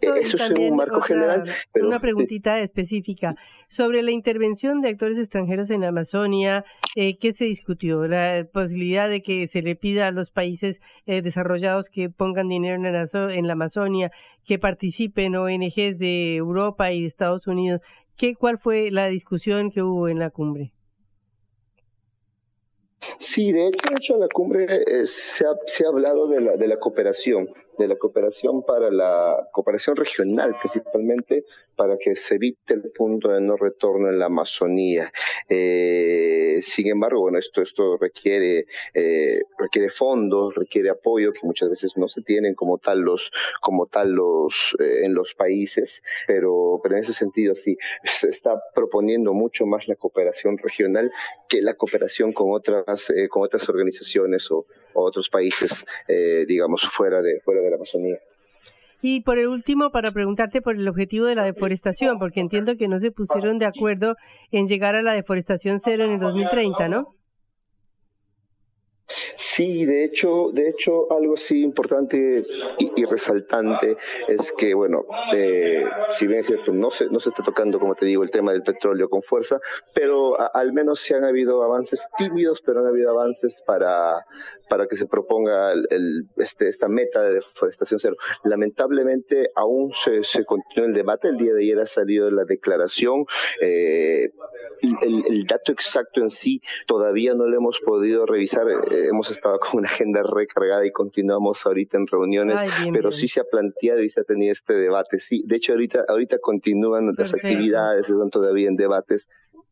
Eso 0.00 0.36
es 0.36 0.52
un 0.58 0.76
marco 0.76 1.00
general 1.00 1.35
una 1.74 2.00
preguntita 2.00 2.60
específica 2.60 3.34
sobre 3.68 4.02
la 4.02 4.10
intervención 4.10 4.80
de 4.80 4.88
actores 4.90 5.18
extranjeros 5.18 5.70
en 5.70 5.84
Amazonia. 5.84 6.64
Eh, 6.94 7.18
¿Qué 7.18 7.32
se 7.32 7.44
discutió? 7.44 8.06
La 8.06 8.46
posibilidad 8.52 9.08
de 9.08 9.22
que 9.22 9.46
se 9.46 9.62
le 9.62 9.76
pida 9.76 10.06
a 10.06 10.10
los 10.12 10.30
países 10.30 10.80
eh, 11.06 11.22
desarrollados 11.22 11.88
que 11.88 12.10
pongan 12.10 12.48
dinero 12.48 12.76
en 12.76 12.92
la, 12.92 13.06
en 13.34 13.46
la 13.46 13.52
Amazonia, 13.54 14.10
que 14.44 14.58
participen 14.58 15.36
ONGs 15.36 15.98
de 15.98 16.36
Europa 16.36 16.92
y 16.92 17.02
de 17.02 17.06
Estados 17.06 17.46
Unidos. 17.46 17.80
¿Qué, 18.16 18.34
¿Cuál 18.34 18.58
fue 18.58 18.90
la 18.90 19.08
discusión 19.08 19.70
que 19.70 19.82
hubo 19.82 20.08
en 20.08 20.18
la 20.18 20.30
cumbre? 20.30 20.72
Sí, 23.18 23.52
de 23.52 23.68
hecho, 23.68 24.14
en 24.14 24.20
la 24.20 24.28
cumbre 24.28 24.64
eh, 24.64 25.06
se, 25.06 25.44
ha, 25.44 25.50
se, 25.66 25.84
ha, 25.84 25.88
hablado 25.88 26.28
de 26.28 26.40
la, 26.40 26.56
de 26.56 26.66
la 26.66 26.78
cooperación 26.78 27.48
de 27.78 27.88
la 27.88 27.96
cooperación 27.96 28.62
para 28.64 28.90
la 28.90 29.48
cooperación 29.52 29.96
regional, 29.96 30.54
principalmente 30.60 31.44
para 31.76 31.96
que 31.98 32.16
se 32.16 32.36
evite 32.36 32.74
el 32.74 32.90
punto 32.92 33.28
de 33.28 33.40
no 33.40 33.56
retorno 33.56 34.08
en 34.08 34.18
la 34.18 34.26
Amazonía. 34.26 35.12
Eh, 35.48 36.58
sin 36.62 36.88
embargo, 36.88 37.20
bueno, 37.20 37.38
esto, 37.38 37.62
esto 37.62 37.96
requiere, 37.98 38.66
eh, 38.94 39.40
requiere 39.58 39.90
fondos, 39.90 40.54
requiere 40.54 40.90
apoyo 40.90 41.32
que 41.32 41.40
muchas 41.42 41.68
veces 41.68 41.96
no 41.96 42.08
se 42.08 42.22
tienen 42.22 42.54
como 42.54 42.78
tal 42.78 43.00
los, 43.00 43.30
como 43.60 43.86
tal 43.86 44.12
los, 44.12 44.74
eh, 44.80 45.04
en 45.04 45.14
los 45.14 45.34
países, 45.34 46.02
pero, 46.26 46.80
pero 46.82 46.96
en 46.96 47.02
ese 47.02 47.12
sentido 47.12 47.54
sí, 47.54 47.76
se 48.04 48.28
está 48.28 48.60
proponiendo 48.74 49.34
mucho 49.34 49.66
más 49.66 49.86
la 49.88 49.96
cooperación 49.96 50.58
regional 50.58 51.10
que 51.48 51.60
la 51.60 51.74
cooperación 51.74 52.32
con 52.32 52.52
otras, 52.52 53.12
con 53.30 53.42
otras 53.42 53.68
organizaciones 53.68 54.50
o, 54.50 54.66
otros 55.02 55.28
países, 55.28 55.84
digamos, 56.46 56.82
fuera 56.90 57.22
de, 57.22 57.40
fuera 57.44 57.60
de 57.60 57.70
la 57.70 57.76
Amazonía. 57.76 58.18
Y 59.02 59.20
por 59.20 59.38
el 59.38 59.48
último, 59.48 59.90
para 59.90 60.10
preguntarte 60.10 60.62
por 60.62 60.76
el 60.76 60.88
objetivo 60.88 61.26
de 61.26 61.34
la 61.34 61.44
deforestación, 61.44 62.18
porque 62.18 62.40
entiendo 62.40 62.76
que 62.76 62.88
no 62.88 62.98
se 62.98 63.12
pusieron 63.12 63.58
de 63.58 63.66
acuerdo 63.66 64.16
en 64.50 64.66
llegar 64.66 64.96
a 64.96 65.02
la 65.02 65.12
deforestación 65.12 65.80
cero 65.80 66.04
en 66.04 66.12
el 66.12 66.18
2030, 66.18 66.88
¿no? 66.88 67.14
Sí, 69.36 69.84
de 69.86 70.04
hecho, 70.04 70.50
de 70.52 70.68
hecho, 70.68 71.12
algo 71.12 71.34
así 71.34 71.62
importante 71.62 72.44
y, 72.78 73.04
resaltante 73.04 73.96
es 74.28 74.52
que, 74.52 74.74
bueno, 74.74 75.04
eh, 75.32 75.84
si 76.10 76.26
bien 76.26 76.40
es 76.40 76.46
cierto, 76.46 76.72
no 76.72 76.90
se, 76.90 77.06
no 77.06 77.20
se 77.20 77.28
está 77.28 77.42
tocando, 77.42 77.78
como 77.78 77.94
te 77.94 78.06
digo, 78.06 78.24
el 78.24 78.30
tema 78.30 78.52
del 78.52 78.62
petróleo 78.62 79.08
con 79.08 79.22
fuerza, 79.22 79.60
pero 79.94 80.36
al 80.54 80.72
menos 80.72 81.00
sí 81.00 81.14
han 81.14 81.24
habido 81.24 81.62
avances 81.62 82.08
tímidos, 82.18 82.62
pero 82.62 82.80
han 82.80 82.86
habido 82.86 83.10
avances 83.10 83.62
para, 83.64 84.26
para 84.68 84.86
que 84.88 84.96
se 84.96 85.06
proponga 85.06 85.72
el, 85.72 86.26
este, 86.36 86.68
esta 86.68 86.88
meta 86.88 87.22
de 87.22 87.34
deforestación 87.34 88.00
cero. 88.00 88.16
Lamentablemente, 88.44 89.50
aún 89.54 89.92
se, 89.92 90.24
se 90.24 90.44
continúa 90.44 90.88
el 90.88 90.94
debate. 90.94 91.28
El 91.28 91.36
día 91.36 91.52
de 91.52 91.62
ayer 91.62 91.78
ha 91.78 91.86
salido 91.86 92.30
la 92.30 92.44
declaración. 92.44 93.24
Eh, 93.60 94.30
el, 94.82 95.24
el, 95.26 95.46
dato 95.46 95.72
exacto 95.72 96.20
en 96.20 96.30
sí 96.30 96.60
todavía 96.86 97.34
no 97.34 97.46
lo 97.46 97.56
hemos 97.56 97.78
podido 97.84 98.26
revisar. 98.26 98.66
Eh, 98.68 98.95
hemos 99.04 99.30
estado 99.30 99.58
con 99.58 99.80
una 99.80 99.88
agenda 99.88 100.22
recargada 100.22 100.86
y 100.86 100.90
continuamos 100.90 101.64
ahorita 101.66 101.96
en 101.96 102.06
reuniones, 102.06 102.60
pero 102.92 103.12
sí 103.12 103.28
se 103.28 103.40
ha 103.40 103.44
planteado 103.44 104.02
y 104.02 104.10
se 104.10 104.20
ha 104.20 104.24
tenido 104.24 104.52
este 104.52 104.74
debate. 104.74 105.18
Sí, 105.20 105.44
de 105.46 105.56
hecho 105.56 105.72
ahorita 105.72 106.04
ahorita 106.08 106.38
continúan 106.38 107.14
las 107.16 107.34
actividades, 107.34 108.08
están 108.08 108.30
todavía 108.30 108.68
en 108.68 108.76
debates. 108.76 109.28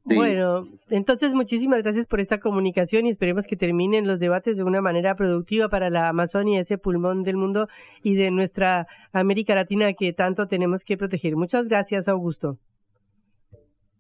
Bueno, 0.07 0.69
entonces 0.91 1.33
muchísimas 1.33 1.83
gracias 1.83 2.07
por 2.07 2.21
esta 2.21 2.39
comunicación 2.39 3.07
y 3.07 3.11
esperemos 3.11 3.47
que 3.47 3.57
terminen 3.57 4.07
los 4.07 4.19
debates 4.19 4.59
de 4.59 4.63
una 4.63 4.83
manera 4.83 5.15
productiva 5.15 5.71
para 5.71 5.89
la 5.89 6.11
Amazonia, 6.11 6.61
ese 6.61 6.77
pulmón 6.77 7.23
del 7.23 7.37
mundo 7.39 7.69
y 8.03 8.15
de 8.15 8.31
nuestra 8.31 8.87
América 9.13 9.55
Latina 9.55 9.95
que 9.95 10.13
tanto 10.13 10.47
tenemos 10.47 10.85
que 10.85 10.99
proteger. 10.99 11.37
Muchas 11.37 11.69
gracias, 11.69 12.07
Augusto. 12.07 12.59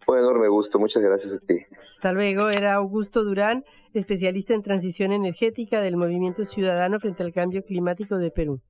Fue 0.05 0.19
enorme 0.19 0.49
gusto, 0.49 0.79
muchas 0.79 1.03
gracias 1.03 1.35
a 1.35 1.39
ti. 1.39 1.57
Hasta 1.91 2.13
luego, 2.13 2.51
era 2.51 2.75
Augusto 2.75 3.25
Durán, 3.25 3.65
especialista 3.95 4.55
en 4.55 4.63
transición 4.63 5.13
energética 5.13 5.81
del 5.81 5.97
Movimiento 5.97 6.45
Ciudadano 6.45 6.99
frente 6.99 7.23
al 7.23 7.33
Cambio 7.33 7.65
Climático 7.65 8.19
de 8.19 8.31
Perú. 8.31 8.61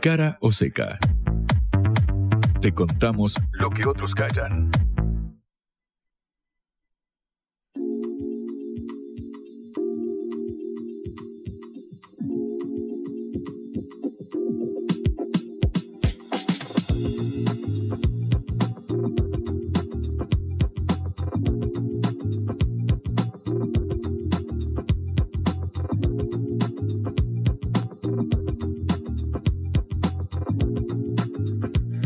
Cara 0.00 0.38
o 0.40 0.50
seca. 0.50 0.98
Te 2.60 2.72
contamos 2.72 3.36
lo 3.52 3.70
que 3.70 3.86
otros 3.86 4.14
callan. 4.14 4.70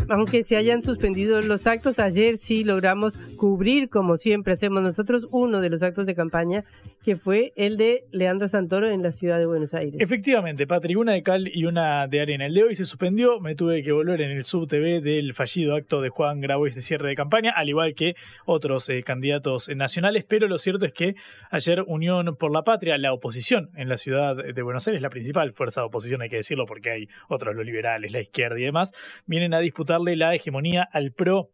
Aunque 0.09 0.43
se 0.43 0.57
hayan 0.57 0.81
suspendido 0.81 1.41
los 1.41 1.67
actos, 1.67 1.99
ayer 1.99 2.37
sí 2.37 2.63
logramos 2.63 3.17
cubrir, 3.37 3.89
como 3.89 4.17
siempre 4.17 4.53
hacemos 4.53 4.81
nosotros, 4.81 5.27
uno 5.31 5.61
de 5.61 5.69
los 5.69 5.83
actos 5.83 6.05
de 6.05 6.15
campaña, 6.15 6.65
que 7.03 7.15
fue 7.15 7.53
el 7.55 7.77
de 7.77 8.05
Leandro 8.11 8.47
Santoro 8.47 8.89
en 8.89 9.01
la 9.01 9.11
ciudad 9.11 9.39
de 9.39 9.45
Buenos 9.45 9.73
Aires. 9.73 9.95
Efectivamente, 9.99 10.67
Patri, 10.67 10.95
una 10.95 11.13
de 11.13 11.23
cal 11.23 11.49
y 11.53 11.65
una 11.65 12.07
de 12.07 12.21
arena. 12.21 12.45
El 12.45 12.53
de 12.53 12.63
hoy 12.63 12.75
se 12.75 12.85
suspendió, 12.85 13.39
me 13.39 13.55
tuve 13.55 13.83
que 13.83 13.91
volver 13.91 14.21
en 14.21 14.31
el 14.31 14.43
sub 14.43 14.67
TV 14.67 15.01
del 15.01 15.33
fallido 15.33 15.75
acto 15.75 16.01
de 16.01 16.09
Juan 16.09 16.41
Grabois 16.41 16.75
de 16.75 16.81
cierre 16.81 17.09
de 17.09 17.15
campaña, 17.15 17.51
al 17.55 17.69
igual 17.69 17.95
que 17.95 18.15
otros 18.45 18.89
eh, 18.89 19.03
candidatos 19.03 19.69
nacionales, 19.75 20.25
pero 20.27 20.47
lo 20.47 20.57
cierto 20.57 20.85
es 20.85 20.93
que 20.93 21.15
ayer 21.51 21.83
Unión 21.87 22.35
por 22.37 22.51
la 22.51 22.63
Patria, 22.63 22.97
la 22.97 23.13
oposición 23.13 23.69
en 23.75 23.89
la 23.89 23.97
ciudad 23.97 24.35
de 24.35 24.61
Buenos 24.61 24.87
Aires, 24.87 25.01
la 25.01 25.09
principal 25.09 25.53
fuerza 25.53 25.81
de 25.81 25.87
oposición, 25.87 26.21
hay 26.21 26.29
que 26.29 26.37
decirlo, 26.37 26.65
porque 26.65 26.91
hay 26.91 27.09
otros, 27.27 27.55
los 27.55 27.65
liberales, 27.65 28.11
la 28.11 28.21
izquierda 28.21 28.59
y 28.59 28.63
demás, 28.63 28.93
vienen 29.25 29.53
a 29.53 29.59
disputarle 29.59 30.15
la 30.15 30.35
hegemonía 30.35 30.87
al 30.91 31.11
PRO 31.11 31.49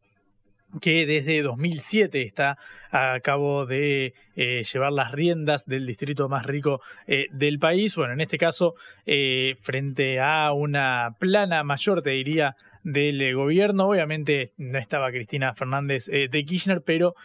que 0.82 1.06
desde 1.06 1.42
2007 1.42 2.22
está 2.22 2.58
a 2.92 3.20
cabo 3.22 3.66
de 3.66 4.14
eh, 4.36 4.64
llevar 4.64 4.92
las 4.92 5.12
riendas 5.12 5.66
del 5.66 5.86
distrito 5.86 6.30
más 6.30 6.46
rico 6.46 6.82
eh, 7.08 7.28
del 7.32 7.60
país. 7.60 7.96
Bueno, 7.96 8.14
en 8.14 8.22
este 8.22 8.38
caso, 8.38 8.76
eh, 9.06 9.56
frente 9.62 10.20
a 10.20 10.52
una 10.54 11.16
plana 11.20 11.64
mayor, 11.64 12.02
te 12.02 12.12
diría, 12.12 12.56
del 12.84 13.34
gobierno. 13.34 13.88
Obviamente 13.88 14.52
no 14.58 14.78
estaba 14.78 15.10
Cristina 15.12 15.56
Fernández 15.56 16.06
de 16.06 16.46
Kirchner, 16.46 16.84
pero 16.86 17.16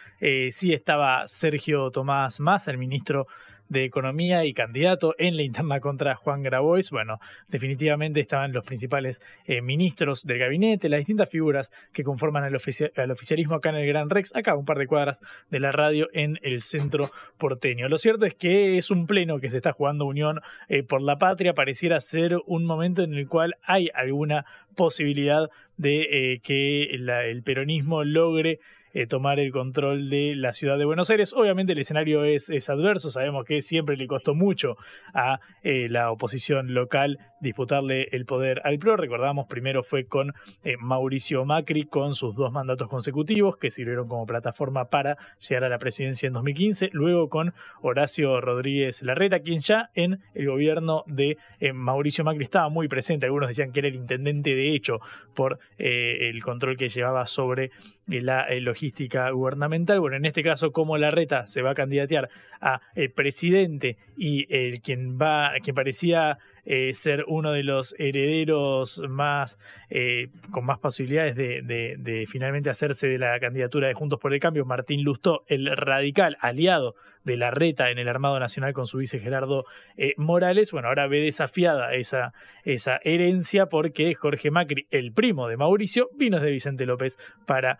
sí 0.49 0.73
estaba 0.73 1.27
Sergio 1.27 1.91
Tomás 1.91 2.39
Massa, 2.39 2.71
el 2.71 2.79
ministro 2.79 3.27
de 3.71 3.85
Economía 3.85 4.43
y 4.43 4.53
candidato 4.53 5.15
en 5.17 5.37
la 5.37 5.43
interna 5.43 5.79
contra 5.79 6.15
Juan 6.15 6.43
Grabois. 6.43 6.91
Bueno, 6.91 7.19
definitivamente 7.47 8.19
estaban 8.19 8.51
los 8.51 8.65
principales 8.65 9.21
eh, 9.45 9.61
ministros 9.61 10.23
del 10.25 10.39
gabinete, 10.39 10.89
las 10.89 10.99
distintas 10.99 11.29
figuras 11.29 11.71
que 11.93 12.03
conforman 12.03 12.43
al, 12.43 12.53
oficialismo 12.53 13.55
acá 13.55 13.69
en 13.69 13.77
el 13.77 13.87
Gran 13.87 14.09
Rex, 14.09 14.35
acá 14.35 14.55
un 14.55 14.65
par 14.65 14.77
de 14.77 14.87
cuadras 14.87 15.21
de 15.49 15.61
la 15.61 15.71
radio 15.71 16.09
en 16.11 16.37
el 16.41 16.59
centro 16.59 17.11
porteño. 17.37 17.87
Lo 17.87 17.97
cierto 17.97 18.25
es 18.25 18.35
que 18.35 18.77
es 18.77 18.91
un 18.91 19.07
pleno 19.07 19.39
que 19.39 19.49
se 19.49 19.57
está 19.57 19.71
jugando 19.71 20.05
Unión 20.05 20.41
eh, 20.67 20.83
por 20.83 21.01
la 21.01 21.17
Patria, 21.17 21.53
pareciera 21.53 22.01
ser 22.01 22.39
un 22.45 22.65
momento 22.65 23.03
en 23.03 23.13
el 23.13 23.29
cual 23.29 23.55
hay 23.63 23.87
alguna 23.93 24.45
posibilidad 24.75 25.49
de 25.77 26.33
eh, 26.33 26.39
que 26.43 26.83
el 26.83 27.41
peronismo 27.43 28.03
logre 28.03 28.59
eh, 28.93 29.07
tomar 29.07 29.39
el 29.39 29.51
control 29.51 30.09
de 30.09 30.35
la 30.35 30.51
ciudad 30.51 30.77
de 30.77 30.83
Buenos 30.83 31.09
Aires. 31.09 31.33
Obviamente 31.33 31.71
el 31.71 31.79
escenario 31.79 32.25
es, 32.25 32.49
adverso, 32.69 33.09
sabemos 33.09 33.45
que 33.45 33.61
siempre 33.61 33.95
le 33.95 34.05
costó 34.05 34.35
mucho 34.35 34.75
a 35.13 35.39
eh, 35.63 35.87
la 35.89 36.11
oposición 36.11 36.73
local 36.73 37.17
disputarle 37.39 38.09
el 38.11 38.25
poder 38.25 38.61
al 38.65 38.79
PRO. 38.79 38.97
Recordamos, 38.97 39.47
primero 39.47 39.83
fue 39.83 40.05
con 40.05 40.33
eh, 40.63 40.75
Mauricio 40.77 41.45
Macri 41.45 41.85
con 41.85 42.15
sus 42.15 42.35
dos 42.35 42.51
mandatos 42.51 42.89
consecutivos 42.89 43.55
que 43.57 43.71
sirvieron 43.71 44.07
como 44.09 44.25
plataforma 44.25 44.89
para 44.89 45.17
llegar 45.39 45.63
a 45.63 45.69
la 45.69 45.79
presidencia 45.79 46.27
en 46.27 46.33
2015, 46.33 46.89
luego 46.91 47.29
con 47.29 47.53
Horacio 47.81 48.41
Rodríguez 48.41 49.01
Larreta, 49.03 49.39
quien 49.39 49.61
ya 49.61 49.89
en 49.95 50.19
el 50.33 50.47
gobierno 50.47 51.03
de 51.07 51.37
Mauricio 51.73 52.23
Macri 52.23 52.43
estaba 52.43 52.69
muy 52.69 52.87
presente, 52.87 53.25
algunos 53.25 53.47
decían 53.47 53.71
que 53.71 53.79
era 53.79 53.89
el 53.89 53.95
intendente 53.95 54.53
de 54.53 54.75
hecho 54.75 54.99
por 55.33 55.59
el 55.77 56.43
control 56.43 56.77
que 56.77 56.89
llevaba 56.89 57.25
sobre 57.25 57.71
la 58.19 58.47
logística 58.59 59.29
gubernamental. 59.29 59.99
Bueno, 59.99 60.17
en 60.17 60.25
este 60.25 60.43
caso, 60.43 60.71
como 60.71 60.97
la 60.97 61.11
reta 61.11 61.45
se 61.45 61.61
va 61.61 61.71
a 61.71 61.75
candidatear 61.75 62.29
a 62.59 62.81
el 62.95 63.11
presidente 63.11 63.97
y 64.17 64.53
el 64.53 64.81
quien 64.81 65.17
va, 65.17 65.53
quien 65.63 65.75
parecía 65.75 66.37
eh, 66.63 66.93
ser 66.93 67.25
uno 67.27 67.53
de 67.53 67.63
los 67.63 67.95
herederos 67.97 69.01
más 69.09 69.57
eh, 69.89 70.27
con 70.51 70.63
más 70.65 70.77
posibilidades 70.77 71.35
de, 71.35 71.61
de, 71.63 72.25
finalmente 72.27 72.69
hacerse 72.69 73.07
de 73.07 73.17
la 73.17 73.39
candidatura 73.39 73.87
de 73.87 73.95
Juntos 73.95 74.19
por 74.19 74.33
el 74.33 74.39
Cambio, 74.39 74.63
Martín 74.63 75.03
Lustó, 75.03 75.43
el 75.47 75.75
radical 75.75 76.37
aliado 76.39 76.95
de 77.23 77.37
la 77.37 77.51
reta 77.51 77.89
en 77.89 77.97
el 77.97 78.09
Armado 78.09 78.39
Nacional 78.39 78.73
con 78.73 78.87
su 78.87 78.97
vice 78.97 79.19
Gerardo 79.19 79.65
eh, 79.97 80.13
Morales, 80.17 80.71
bueno, 80.71 80.89
ahora 80.89 81.07
ve 81.07 81.21
desafiada 81.21 81.93
esa, 81.93 82.33
esa 82.63 82.99
herencia 83.03 83.67
porque 83.67 84.13
Jorge 84.13 84.51
Macri, 84.51 84.87
el 84.91 85.13
primo 85.13 85.47
de 85.47 85.57
Mauricio, 85.57 86.09
vino 86.15 86.39
de 86.39 86.51
Vicente 86.51 86.85
López 86.85 87.17
para 87.45 87.77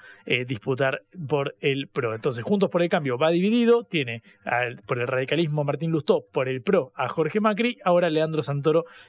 disputar 0.47 1.01
por 1.27 1.55
el 1.59 1.87
PRO. 1.87 2.15
Entonces, 2.15 2.43
Juntos 2.43 2.69
por 2.69 2.81
el 2.81 2.89
Cambio 2.89 3.17
va 3.17 3.31
dividido, 3.31 3.83
tiene 3.83 4.23
por 4.85 4.99
el 4.99 5.07
radicalismo 5.07 5.63
Martín 5.63 5.91
Lustó, 5.91 6.25
por 6.31 6.47
el 6.47 6.61
PRO 6.61 6.91
a 6.95 7.09
Jorge 7.09 7.39
Macri, 7.39 7.77
ahora 7.83 8.09
Leandro 8.09 8.41
Santos 8.41 8.61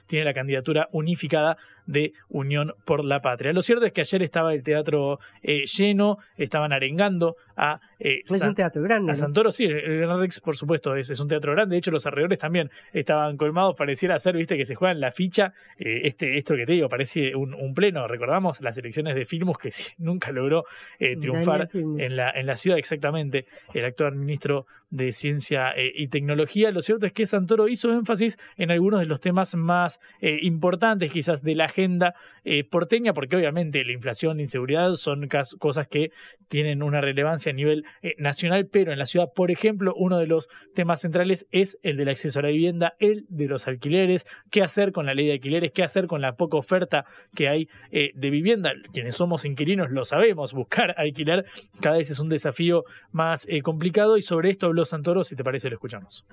tiene 0.07 0.25
la 0.25 0.33
candidatura 0.33 0.89
unificada 0.91 1.57
de 1.85 2.13
Unión 2.29 2.73
por 2.85 3.03
la 3.03 3.21
Patria. 3.21 3.53
Lo 3.53 3.61
cierto 3.61 3.85
es 3.85 3.91
que 3.91 4.01
ayer 4.01 4.23
estaba 4.23 4.53
el 4.53 4.63
teatro 4.63 5.19
eh, 5.41 5.65
lleno, 5.65 6.17
estaban 6.37 6.73
arengando 6.73 7.35
a... 7.55 7.79
Eh, 7.99 8.21
es 8.25 8.41
un 8.41 8.55
teatro 8.55 8.81
grande. 8.81 9.11
A 9.11 9.15
Santoro, 9.15 9.51
sí, 9.51 9.65
el 9.65 9.99
Gran 9.99 10.19
Rex, 10.19 10.39
por 10.39 10.57
supuesto, 10.57 10.95
es, 10.95 11.09
es, 11.09 11.19
un 11.19 11.27
teatro 11.27 11.53
grande. 11.53 11.75
De 11.75 11.79
hecho, 11.79 11.91
los 11.91 12.05
alrededores 12.05 12.39
también 12.39 12.69
estaban 12.91 13.37
colmados. 13.37 13.75
Pareciera 13.75 14.17
ser, 14.19 14.35
viste, 14.35 14.57
que 14.57 14.65
se 14.65 14.75
juegan 14.75 14.99
la 14.99 15.11
ficha. 15.11 15.53
Eh, 15.77 16.01
este, 16.03 16.37
esto 16.37 16.55
que 16.55 16.65
te 16.65 16.73
digo, 16.73 16.89
parece 16.89 17.35
un, 17.35 17.73
pleno. 17.73 18.07
Recordamos 18.07 18.61
las 18.61 18.77
elecciones 18.77 19.15
de 19.15 19.25
Filmus 19.25 19.57
que 19.57 19.69
nunca 19.97 20.31
logró 20.31 20.65
triunfar 20.99 21.69
en 21.73 22.15
la, 22.15 22.31
en 22.31 22.45
la 22.45 22.55
ciudad, 22.55 22.77
exactamente. 22.77 23.45
El 23.73 23.85
actual 23.85 24.15
ministro 24.15 24.67
de 24.93 25.11
Ciencia 25.11 25.73
y 25.77 26.07
Tecnología. 26.07 26.71
Lo 26.71 26.81
cierto 26.81 27.05
es 27.05 27.13
que 27.13 27.25
Santoro 27.25 27.67
hizo 27.67 27.91
énfasis 27.91 28.37
en 28.57 28.71
algunos 28.71 28.99
de 28.99 29.07
los 29.07 29.19
temas 29.19 29.55
más 29.55 29.99
importantes, 30.21 31.11
quizás, 31.11 31.41
de 31.41 31.55
la 31.55 31.65
agenda 31.65 32.13
eh, 32.45 32.65
porteña, 32.65 33.13
porque 33.13 33.37
obviamente 33.37 33.83
la 33.85 33.93
inflación, 33.93 34.35
la 34.35 34.43
inseguridad 34.43 34.95
son 34.95 35.29
cosas 35.59 35.87
que 35.87 36.11
tienen 36.49 36.83
una 36.83 36.99
relevancia 36.99 37.51
a 37.51 37.55
nivel 37.55 37.85
eh, 38.01 38.15
nacional, 38.17 38.67
pero 38.69 38.91
en 38.91 38.99
la 38.99 39.05
ciudad, 39.05 39.29
por 39.33 39.49
ejemplo, 39.49 39.93
uno 39.95 40.17
de 40.17 40.27
los 40.27 40.49
temas 40.75 40.99
centrales 41.01 41.47
es 41.51 41.79
el 41.83 41.95
del 41.95 42.09
acceso 42.09 42.39
a 42.39 42.41
la 42.41 42.49
vivienda, 42.49 42.95
el 42.99 43.25
de 43.29 43.47
los 43.47 43.67
alquileres, 43.69 44.25
qué 44.51 44.61
hacer 44.61 44.91
con 44.91 45.05
la 45.05 45.13
ley 45.13 45.27
de 45.27 45.33
alquileres, 45.33 45.71
qué 45.71 45.83
hacer 45.83 46.07
con 46.07 46.21
la 46.21 46.35
poca 46.35 46.57
oferta 46.57 47.05
que 47.33 47.47
hay 47.47 47.69
eh, 47.91 48.11
de 48.13 48.29
vivienda. 48.29 48.73
Quienes 48.91 49.15
somos 49.15 49.45
inquilinos 49.45 49.89
lo 49.89 50.03
sabemos, 50.03 50.51
buscar 50.51 50.95
alquiler 50.97 51.45
cada 51.79 51.97
vez 51.97 52.11
es 52.11 52.19
un 52.19 52.27
desafío 52.27 52.83
más 53.11 53.47
complicado 53.63 54.17
y 54.17 54.21
sobre 54.21 54.49
esto 54.49 54.67
habló 54.67 54.82
Santoro, 54.85 55.23
si 55.23 55.35
te 55.35 55.43
parece 55.43 55.69
lo 55.69 55.75
escuchamos. 55.75 56.25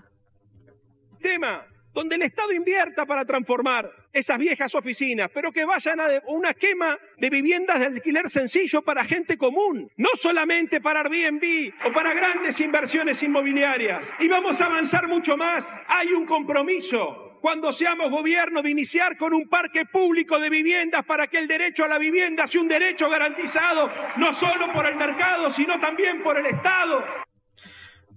Tema 1.20 1.66
donde 1.92 2.16
el 2.16 2.22
Estado 2.22 2.52
invierta 2.52 3.04
para 3.04 3.24
transformar 3.24 3.90
esas 4.12 4.38
viejas 4.38 4.74
oficinas, 4.74 5.28
pero 5.32 5.52
que 5.52 5.64
vayan 5.64 6.00
a 6.00 6.08
una 6.28 6.54
quema 6.54 6.98
de 7.16 7.30
viviendas 7.30 7.80
de 7.80 7.86
alquiler 7.86 8.28
sencillo 8.28 8.82
para 8.82 9.04
gente 9.04 9.36
común, 9.36 9.90
no 9.96 10.10
solamente 10.14 10.80
para 10.80 11.00
Airbnb 11.00 11.72
o 11.86 11.92
para 11.92 12.14
grandes 12.14 12.60
inversiones 12.60 13.22
inmobiliarias. 13.22 14.12
Y 14.18 14.28
vamos 14.28 14.60
a 14.60 14.66
avanzar 14.66 15.08
mucho 15.08 15.36
más. 15.36 15.78
Hay 15.88 16.12
un 16.12 16.26
compromiso 16.26 17.38
cuando 17.40 17.72
seamos 17.72 18.10
gobierno 18.10 18.62
de 18.62 18.70
iniciar 18.70 19.16
con 19.16 19.32
un 19.32 19.48
parque 19.48 19.86
público 19.86 20.38
de 20.38 20.50
viviendas 20.50 21.04
para 21.06 21.26
que 21.26 21.38
el 21.38 21.48
derecho 21.48 21.84
a 21.84 21.88
la 21.88 21.98
vivienda 21.98 22.46
sea 22.46 22.60
un 22.60 22.68
derecho 22.68 23.08
garantizado 23.08 23.90
no 24.18 24.32
solo 24.32 24.72
por 24.72 24.86
el 24.86 24.96
mercado, 24.96 25.48
sino 25.50 25.80
también 25.80 26.22
por 26.22 26.38
el 26.38 26.46
Estado. 26.46 27.02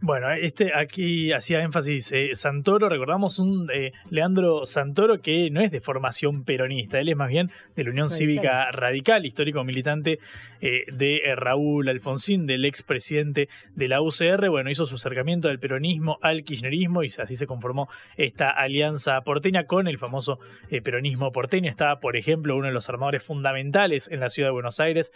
Bueno, 0.05 0.29
este 0.33 0.73
aquí 0.75 1.31
hacía 1.31 1.61
énfasis 1.61 2.11
eh, 2.11 2.31
Santoro, 2.33 2.89
recordamos 2.89 3.39
un 3.39 3.69
eh, 3.73 3.93
Leandro 4.09 4.65
Santoro 4.65 5.21
que 5.21 5.49
no 5.49 5.61
es 5.61 5.71
de 5.71 5.79
formación 5.79 6.43
peronista, 6.43 6.99
él 6.99 7.07
es 7.07 7.15
más 7.15 7.29
bien 7.29 7.51
de 7.77 7.85
la 7.85 7.91
Unión 7.91 8.09
Cívica 8.09 8.69
Radical, 8.73 9.25
histórico 9.25 9.63
militante 9.63 10.19
eh, 10.59 10.83
de 10.91 11.21
Raúl 11.37 11.87
Alfonsín, 11.87 12.45
del 12.45 12.65
expresidente 12.65 13.47
de 13.75 13.87
la 13.87 14.01
UCR. 14.01 14.49
Bueno, 14.49 14.69
hizo 14.69 14.85
su 14.85 14.95
acercamiento 14.95 15.47
al 15.47 15.59
peronismo, 15.59 16.19
al 16.21 16.43
kirchnerismo 16.43 17.03
y 17.03 17.07
así 17.07 17.35
se 17.35 17.47
conformó 17.47 17.87
esta 18.17 18.49
alianza 18.49 19.21
porteña 19.21 19.67
con 19.67 19.87
el 19.87 19.99
famoso 19.99 20.37
peronismo 20.83 21.31
porteño. 21.31 21.69
Estaba, 21.69 22.01
por 22.01 22.17
ejemplo, 22.17 22.57
uno 22.57 22.67
de 22.67 22.73
los 22.73 22.89
armadores 22.89 23.23
fundamentales 23.23 24.09
en 24.11 24.19
la 24.19 24.29
ciudad 24.29 24.49
de 24.49 24.53
Buenos 24.53 24.81
Aires, 24.81 25.13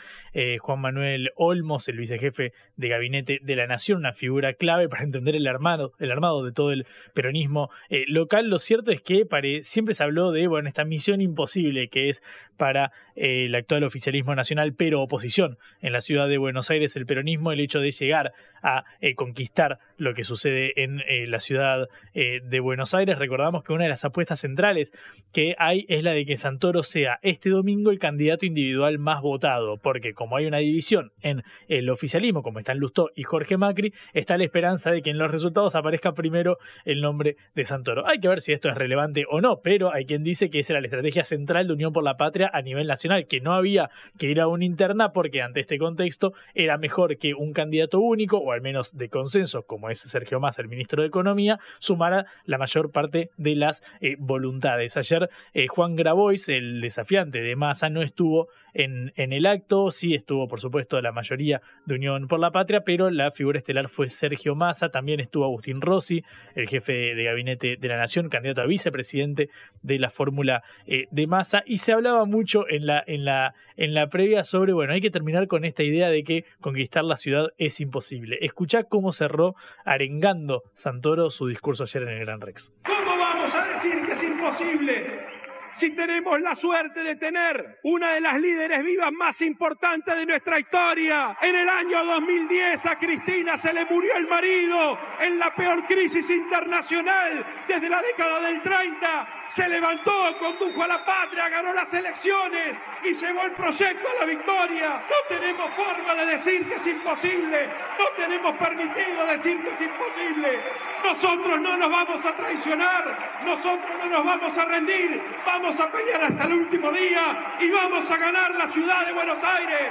Juan 0.59 0.79
Manuel 0.79 1.31
Olmos, 1.35 1.87
el 1.89 1.97
vicejefe 1.97 2.53
de 2.75 2.89
gabinete 2.89 3.39
de 3.41 3.55
la 3.55 3.67
Nación, 3.67 3.99
una 3.99 4.13
figura 4.13 4.53
clave 4.53 4.76
para 4.87 5.03
entender 5.03 5.35
el 5.35 5.47
armado, 5.47 5.93
el 5.99 6.11
armado 6.11 6.43
de 6.43 6.51
todo 6.51 6.71
el 6.71 6.85
peronismo 7.13 7.69
eh, 7.89 8.05
local. 8.07 8.49
Lo 8.49 8.59
cierto 8.59 8.91
es 8.91 9.01
que 9.01 9.25
siempre 9.61 9.93
se 9.93 10.03
habló 10.03 10.31
de 10.31 10.47
bueno, 10.47 10.67
esta 10.67 10.85
misión 10.85 11.21
imposible 11.21 11.87
que 11.89 12.09
es 12.09 12.21
para 12.57 12.91
eh, 13.17 13.45
el 13.45 13.55
actual 13.55 13.83
oficialismo 13.83 14.35
nacional, 14.35 14.73
pero 14.73 15.01
oposición 15.01 15.57
en 15.81 15.91
la 15.91 16.01
ciudad 16.01 16.27
de 16.27 16.37
Buenos 16.37 16.69
Aires, 16.69 16.95
el 16.95 17.05
peronismo, 17.05 17.51
el 17.51 17.59
hecho 17.59 17.79
de 17.79 17.91
llegar 17.91 18.31
a 18.61 18.85
eh, 19.01 19.15
conquistar 19.15 19.79
lo 19.97 20.13
que 20.13 20.23
sucede 20.23 20.83
en 20.83 21.01
eh, 21.07 21.25
la 21.27 21.39
ciudad 21.39 21.87
de 22.13 22.59
Buenos 22.59 22.93
Aires. 22.93 23.19
Recordamos 23.19 23.63
que 23.63 23.73
una 23.73 23.83
de 23.83 23.89
las 23.89 24.05
apuestas 24.05 24.39
centrales 24.39 24.91
que 25.33 25.55
hay 25.57 25.85
es 25.87 26.03
la 26.03 26.11
de 26.11 26.25
que 26.25 26.37
Santoro 26.37 26.83
sea 26.83 27.19
este 27.21 27.49
domingo 27.49 27.91
el 27.91 27.99
candidato 27.99 28.45
individual 28.45 28.97
más 28.99 29.21
votado, 29.21 29.77
porque 29.77 30.13
como 30.13 30.37
hay 30.37 30.45
una 30.45 30.57
división 30.57 31.11
en 31.21 31.43
el 31.67 31.89
oficialismo, 31.89 32.43
como 32.43 32.59
están 32.59 32.79
Lustó 32.79 33.09
y 33.15 33.23
Jorge 33.23 33.57
Macri, 33.57 33.93
está 34.13 34.37
la 34.37 34.43
esperanza 34.43 34.91
de 34.91 35.01
que 35.01 35.11
en 35.11 35.17
los 35.17 35.31
resultados 35.31 35.75
aparezca 35.75 36.13
primero 36.13 36.57
el 36.85 37.01
nombre 37.01 37.37
de 37.55 37.65
Santoro. 37.65 38.07
Hay 38.07 38.19
que 38.19 38.27
ver 38.27 38.41
si 38.41 38.53
esto 38.53 38.69
es 38.69 38.75
relevante 38.75 39.25
o 39.29 39.41
no, 39.41 39.61
pero 39.61 39.93
hay 39.93 40.05
quien 40.05 40.23
dice 40.23 40.49
que 40.49 40.59
esa 40.59 40.73
era 40.73 40.81
la 40.81 40.87
estrategia 40.87 41.23
central 41.23 41.67
de 41.67 41.73
Unión 41.73 41.93
por 41.93 42.03
la 42.03 42.17
Patria 42.17 42.49
a 42.53 42.61
nivel 42.61 42.87
nacional, 42.87 43.06
que 43.27 43.39
no 43.39 43.53
había 43.53 43.89
que 44.17 44.27
ir 44.27 44.39
a 44.39 44.47
una 44.47 44.65
interna 44.65 45.13
porque 45.13 45.41
ante 45.41 45.59
este 45.59 45.77
contexto 45.77 46.33
era 46.53 46.77
mejor 46.77 47.17
que 47.17 47.33
un 47.33 47.53
candidato 47.53 47.99
único, 47.99 48.37
o 48.37 48.51
al 48.51 48.61
menos 48.61 48.97
de 48.97 49.09
consenso, 49.09 49.63
como 49.63 49.89
es 49.89 49.99
Sergio 49.99 50.39
Massa, 50.39 50.61
el 50.61 50.67
ministro 50.67 51.01
de 51.01 51.07
Economía, 51.07 51.59
sumara 51.79 52.25
la 52.45 52.57
mayor 52.57 52.91
parte 52.91 53.31
de 53.37 53.55
las 53.55 53.83
eh, 54.01 54.15
voluntades. 54.19 54.97
Ayer 54.97 55.29
eh, 55.53 55.67
Juan 55.67 55.95
Grabois, 55.95 56.49
el 56.49 56.81
desafiante 56.81 57.41
de 57.41 57.55
Massa, 57.55 57.89
no 57.89 58.01
estuvo 58.01 58.49
en, 58.77 59.11
el 59.33 59.45
acto, 59.47 59.89
sí 59.89 60.13
estuvo, 60.13 60.47
por 60.47 60.61
supuesto, 60.61 61.01
la 61.01 61.11
mayoría 61.11 61.61
de 61.85 61.95
Unión 61.95 62.27
por 62.27 62.39
la 62.39 62.51
Patria, 62.51 62.81
pero 62.81 63.09
la 63.09 63.31
figura 63.31 63.57
estelar 63.57 63.89
fue 63.89 64.07
Sergio 64.07 64.55
Massa, 64.55 64.89
también 64.89 65.19
estuvo 65.19 65.45
Agustín 65.45 65.81
Rossi, 65.81 66.23
el 66.53 66.69
jefe 66.69 67.15
de 67.15 67.23
gabinete 67.23 67.77
de 67.77 67.87
la 67.87 67.97
Nación, 67.97 68.29
candidato 68.29 68.61
a 68.61 68.67
vicepresidente 68.67 69.49
de 69.81 69.99
la 69.99 70.11
fórmula 70.11 70.63
eh, 70.85 71.07
de 71.09 71.25
Massa, 71.25 71.63
y 71.65 71.77
se 71.77 71.91
hablaba 71.91 72.25
mucho 72.25 72.69
en 72.69 72.85
la, 72.85 73.03
en, 73.07 73.25
la, 73.25 73.55
en 73.77 73.95
la 73.95 74.09
previa 74.09 74.43
sobre, 74.43 74.73
bueno, 74.73 74.93
hay 74.93 75.01
que 75.01 75.09
terminar 75.09 75.47
con 75.47 75.65
esta 75.65 75.81
idea 75.81 76.09
de 76.09 76.23
que 76.23 76.45
conquistar 76.61 77.03
la 77.03 77.17
ciudad 77.17 77.47
es 77.57 77.81
imposible. 77.81 78.37
Escuchá 78.41 78.83
cómo 78.83 79.11
cerró 79.11 79.55
arengando 79.85 80.61
Santoro 80.75 81.31
su 81.31 81.47
discurso 81.47 81.83
ayer 81.83 82.03
en 82.03 82.09
el 82.09 82.19
Gran 82.19 82.41
Rex. 82.41 82.73
¿Cómo 82.85 83.17
vamos 83.17 83.55
a 83.55 83.67
decir 83.69 84.05
que 84.05 84.11
es 84.11 84.23
imposible? 84.23 85.36
Si 85.71 85.91
tenemos 85.91 86.39
la 86.41 86.55
suerte 86.55 87.03
de 87.03 87.15
tener 87.15 87.79
una 87.83 88.13
de 88.13 88.21
las 88.21 88.39
líderes 88.39 88.83
vivas 88.83 89.11
más 89.11 89.41
importantes 89.41 90.15
de 90.15 90.25
nuestra 90.25 90.59
historia. 90.59 91.37
En 91.41 91.55
el 91.55 91.69
año 91.69 92.03
2010 92.05 92.85
a 92.85 92.97
Cristina 92.97 93.57
se 93.57 93.73
le 93.73 93.85
murió 93.85 94.15
el 94.15 94.27
marido 94.27 94.97
en 95.19 95.39
la 95.39 95.53
peor 95.55 95.85
crisis 95.85 96.29
internacional 96.29 97.45
desde 97.67 97.89
la 97.89 98.01
década 98.01 98.39
del 98.41 98.61
30. 98.61 99.27
Se 99.47 99.67
levantó, 99.67 100.37
condujo 100.39 100.83
a 100.83 100.87
la 100.87 101.05
patria, 101.05 101.49
ganó 101.49 101.73
las 101.73 101.93
elecciones 101.93 102.77
y 103.03 103.13
llevó 103.13 103.43
el 103.43 103.51
proyecto 103.53 104.07
a 104.09 104.19
la 104.19 104.25
victoria. 104.25 105.03
No 105.09 105.35
tenemos 105.35 105.73
forma 105.75 106.15
de 106.15 106.25
decir 106.25 106.67
que 106.67 106.75
es 106.75 106.87
imposible. 106.87 107.67
No 107.97 108.05
tenemos 108.15 108.57
permitido 108.57 109.25
decir 109.25 109.61
que 109.63 109.69
es 109.69 109.81
imposible. 109.81 110.59
Nosotros 111.03 111.61
no 111.61 111.77
nos 111.77 111.89
vamos 111.89 112.25
a 112.25 112.35
traicionar. 112.35 113.41
Nosotros 113.45 113.91
no 114.03 114.09
nos 114.09 114.25
vamos 114.25 114.57
a 114.57 114.65
rendir. 114.65 115.21
Vamos 115.45 115.56
a 115.57 115.91
pelear 115.91 116.23
hasta 116.23 116.45
el 116.45 116.53
último 116.53 116.91
día 116.91 117.55
y 117.59 117.69
vamos 117.71 118.09
a 118.11 118.17
ganar 118.17 118.53
la 118.55 118.67
ciudad 118.71 119.07
de 119.07 119.13
Buenos 119.13 119.43
Aires. 119.43 119.89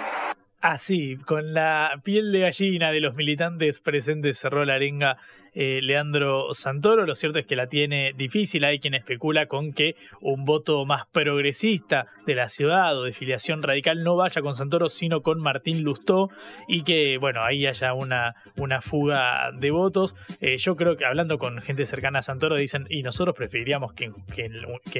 Así, 0.60 1.16
con 1.26 1.52
la 1.52 2.00
piel 2.04 2.30
de 2.30 2.40
gallina 2.40 2.92
de 2.92 3.00
los 3.00 3.16
militantes 3.16 3.80
presentes 3.80 4.38
cerró 4.38 4.64
la 4.64 4.74
arenga 4.74 5.18
eh, 5.56 5.80
Leandro 5.82 6.52
Santoro. 6.52 7.06
Lo 7.06 7.14
cierto 7.14 7.38
es 7.38 7.46
que 7.46 7.56
la 7.56 7.66
tiene 7.66 8.12
difícil. 8.14 8.62
Hay 8.64 8.78
quien 8.78 8.92
especula 8.94 9.46
con 9.46 9.72
que 9.72 9.96
un 10.20 10.44
voto 10.44 10.84
más 10.84 11.06
progresista 11.06 12.08
de 12.26 12.34
la 12.34 12.48
ciudad 12.48 12.96
o 12.98 13.04
de 13.04 13.12
filiación 13.12 13.62
radical 13.62 14.04
no 14.04 14.16
vaya 14.16 14.42
con 14.42 14.54
Santoro, 14.54 14.90
sino 14.90 15.22
con 15.22 15.40
Martín 15.40 15.82
Lustó 15.82 16.28
y 16.68 16.82
que, 16.82 17.16
bueno, 17.18 17.42
ahí 17.42 17.66
haya 17.66 17.94
una, 17.94 18.34
una 18.58 18.82
fuga 18.82 19.50
de 19.58 19.70
votos. 19.70 20.14
Eh, 20.42 20.58
yo 20.58 20.76
creo 20.76 20.96
que 20.98 21.06
hablando 21.06 21.38
con 21.38 21.62
gente 21.62 21.86
cercana 21.86 22.18
a 22.18 22.22
Santoro 22.22 22.56
dicen, 22.56 22.84
y 22.90 23.02
nosotros 23.02 23.34
preferiríamos 23.34 23.94
que, 23.94 24.12
que, 24.34 24.44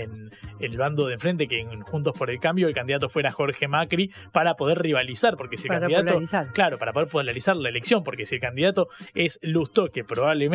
en, 0.03 0.31
el 0.61 0.79
bando 0.79 1.07
de 1.07 1.15
enfrente, 1.15 1.49
que 1.49 1.61
en 1.61 1.83
Juntos 1.83 2.15
por 2.17 2.31
el 2.31 2.41
Cambio, 2.41 2.67
el 2.67 2.75
candidato 2.75 3.11
fuera 3.11 3.31
Jorge 3.31 3.69
Macri 3.69 4.11
para 4.33 4.55
poder 4.55 4.79
rivalizar, 4.79 5.37
porque 5.37 5.59
si 5.59 5.69
el 5.69 5.81
candidato... 5.81 6.19
Claro, 6.55 6.79
para 6.79 6.95
poder 6.95 7.09
polarizar 7.09 7.57
la 7.57 7.69
elección, 7.69 8.03
porque 8.03 8.25
si 8.25 8.37
el 8.37 8.41
candidato 8.41 8.89
es 9.15 9.39
Lustó, 9.43 9.89
que 9.89 10.03
probablemente 10.03 10.46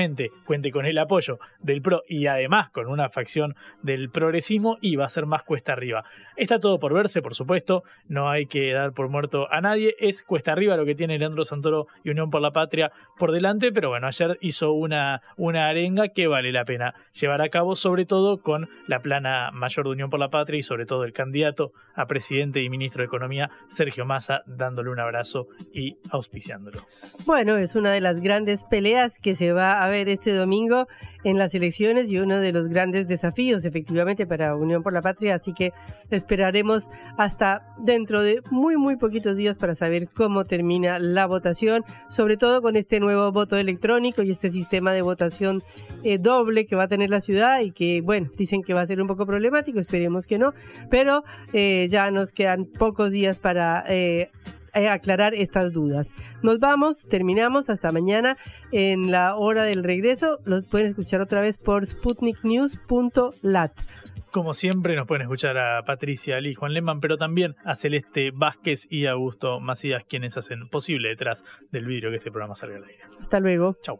cuente 0.46 0.72
con 0.72 0.86
el 0.86 0.98
apoyo 0.98 1.40
del 1.60 1.82
PRO 1.82 2.04
y 2.08 2.28
además 2.28 2.70
con 2.70 2.88
una 2.88 3.10
facción 3.10 3.56
del 3.82 4.10
progresismo 4.10 4.78
y 4.82 4.96
va 4.96 5.06
a 5.06 5.10
ser 5.10 5.26
más 5.26 5.44
cuesta 5.44 5.74
arriba. 5.74 6.04
Está 6.38 6.60
todo 6.60 6.80
por 6.80 6.94
verse, 6.94 7.22
por 7.22 7.36
supuesto, 7.36 7.84
no 8.08 8.30
hay 8.30 8.46
que 8.46 8.72
dar 8.74 8.94
por 8.94 9.10
muerto 9.10 9.52
a 9.52 9.62
nadie, 9.62 9.96
es 10.00 10.24
cuesta 10.24 10.52
arriba 10.52 10.78
lo 10.78 10.86
que 10.86 10.96
tiene 10.96 11.18
Leandro 11.18 11.46
Santoro 11.46 11.88
y 12.04 12.10
Unión 12.10 12.30
por 12.30 12.42
la 12.42 12.52
Patria 12.52 12.92
por 13.18 13.32
delante, 13.32 13.72
pero 13.72 13.90
bueno, 13.90 14.08
ayer 14.08 14.38
hizo 14.42 14.72
una, 14.72 15.22
una 15.38 15.68
arenga 15.68 16.10
que 16.10 16.28
vale 16.28 16.52
la 16.52 16.66
pena 16.66 16.94
llevar 17.20 17.42
a 17.42 17.50
cabo, 17.50 17.76
sobre 17.76 18.06
todo 18.06 18.42
con 18.42 18.70
la 18.88 19.02
plana 19.02 19.52
mayor 19.52 19.86
de 19.86 19.92
Unión 19.92 20.10
por 20.10 20.20
la 20.20 20.30
Patria 20.30 20.60
y 20.60 20.64
sobre 20.64 20.86
todo 20.86 21.04
el 21.04 21.14
candidato 21.14 21.72
a 21.96 22.08
presidente 22.08 22.62
y 22.62 22.70
ministro 22.70 23.02
de 23.02 23.06
Economía, 23.08 23.52
Sergio 23.68 24.06
Massa, 24.06 24.44
dándole 24.46 24.90
un 24.90 25.00
abrazo 25.00 25.48
y 25.74 25.98
auspiciándolo. 26.10 26.86
Bueno, 27.26 27.58
es 27.58 27.76
una 27.76 27.92
de 27.92 28.02
las 28.02 28.20
grandes 28.20 28.64
peleas 28.64 29.20
que 29.20 29.36
se 29.36 29.52
va 29.52 29.81
a 29.81 29.81
ver 29.88 30.10
este 30.10 30.34
domingo 30.34 30.88
en 31.24 31.38
las 31.38 31.54
elecciones 31.54 32.12
y 32.12 32.18
uno 32.18 32.40
de 32.40 32.52
los 32.52 32.68
grandes 32.68 33.08
desafíos 33.08 33.66
efectivamente 33.66 34.26
para 34.26 34.56
Unión 34.56 34.82
por 34.84 34.94
la 34.94 35.02
Patria, 35.02 35.36
así 35.36 35.54
que 35.54 35.72
esperaremos 36.10 36.90
hasta 37.18 37.76
dentro 37.78 38.22
de 38.24 38.42
muy 38.50 38.78
muy 38.78 38.96
poquitos 38.96 39.36
días 39.36 39.58
para 39.58 39.76
saber 39.76 40.10
cómo 40.10 40.46
termina 40.46 41.00
la 41.00 41.28
votación, 41.28 41.84
sobre 42.10 42.38
todo 42.38 42.62
con 42.62 42.76
este 42.76 43.00
nuevo 43.00 43.32
voto 43.32 43.58
electrónico 43.58 44.24
y 44.24 44.32
este 44.32 44.50
sistema 44.50 44.94
de 44.94 45.02
votación 45.02 45.62
eh, 46.04 46.18
doble 46.18 46.66
que 46.66 46.76
va 46.76 46.84
a 46.84 46.88
tener 46.88 47.10
la 47.10 47.22
ciudad 47.22 47.62
y 47.62 47.72
que 47.72 48.02
bueno, 48.02 48.30
dicen 48.38 48.64
que 48.64 48.74
va 48.74 48.82
a 48.82 48.86
ser 48.86 49.02
un 49.02 49.08
poco 49.08 49.26
problemático, 49.26 49.80
esperemos 49.80 50.26
que 50.26 50.38
no, 50.38 50.54
pero 50.90 51.24
eh, 51.54 51.88
ya 51.90 52.10
nos 52.12 52.32
quedan 52.32 52.66
pocos 52.66 53.12
días 53.12 53.40
para 53.40 53.84
eh, 53.88 54.32
eh, 54.74 54.88
aclarar 54.88 55.34
estas 55.34 55.72
dudas. 55.74 56.08
Nos 56.44 56.60
vamos, 56.60 57.04
terminamos, 57.08 57.70
hasta 57.70 57.92
mañana 57.92 58.38
en 58.72 59.12
la 59.12 59.36
hora 59.36 59.64
del 59.64 59.84
regreso. 59.84 60.40
Los 60.46 60.64
pueden 60.66 60.88
escuchar 60.88 61.22
otra 61.22 61.42
vez 61.42 61.58
por 61.58 61.86
sputniknews.lat. 61.86 63.72
Como 64.32 64.54
siempre, 64.54 64.96
nos 64.96 65.08
pueden 65.08 65.24
escuchar 65.24 65.58
a 65.58 65.84
Patricia 65.84 66.38
Ali, 66.38 66.54
Juan 66.54 66.74
Lehmann, 66.74 67.02
pero 67.02 67.18
también 67.18 67.56
a 67.66 67.76
Celeste 67.76 68.32
Vázquez 68.34 68.88
y 68.90 69.06
a 69.06 69.12
Augusto 69.12 69.60
Macías, 69.60 70.06
quienes 70.08 70.38
hacen 70.38 70.68
posible 70.68 71.10
detrás 71.10 71.44
del 71.72 71.86
vidrio 71.86 72.12
que 72.12 72.18
este 72.18 72.32
programa 72.32 72.56
salga 72.56 72.78
al 72.78 72.86
aire. 72.86 73.04
Hasta 73.20 73.42
luego. 73.42 73.76
Chau. 73.82 74.00